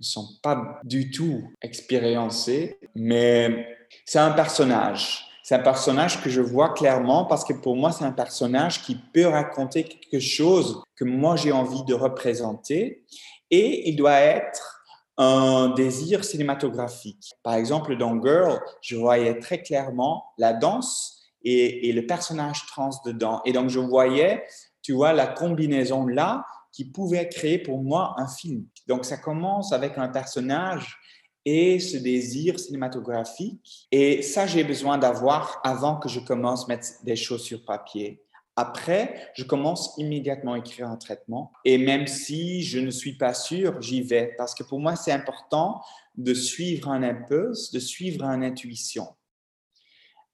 sens 0.00 0.40
pas 0.42 0.80
du 0.82 1.10
tout 1.10 1.42
expériencé. 1.60 2.78
Mais 2.94 3.68
c'est 4.06 4.18
un 4.18 4.30
personnage. 4.30 5.28
C'est 5.44 5.56
un 5.56 5.62
personnage 5.62 6.22
que 6.22 6.30
je 6.30 6.40
vois 6.40 6.70
clairement 6.70 7.26
parce 7.26 7.44
que 7.44 7.52
pour 7.52 7.76
moi, 7.76 7.92
c'est 7.92 8.06
un 8.06 8.12
personnage 8.12 8.82
qui 8.82 8.94
peut 8.94 9.26
raconter 9.26 9.84
quelque 9.84 10.18
chose 10.18 10.82
que 10.96 11.04
moi, 11.04 11.36
j'ai 11.36 11.52
envie 11.52 11.84
de 11.84 11.92
représenter 11.92 13.04
et 13.50 13.90
il 13.90 13.94
doit 13.94 14.18
être 14.20 14.86
un 15.18 15.68
désir 15.68 16.24
cinématographique. 16.24 17.34
Par 17.42 17.56
exemple, 17.56 17.94
dans 17.98 18.18
Girl, 18.22 18.58
je 18.80 18.96
voyais 18.96 19.38
très 19.38 19.60
clairement 19.60 20.24
la 20.38 20.54
danse 20.54 21.28
et, 21.42 21.92
le 21.92 22.06
personnage 22.06 22.64
trans 22.64 22.88
dedans. 23.04 23.42
Et 23.44 23.52
donc, 23.52 23.68
je 23.68 23.80
voyais, 23.80 24.46
tu 24.80 24.94
vois, 24.94 25.12
la 25.12 25.26
combinaison 25.26 26.06
là 26.06 26.46
qui 26.72 26.86
pouvait 26.86 27.28
créer 27.28 27.58
pour 27.58 27.82
moi 27.82 28.14
un 28.16 28.28
film. 28.28 28.64
Donc, 28.88 29.04
ça 29.04 29.18
commence 29.18 29.74
avec 29.74 29.98
un 29.98 30.08
personnage 30.08 30.98
et 31.44 31.78
ce 31.78 31.96
désir 31.96 32.58
cinématographique. 32.58 33.88
Et 33.90 34.22
ça, 34.22 34.46
j'ai 34.46 34.64
besoin 34.64 34.98
d'avoir 34.98 35.60
avant 35.64 35.96
que 35.96 36.08
je 36.08 36.20
commence 36.20 36.64
à 36.64 36.68
mettre 36.68 36.88
des 37.04 37.16
choses 37.16 37.42
sur 37.42 37.64
papier 37.64 38.22
Après, 38.56 39.30
je 39.34 39.44
commence 39.44 39.94
immédiatement 39.98 40.54
à 40.54 40.58
écrire 40.58 40.88
un 40.88 40.96
traitement. 40.96 41.52
Et 41.64 41.76
même 41.76 42.06
si 42.06 42.62
je 42.62 42.78
ne 42.78 42.90
suis 42.90 43.16
pas 43.16 43.34
sûr, 43.34 43.80
j'y 43.82 44.02
vais. 44.02 44.34
Parce 44.38 44.54
que 44.54 44.62
pour 44.62 44.80
moi, 44.80 44.96
c'est 44.96 45.12
important 45.12 45.80
de 46.16 46.32
suivre 46.32 46.88
un 46.88 47.02
impulse, 47.02 47.72
de 47.72 47.80
suivre 47.80 48.24
une 48.24 48.44
intuition. 48.44 49.08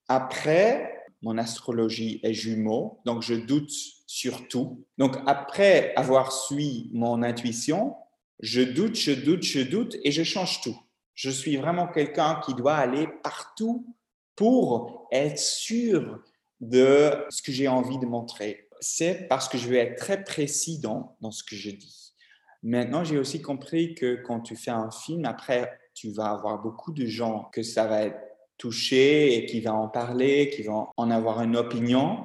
Après, 0.09 1.01
mon 1.23 1.39
astrologie 1.39 2.21
est 2.23 2.33
jumeau, 2.33 3.01
donc 3.05 3.23
je 3.23 3.35
doute 3.35 3.71
sur 4.07 4.49
tout. 4.49 4.85
Donc 4.99 5.17
après 5.27 5.95
avoir 5.95 6.33
suivi 6.33 6.91
mon 6.93 7.23
intuition, 7.23 7.95
je 8.41 8.63
doute, 8.63 8.97
je 8.97 9.13
doute, 9.13 9.43
je 9.43 9.61
doute 9.61 9.97
et 10.03 10.11
je 10.11 10.23
change 10.23 10.63
tout. 10.63 10.77
Je 11.23 11.29
suis 11.29 11.59
vraiment 11.59 11.87
quelqu'un 11.87 12.41
qui 12.47 12.55
doit 12.55 12.77
aller 12.77 13.07
partout 13.23 13.95
pour 14.37 15.07
être 15.13 15.39
sûr 15.39 16.19
de 16.61 17.27
ce 17.29 17.43
que 17.43 17.53
j'ai 17.53 17.69
envie 17.69 17.99
de 17.99 18.07
montrer. 18.07 18.71
C'est 18.81 19.29
parce 19.29 19.47
que 19.47 19.59
je 19.59 19.69
vais 19.69 19.77
être 19.77 19.99
très 19.99 20.25
précis 20.25 20.79
dans, 20.79 21.19
dans 21.21 21.31
ce 21.31 21.45
que 21.45 21.57
je 21.57 21.73
dis. 21.73 22.15
Maintenant, 22.63 23.05
j'ai 23.05 23.19
aussi 23.19 23.43
compris 23.43 23.95
que 23.95 24.15
quand 24.27 24.41
tu 24.41 24.57
fais 24.57 24.71
un 24.71 24.91
film, 24.91 25.27
après, 25.27 25.79
tu 25.93 26.11
vas 26.11 26.31
avoir 26.31 26.63
beaucoup 26.63 26.91
de 26.91 27.05
gens 27.05 27.51
que 27.53 27.63
ça 27.63 27.87
va 27.87 28.05
être 28.05 28.19
touché 28.57 29.37
et 29.37 29.45
qui 29.45 29.61
va 29.61 29.75
en 29.75 29.89
parler, 29.89 30.49
qui 30.49 30.63
vont 30.63 30.87
en 30.97 31.11
avoir 31.11 31.43
une 31.43 31.59
opinion. 31.59 32.25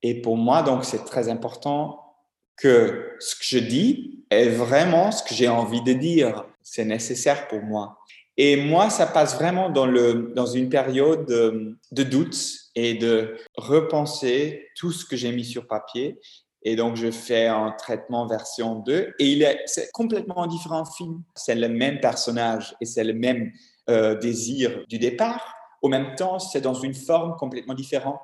Et 0.00 0.22
pour 0.22 0.36
moi, 0.36 0.62
donc, 0.62 0.84
c'est 0.84 1.04
très 1.04 1.28
important 1.28 2.14
que 2.54 3.16
ce 3.18 3.34
que 3.34 3.44
je 3.44 3.58
dis 3.58 4.24
est 4.30 4.48
vraiment 4.48 5.10
ce 5.10 5.24
que 5.24 5.34
j'ai 5.34 5.48
envie 5.48 5.82
de 5.82 5.92
dire. 5.92 6.44
C'est 6.62 6.84
nécessaire 6.84 7.48
pour 7.48 7.62
moi. 7.62 7.98
Et 8.36 8.56
moi, 8.56 8.88
ça 8.88 9.06
passe 9.06 9.34
vraiment 9.34 9.68
dans, 9.68 9.86
le, 9.86 10.32
dans 10.34 10.46
une 10.46 10.68
période 10.68 11.26
de, 11.26 11.76
de 11.90 12.02
doute 12.02 12.38
et 12.74 12.94
de 12.94 13.36
repenser 13.56 14.68
tout 14.76 14.90
ce 14.90 15.04
que 15.04 15.16
j'ai 15.16 15.32
mis 15.32 15.44
sur 15.44 15.66
papier. 15.66 16.18
Et 16.62 16.76
donc, 16.76 16.96
je 16.96 17.10
fais 17.10 17.46
un 17.46 17.72
traitement 17.72 18.26
version 18.26 18.76
2. 18.76 19.14
Et 19.18 19.32
il 19.32 19.42
est, 19.42 19.60
c'est 19.66 19.90
complètement 19.92 20.46
différent 20.46 20.84
film. 20.84 21.22
C'est 21.34 21.54
le 21.54 21.68
même 21.68 22.00
personnage 22.00 22.74
et 22.80 22.86
c'est 22.86 23.04
le 23.04 23.14
même 23.14 23.52
euh, 23.90 24.14
désir 24.14 24.84
du 24.88 24.98
départ. 24.98 25.54
Au 25.82 25.88
même 25.88 26.14
temps, 26.14 26.38
c'est 26.38 26.60
dans 26.60 26.74
une 26.74 26.94
forme 26.94 27.36
complètement 27.36 27.74
différente. 27.74 28.20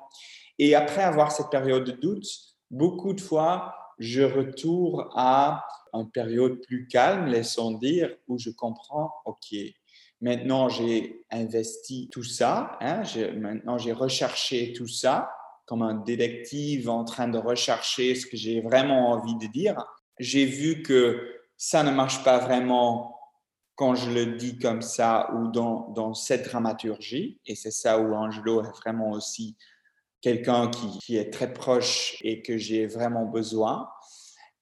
Et 0.57 0.73
après 0.73 1.03
avoir 1.03 1.31
cette 1.31 1.49
période 1.49 1.83
de 1.83 1.91
doute, 1.91 2.25
beaucoup 2.71 3.13
de 3.13 3.21
fois, 3.21 3.75
je 3.99 4.23
retourne 4.23 5.07
à 5.15 5.65
une 5.93 6.09
période 6.09 6.59
plus 6.61 6.87
calme, 6.87 7.27
laissons 7.27 7.71
dire, 7.73 8.15
où 8.27 8.37
je 8.37 8.49
comprends, 8.49 9.11
OK, 9.25 9.53
Maintenant, 10.21 10.67
j'ai 10.67 11.23
investi 11.31 12.09
tout 12.11 12.23
ça. 12.23 12.77
Hein, 12.81 13.03
maintenant, 13.37 13.77
j'ai 13.77 13.93
recherché 13.93 14.73
tout 14.73 14.87
ça 14.87 15.31
comme 15.65 15.81
un 15.81 15.93
détective 15.93 16.89
en 16.89 17.05
train 17.05 17.27
de 17.27 17.37
rechercher 17.37 18.15
ce 18.15 18.25
que 18.25 18.35
j'ai 18.35 18.59
vraiment 18.59 19.11
envie 19.11 19.35
de 19.35 19.47
dire. 19.47 19.85
J'ai 20.17 20.45
vu 20.45 20.81
que 20.81 21.41
ça 21.57 21.83
ne 21.83 21.91
marche 21.91 22.23
pas 22.23 22.39
vraiment 22.39 23.15
quand 23.75 23.95
je 23.95 24.09
le 24.09 24.35
dis 24.35 24.57
comme 24.57 24.81
ça 24.81 25.31
ou 25.35 25.49
dans, 25.51 25.91
dans 25.91 26.13
cette 26.13 26.45
dramaturgie. 26.45 27.39
Et 27.45 27.55
c'est 27.55 27.71
ça 27.71 27.99
où 27.99 28.13
Angelo 28.13 28.61
est 28.61 28.77
vraiment 28.81 29.11
aussi 29.11 29.55
quelqu'un 30.21 30.69
qui, 30.69 31.17
est 31.17 31.31
très 31.31 31.53
proche 31.53 32.17
et 32.21 32.41
que 32.41 32.57
j'ai 32.57 32.87
vraiment 32.87 33.25
besoin. 33.25 33.89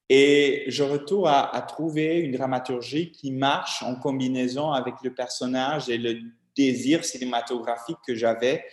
Et 0.09 0.63
je 0.67 0.83
retourne 0.83 1.29
à, 1.29 1.65
trouver 1.67 2.19
une 2.19 2.31
dramaturgie 2.31 3.11
qui 3.11 3.31
marche 3.31 3.83
en 3.83 3.95
combinaison 3.95 4.71
avec 4.71 4.95
le 5.03 5.13
personnage 5.13 5.89
et 5.89 5.97
le 5.97 6.19
désir 6.55 7.03
cinématographique 7.03 7.97
que 8.05 8.15
j'avais 8.15 8.63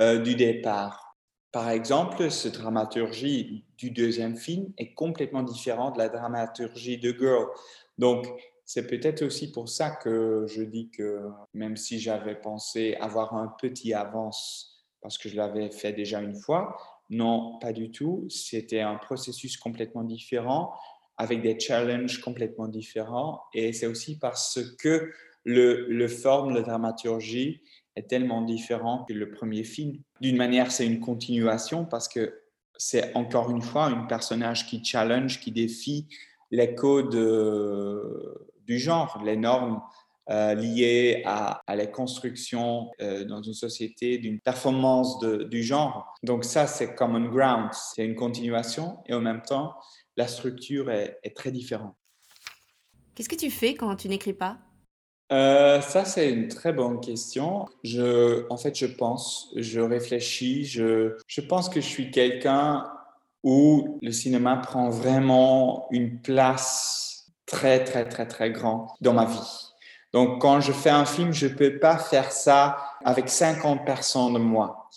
euh, 0.00 0.18
du 0.18 0.34
départ. 0.34 1.16
Par 1.50 1.70
exemple, 1.70 2.30
cette 2.30 2.54
dramaturgie 2.54 3.64
du 3.78 3.90
deuxième 3.90 4.36
film 4.36 4.72
est 4.76 4.94
complètement 4.94 5.42
différente 5.42 5.94
de 5.94 5.98
la 5.98 6.08
dramaturgie 6.08 6.98
de 6.98 7.12
Girl. 7.16 7.46
Donc, 7.98 8.26
c'est 8.64 8.86
peut-être 8.86 9.22
aussi 9.22 9.52
pour 9.52 9.68
ça 9.68 9.90
que 9.90 10.46
je 10.48 10.62
dis 10.62 10.90
que 10.90 11.28
même 11.52 11.76
si 11.76 12.00
j'avais 12.00 12.34
pensé 12.34 12.96
avoir 13.00 13.34
un 13.34 13.54
petit 13.60 13.94
avance, 13.94 14.73
parce 15.04 15.18
que 15.18 15.28
je 15.28 15.36
l'avais 15.36 15.70
fait 15.70 15.92
déjà 15.92 16.22
une 16.22 16.34
fois, 16.34 16.78
non, 17.10 17.58
pas 17.60 17.74
du 17.74 17.90
tout. 17.90 18.24
C'était 18.30 18.80
un 18.80 18.94
processus 18.94 19.58
complètement 19.58 20.02
différent, 20.02 20.72
avec 21.18 21.42
des 21.42 21.60
challenges 21.60 22.22
complètement 22.22 22.68
différents. 22.68 23.42
Et 23.52 23.74
c'est 23.74 23.84
aussi 23.84 24.18
parce 24.18 24.58
que 24.78 25.12
le, 25.44 25.86
le 25.88 26.08
forme, 26.08 26.54
la 26.54 26.62
dramaturgie 26.62 27.60
est 27.96 28.08
tellement 28.08 28.40
différent 28.40 29.04
que 29.04 29.12
le 29.12 29.30
premier 29.30 29.62
film. 29.62 29.98
D'une 30.22 30.38
manière, 30.38 30.72
c'est 30.72 30.86
une 30.86 31.00
continuation 31.00 31.84
parce 31.84 32.08
que 32.08 32.40
c'est 32.78 33.14
encore 33.14 33.50
une 33.50 33.60
fois 33.60 33.84
un 33.84 34.06
personnage 34.06 34.66
qui 34.66 34.82
challenge, 34.82 35.38
qui 35.38 35.52
défie 35.52 36.08
les 36.50 36.74
codes 36.74 37.10
du 38.64 38.78
genre, 38.78 39.20
les 39.22 39.36
normes 39.36 39.82
euh, 40.30 40.54
liées 40.54 41.22
à, 41.26 41.60
à, 41.66 41.76
la 41.76 41.86
construction 41.86 42.90
euh, 43.02 43.24
dans 43.24 43.42
une 43.42 43.52
société 43.52 44.16
d'une 44.16 44.40
performance 44.40 45.18
de, 45.18 45.44
du 45.44 45.62
genre. 45.62 46.14
Donc 46.22 46.44
ça, 46.44 46.66
c'est 46.66 46.94
common 46.94 47.28
ground, 47.28 47.68
c'est 47.72 48.06
une 48.06 48.14
continuation 48.14 48.98
et 49.06 49.12
en 49.12 49.20
même 49.20 49.42
temps, 49.42 49.74
la 50.16 50.26
structure 50.26 50.90
est, 50.90 51.18
très 51.34 51.50
différente. 51.50 51.94
Qu'est-ce 53.14 53.28
que 53.28 53.34
tu 53.34 53.50
fais 53.50 53.74
quand 53.74 53.94
tu 53.96 54.08
n'écris 54.08 54.32
pas? 54.32 54.56
Euh, 55.30 55.80
ça, 55.82 56.06
c'est 56.06 56.30
une 56.30 56.48
très 56.48 56.72
bonne 56.72 57.00
question. 57.00 57.66
Je, 57.82 58.46
en 58.50 58.56
fait, 58.56 58.78
je 58.78 58.86
pense, 58.86 59.52
je 59.56 59.80
réfléchis, 59.80 60.64
je, 60.64 61.16
je 61.26 61.40
pense 61.42 61.68
que 61.68 61.80
je 61.80 61.86
suis 61.86 62.10
quelqu'un 62.10 62.86
où 63.42 63.98
le 64.00 64.10
cinéma 64.10 64.56
prend 64.56 64.88
vraiment 64.88 65.86
une 65.90 66.20
place 66.20 67.26
très, 67.44 67.84
très, 67.84 68.08
très, 68.08 68.26
très 68.26 68.50
grande 68.50 68.88
dans 69.00 69.12
ma 69.12 69.26
vie. 69.26 69.73
Donc, 70.14 70.40
quand 70.40 70.60
je 70.60 70.70
fais 70.70 70.90
un 70.90 71.04
film, 71.04 71.32
je 71.32 71.48
ne 71.48 71.54
peux 71.54 71.80
pas 71.80 71.98
faire 71.98 72.30
ça 72.30 72.76
avec 73.04 73.28
50 73.28 73.84
personnes 73.84 74.34
de 74.34 74.38
moi. 74.38 74.88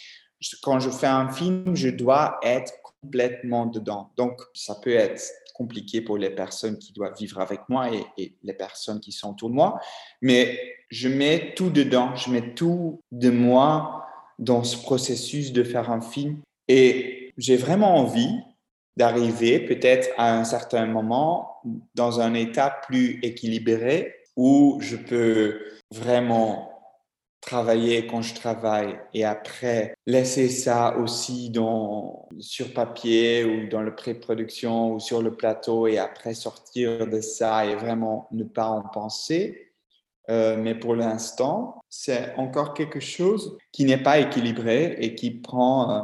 Quand 0.62 0.80
je 0.80 0.92
fais 0.92 1.08
un 1.08 1.28
film, 1.30 1.76
je 1.76 1.90
dois 1.90 2.38
être 2.44 2.72
complètement 3.02 3.66
dedans. 3.66 4.12
Donc, 4.16 4.40
ça 4.54 4.76
peut 4.76 4.94
être 4.94 5.20
compliqué 5.56 6.02
pour 6.02 6.20
les 6.20 6.30
personnes 6.30 6.78
qui 6.78 6.94
doivent 6.94 7.18
vivre 7.18 7.42
avec 7.42 7.62
moi 7.68 7.90
et, 7.92 8.36
les 8.44 8.54
personnes 8.54 9.00
qui 9.00 9.12
sont 9.12 9.32
autour 9.32 9.50
de 9.50 9.56
moi, 9.56 9.80
mais 10.22 10.60
je 10.90 11.10
mets 11.10 11.56
tout 11.56 11.72
dedans, 11.72 12.16
je 12.16 12.30
mets 12.30 12.54
tout 12.54 13.02
de 13.12 13.32
moi 13.32 14.06
dans 14.38 14.64
ce 14.64 14.78
processus 14.78 15.52
de 15.52 15.64
faire 15.64 15.90
un 15.90 16.02
film 16.02 16.42
et 16.68 17.34
j'ai 17.40 17.58
vraiment 17.58 17.96
envie 17.96 18.36
d'arriver 18.96 19.60
peut-être 19.60 20.10
à 20.18 20.38
un 20.38 20.44
certain 20.44 20.86
moment 20.86 21.56
dans 21.96 22.20
un 22.20 22.36
état 22.36 22.70
plus 22.88 23.20
équilibré 23.24 24.17
où 24.38 24.78
je 24.82 24.96
peux 24.96 25.60
vraiment 25.92 26.78
travailler 27.42 28.08
quand 28.08 28.22
je 28.22 28.36
travaille 28.36 29.00
et 29.14 29.24
après 29.24 29.96
laisser 30.06 30.50
ça 30.50 30.98
aussi 30.98 31.50
dans, 31.50 32.28
sur 32.40 32.74
papier 32.74 33.46
ou 33.46 33.70
dans 33.70 33.82
le 33.82 33.96
pré-production 33.96 34.94
ou 34.94 35.00
sur 35.00 35.22
le 35.22 35.36
plateau 35.36 35.88
et 35.88 35.98
après 35.98 36.34
sortir 36.34 37.08
de 37.08 37.22
ça 37.22 37.66
et 37.66 37.76
vraiment 37.76 38.28
ne 38.32 38.44
pas 38.44 38.68
en 38.68 38.82
penser. 38.82 39.72
Euh, 40.30 40.58
mais 40.58 40.76
pour 40.76 40.94
l'instant, 40.94 41.80
c'est 41.90 42.36
encore 42.36 42.74
quelque 42.74 43.00
chose 43.00 43.58
qui 43.72 43.86
n'est 43.86 44.04
pas 44.04 44.20
équilibré 44.20 44.98
et 45.00 45.16
qui 45.16 45.32
prend 45.32 45.92
euh, 45.92 46.02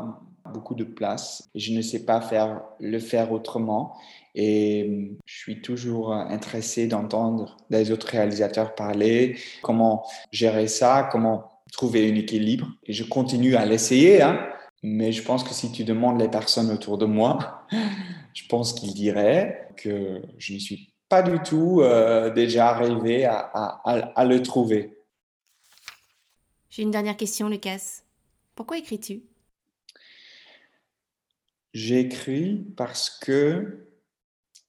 beaucoup 0.53 0.75
de 0.75 0.83
place. 0.83 1.49
Je 1.55 1.73
ne 1.73 1.81
sais 1.81 2.05
pas 2.05 2.21
faire, 2.21 2.61
le 2.79 2.99
faire 2.99 3.31
autrement. 3.31 3.97
Et 4.35 4.85
hum, 4.87 5.17
je 5.25 5.37
suis 5.37 5.61
toujours 5.61 6.13
intéressé 6.13 6.87
d'entendre 6.87 7.57
les 7.69 7.91
autres 7.91 8.07
réalisateurs 8.07 8.75
parler, 8.75 9.37
comment 9.61 10.05
gérer 10.31 10.67
ça, 10.67 11.09
comment 11.11 11.51
trouver 11.71 12.09
un 12.09 12.15
équilibre. 12.15 12.67
Et 12.85 12.93
je 12.93 13.03
continue 13.03 13.55
à 13.55 13.65
l'essayer, 13.65 14.21
hein. 14.21 14.39
mais 14.83 15.11
je 15.11 15.23
pense 15.23 15.43
que 15.43 15.53
si 15.53 15.71
tu 15.71 15.83
demandes 15.83 16.19
les 16.19 16.29
personnes 16.29 16.71
autour 16.71 16.97
de 16.97 17.05
moi, 17.05 17.65
je 18.33 18.43
pense 18.47 18.73
qu'ils 18.73 18.93
diraient 18.93 19.69
que 19.75 20.21
je 20.37 20.53
ne 20.53 20.59
suis 20.59 20.93
pas 21.09 21.21
du 21.21 21.39
tout 21.39 21.81
euh, 21.81 22.31
déjà 22.31 22.69
arrivé 22.69 23.25
à, 23.25 23.39
à 23.39 24.25
le 24.25 24.41
trouver. 24.41 24.97
J'ai 26.69 26.81
une 26.81 26.91
dernière 26.91 27.17
question, 27.17 27.49
Lucas. 27.49 28.01
Pourquoi 28.55 28.79
écris-tu? 28.79 29.21
J'écris 31.73 32.67
parce 32.77 33.09
que 33.09 33.87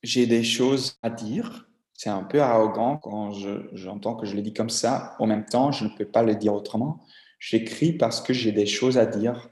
j'ai 0.03 0.27
des 0.27 0.43
choses 0.43 0.97
à 1.03 1.11
dire. 1.11 1.69
C'est 1.93 2.11
un 2.11 2.25
peu 2.25 2.41
arrogant 2.41 2.97
quand 2.97 3.33
j'entends 3.73 4.17
que 4.17 4.27
je 4.27 4.35
le 4.35 4.43
dis 4.43 4.53
comme 4.53 4.71
ça. 4.71 5.15
En 5.19 5.27
même 5.27 5.45
temps, 5.45 5.71
je 5.71 5.85
ne 5.85 5.91
peux 5.91 6.07
pas 6.07 6.23
le 6.23 6.35
dire 6.35 6.55
autrement. 6.55 7.05
J'écris 7.39 7.93
parce 7.93 8.21
que 8.21 8.33
j'ai 8.33 8.53
des 8.53 8.67
choses 8.67 8.99
à 8.99 9.07
dire 9.07 9.51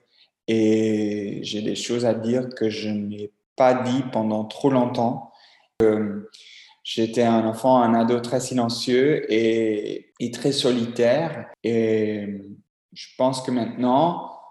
et 0.49 1.41
j'ai 1.43 1.63
des 1.63 1.77
choses 1.77 2.05
à 2.05 2.15
dire 2.15 2.49
que 2.49 2.69
je 2.69 2.89
n'ai 2.89 3.33
pas 3.55 3.75
dit 3.75 4.03
pendant 4.13 4.45
trop 4.45 4.71
longtemps. 4.71 5.31
Euh, 5.83 6.31
j'étais 6.83 7.23
un 7.23 7.47
enfant, 7.47 7.83
un 7.83 7.95
ado 7.95 8.19
très 8.21 8.41
silencieux 8.41 9.31
et, 9.33 10.13
et 10.19 10.31
très 10.31 10.53
solitaire. 10.53 11.51
Et 11.63 12.43
je 12.93 13.07
pense 13.17 13.43
que 13.43 13.51
maintenant, 13.51 14.42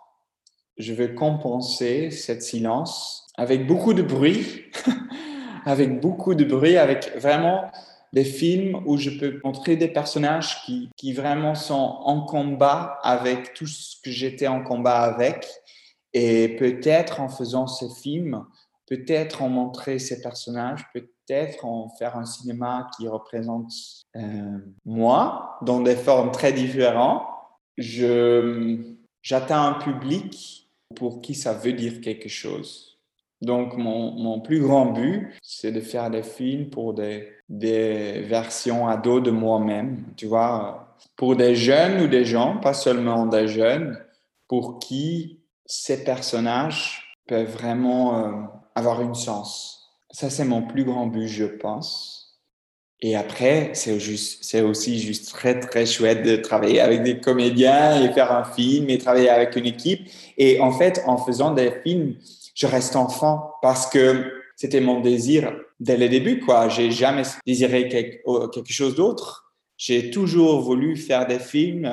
je 0.81 0.93
veux 0.93 1.09
compenser 1.09 2.11
cette 2.11 2.41
silence 2.41 3.27
avec 3.37 3.67
beaucoup 3.67 3.93
de 3.93 4.01
bruit, 4.01 4.65
avec 5.65 5.99
beaucoup 5.99 6.35
de 6.35 6.43
bruit, 6.43 6.77
avec 6.77 7.15
vraiment 7.17 7.71
des 8.13 8.25
films 8.25 8.81
où 8.85 8.97
je 8.97 9.09
peux 9.11 9.39
montrer 9.43 9.77
des 9.77 9.87
personnages 9.87 10.63
qui, 10.65 10.89
qui 10.97 11.13
vraiment 11.13 11.55
sont 11.55 11.99
en 12.03 12.25
combat 12.25 12.99
avec 13.03 13.53
tout 13.53 13.67
ce 13.67 13.95
que 14.03 14.11
j'étais 14.11 14.47
en 14.47 14.63
combat 14.63 14.99
avec. 14.99 15.47
Et 16.13 16.57
peut-être 16.57 17.21
en 17.21 17.29
faisant 17.29 17.67
ces 17.67 17.87
films, 18.01 18.45
peut-être 18.85 19.41
en 19.41 19.47
montrer 19.47 19.97
ces 19.99 20.21
personnages, 20.21 20.85
peut-être 20.93 21.63
en 21.63 21.89
faire 21.97 22.17
un 22.17 22.25
cinéma 22.25 22.89
qui 22.97 23.07
représente 23.07 23.71
euh, 24.17 24.57
moi 24.83 25.57
dans 25.61 25.79
des 25.79 25.95
formes 25.95 26.31
très 26.31 26.51
différentes. 26.51 27.23
J'atteins 27.77 29.63
un 29.63 29.73
public 29.73 30.60
pour 30.93 31.21
qui 31.21 31.35
ça 31.35 31.53
veut 31.53 31.73
dire 31.73 32.01
quelque 32.01 32.29
chose. 32.29 32.97
Donc, 33.41 33.75
mon, 33.75 34.11
mon 34.11 34.39
plus 34.39 34.59
grand 34.59 34.87
but, 34.87 35.29
c'est 35.41 35.71
de 35.71 35.81
faire 35.81 36.11
des 36.11 36.21
films 36.21 36.69
pour 36.69 36.93
des, 36.93 37.29
des 37.49 38.21
versions 38.21 38.87
ados 38.87 39.23
de 39.23 39.31
moi-même, 39.31 40.05
tu 40.15 40.27
vois, 40.27 40.95
pour 41.15 41.35
des 41.35 41.55
jeunes 41.55 42.03
ou 42.03 42.07
des 42.07 42.23
gens, 42.23 42.57
pas 42.57 42.73
seulement 42.73 43.25
des 43.25 43.47
jeunes, 43.47 43.99
pour 44.47 44.79
qui 44.79 45.39
ces 45.65 46.03
personnages 46.03 47.17
peuvent 47.27 47.51
vraiment 47.51 48.19
euh, 48.19 48.31
avoir 48.75 49.01
une 49.01 49.15
chance. 49.15 49.89
Ça, 50.11 50.29
c'est 50.29 50.45
mon 50.45 50.63
plus 50.63 50.83
grand 50.83 51.07
but, 51.07 51.27
je 51.27 51.45
pense. 51.45 52.20
Et 53.03 53.15
après, 53.15 53.71
c'est 53.73 53.99
juste, 53.99 54.43
c'est 54.43 54.61
aussi 54.61 54.99
juste 54.99 55.29
très, 55.31 55.59
très 55.59 55.87
chouette 55.87 56.23
de 56.23 56.35
travailler 56.35 56.79
avec 56.79 57.01
des 57.01 57.19
comédiens 57.19 57.99
et 57.99 58.13
faire 58.13 58.31
un 58.31 58.43
film 58.43 58.89
et 58.89 58.99
travailler 58.99 59.29
avec 59.29 59.55
une 59.55 59.65
équipe. 59.65 60.07
Et 60.37 60.59
en 60.59 60.71
fait, 60.71 61.01
en 61.07 61.17
faisant 61.17 61.51
des 61.51 61.71
films, 61.83 62.15
je 62.53 62.67
reste 62.67 62.95
enfant 62.95 63.55
parce 63.63 63.87
que 63.87 64.31
c'était 64.55 64.81
mon 64.81 64.99
désir 64.99 65.51
dès 65.79 65.97
le 65.97 66.09
début, 66.09 66.39
quoi. 66.39 66.69
J'ai 66.69 66.91
jamais 66.91 67.23
désiré 67.47 67.89
quelque, 67.89 68.51
quelque 68.51 68.71
chose 68.71 68.95
d'autre. 68.95 69.51
J'ai 69.77 70.11
toujours 70.11 70.61
voulu 70.61 70.95
faire 70.95 71.25
des 71.25 71.39
films. 71.39 71.91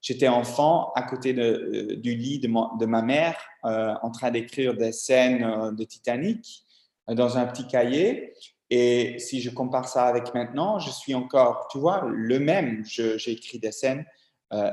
J'étais 0.00 0.28
enfant 0.28 0.92
à 0.94 1.02
côté 1.02 1.32
de, 1.32 1.42
euh, 1.42 1.96
du 1.96 2.14
lit 2.14 2.38
de, 2.38 2.48
de 2.78 2.86
ma 2.86 3.02
mère, 3.02 3.36
euh, 3.64 3.94
en 4.02 4.10
train 4.10 4.30
d'écrire 4.30 4.74
des 4.74 4.92
scènes 4.92 5.42
euh, 5.42 5.72
de 5.72 5.82
Titanic 5.82 6.62
dans 7.08 7.36
un 7.38 7.46
petit 7.46 7.66
cahier. 7.66 8.34
Et 8.70 9.18
si 9.18 9.40
je 9.40 9.50
compare 9.50 9.88
ça 9.88 10.06
avec 10.06 10.34
maintenant, 10.34 10.78
je 10.78 10.90
suis 10.90 11.14
encore, 11.14 11.68
tu 11.70 11.78
vois, 11.78 12.04
le 12.08 12.38
même. 12.38 12.84
J'ai 12.84 13.30
écrit 13.30 13.58
des 13.58 13.72
scènes 13.72 14.04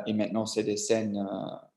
et 0.05 0.13
maintenant 0.13 0.45
c'est 0.45 0.63
des 0.63 0.77
scènes 0.77 1.27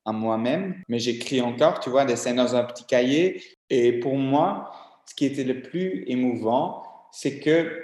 à 0.05 0.12
moi-même, 0.12 0.83
mais 0.89 0.99
j'écris 0.99 1.41
encore, 1.41 1.81
tu 1.81 1.91
vois, 1.91 2.05
des 2.05 2.17
scènes 2.17 2.37
dans 2.37 2.55
un 2.55 2.65
petit 2.65 2.85
cahier. 2.85 3.43
Et 3.71 3.99
pour 4.01 4.17
moi, 4.17 4.71
ce 5.07 5.15
qui 5.15 5.25
était 5.25 5.45
le 5.45 5.62
plus 5.62 6.05
émouvant, 6.07 6.83
c'est 7.11 7.41
que 7.41 7.83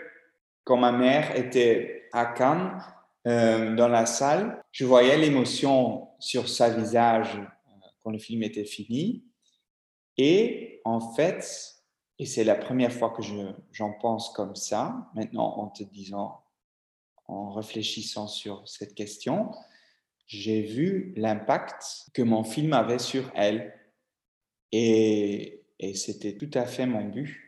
quand 0.65 0.77
ma 0.77 0.93
mère 0.93 1.37
était 1.37 2.09
à 2.13 2.27
Cannes, 2.27 2.83
euh, 3.27 3.75
dans 3.75 3.89
la 3.89 4.07
salle, 4.07 4.63
je 4.73 4.87
voyais 4.87 5.19
l'émotion 5.19 6.09
sur 6.19 6.49
sa 6.49 6.71
visage 6.71 7.37
euh, 7.37 7.87
quand 8.03 8.11
le 8.11 8.19
film 8.19 8.43
était 8.43 8.65
fini. 8.65 9.25
Et 10.17 10.81
en 10.85 11.01
fait, 11.13 11.75
et 12.21 12.27
c'est 12.27 12.45
la 12.45 12.55
première 12.55 12.93
fois 12.93 13.15
que 13.17 13.23
j'en 13.73 13.93
pense 13.95 14.29
comme 14.35 14.55
ça, 14.55 15.11
maintenant 15.15 15.57
en 15.57 15.69
te 15.69 15.83
disant, 15.83 16.45
en 17.25 17.51
réfléchissant 17.51 18.27
sur 18.27 18.69
cette 18.69 18.95
question, 18.95 19.55
j'ai 20.27 20.61
vu 20.61 21.15
l'impact 21.17 22.11
que 22.13 22.21
mon 22.21 22.45
film 22.45 22.75
avait 22.75 22.99
sur 22.99 23.33
elle. 23.35 23.75
Et, 24.71 25.65
c'était 25.95 26.37
tout 26.37 26.51
à 26.53 26.67
fait 26.67 26.85
mon 26.85 27.05
but, 27.07 27.41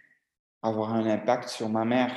avoir 0.62 0.94
un 0.94 1.04
impact 1.04 1.50
sur 1.50 1.68
ma 1.68 1.84
mère, 1.84 2.14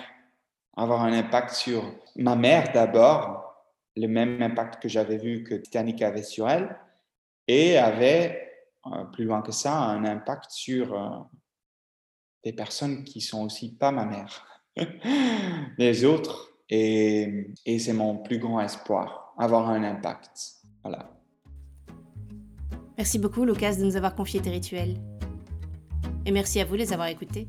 avoir 0.78 1.04
un 1.04 1.12
impact 1.12 1.50
sur 1.50 1.84
ma 2.16 2.38
mère 2.38 2.72
d'abord, 2.72 3.54
le 3.98 4.08
même 4.08 4.42
impact 4.42 4.82
que 4.82 4.88
j'avais 4.88 5.18
vu 5.18 5.44
que 5.44 5.56
Titanic 5.56 6.02
avait 6.02 6.24
sur 6.24 6.50
elle, 6.50 6.80
et 7.50 7.78
avait, 7.78 8.50
euh, 8.88 9.04
plus 9.12 9.26
loin 9.26 9.42
que 9.42 9.52
ça, 9.52 9.76
un 9.78 10.06
impact 10.06 10.52
sur 10.52 10.94
euh, 10.98 11.20
des 12.46 12.54
personnes 12.54 13.04
qui 13.04 13.20
sont 13.20 13.44
aussi 13.44 13.76
pas 13.76 13.92
ma 13.92 14.06
mère, 14.06 14.64
les 15.78 16.06
autres. 16.06 16.52
Et, 16.70 17.52
et 17.66 17.78
c'est 17.80 17.94
mon 17.94 18.18
plus 18.18 18.40
grand 18.40 18.60
espoir, 18.62 19.34
avoir 19.38 19.70
un 19.70 19.84
impact. 19.84 20.56
Voilà. 20.84 21.12
Merci 22.98 23.20
beaucoup, 23.20 23.46
Lucas, 23.46 23.76
de 23.76 23.84
nous 23.84 23.98
avoir 23.98 24.16
confié 24.16 24.40
tes 24.40 24.50
rituels. 24.50 24.96
Et 26.26 26.32
merci 26.32 26.60
à 26.60 26.66
vous 26.66 26.74
de 26.74 26.80
les 26.80 26.94
avoir 26.94 27.08
écoutés. 27.08 27.48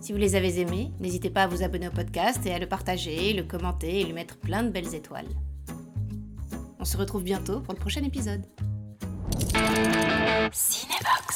Si 0.00 0.12
vous 0.12 0.18
les 0.18 0.36
avez 0.36 0.58
aimés, 0.60 0.90
n'hésitez 1.00 1.30
pas 1.30 1.44
à 1.44 1.46
vous 1.46 1.62
abonner 1.62 1.88
au 1.88 1.92
podcast 1.92 2.44
et 2.46 2.52
à 2.52 2.58
le 2.58 2.66
partager, 2.66 3.32
le 3.32 3.44
commenter 3.44 4.00
et 4.00 4.04
lui 4.04 4.12
mettre 4.12 4.38
plein 4.38 4.62
de 4.62 4.70
belles 4.70 4.94
étoiles. 4.94 5.28
On 6.78 6.84
se 6.84 6.96
retrouve 6.96 7.22
bientôt 7.22 7.60
pour 7.60 7.74
le 7.74 7.78
prochain 7.78 8.02
épisode. 8.02 8.44
Cinébox. 10.52 11.31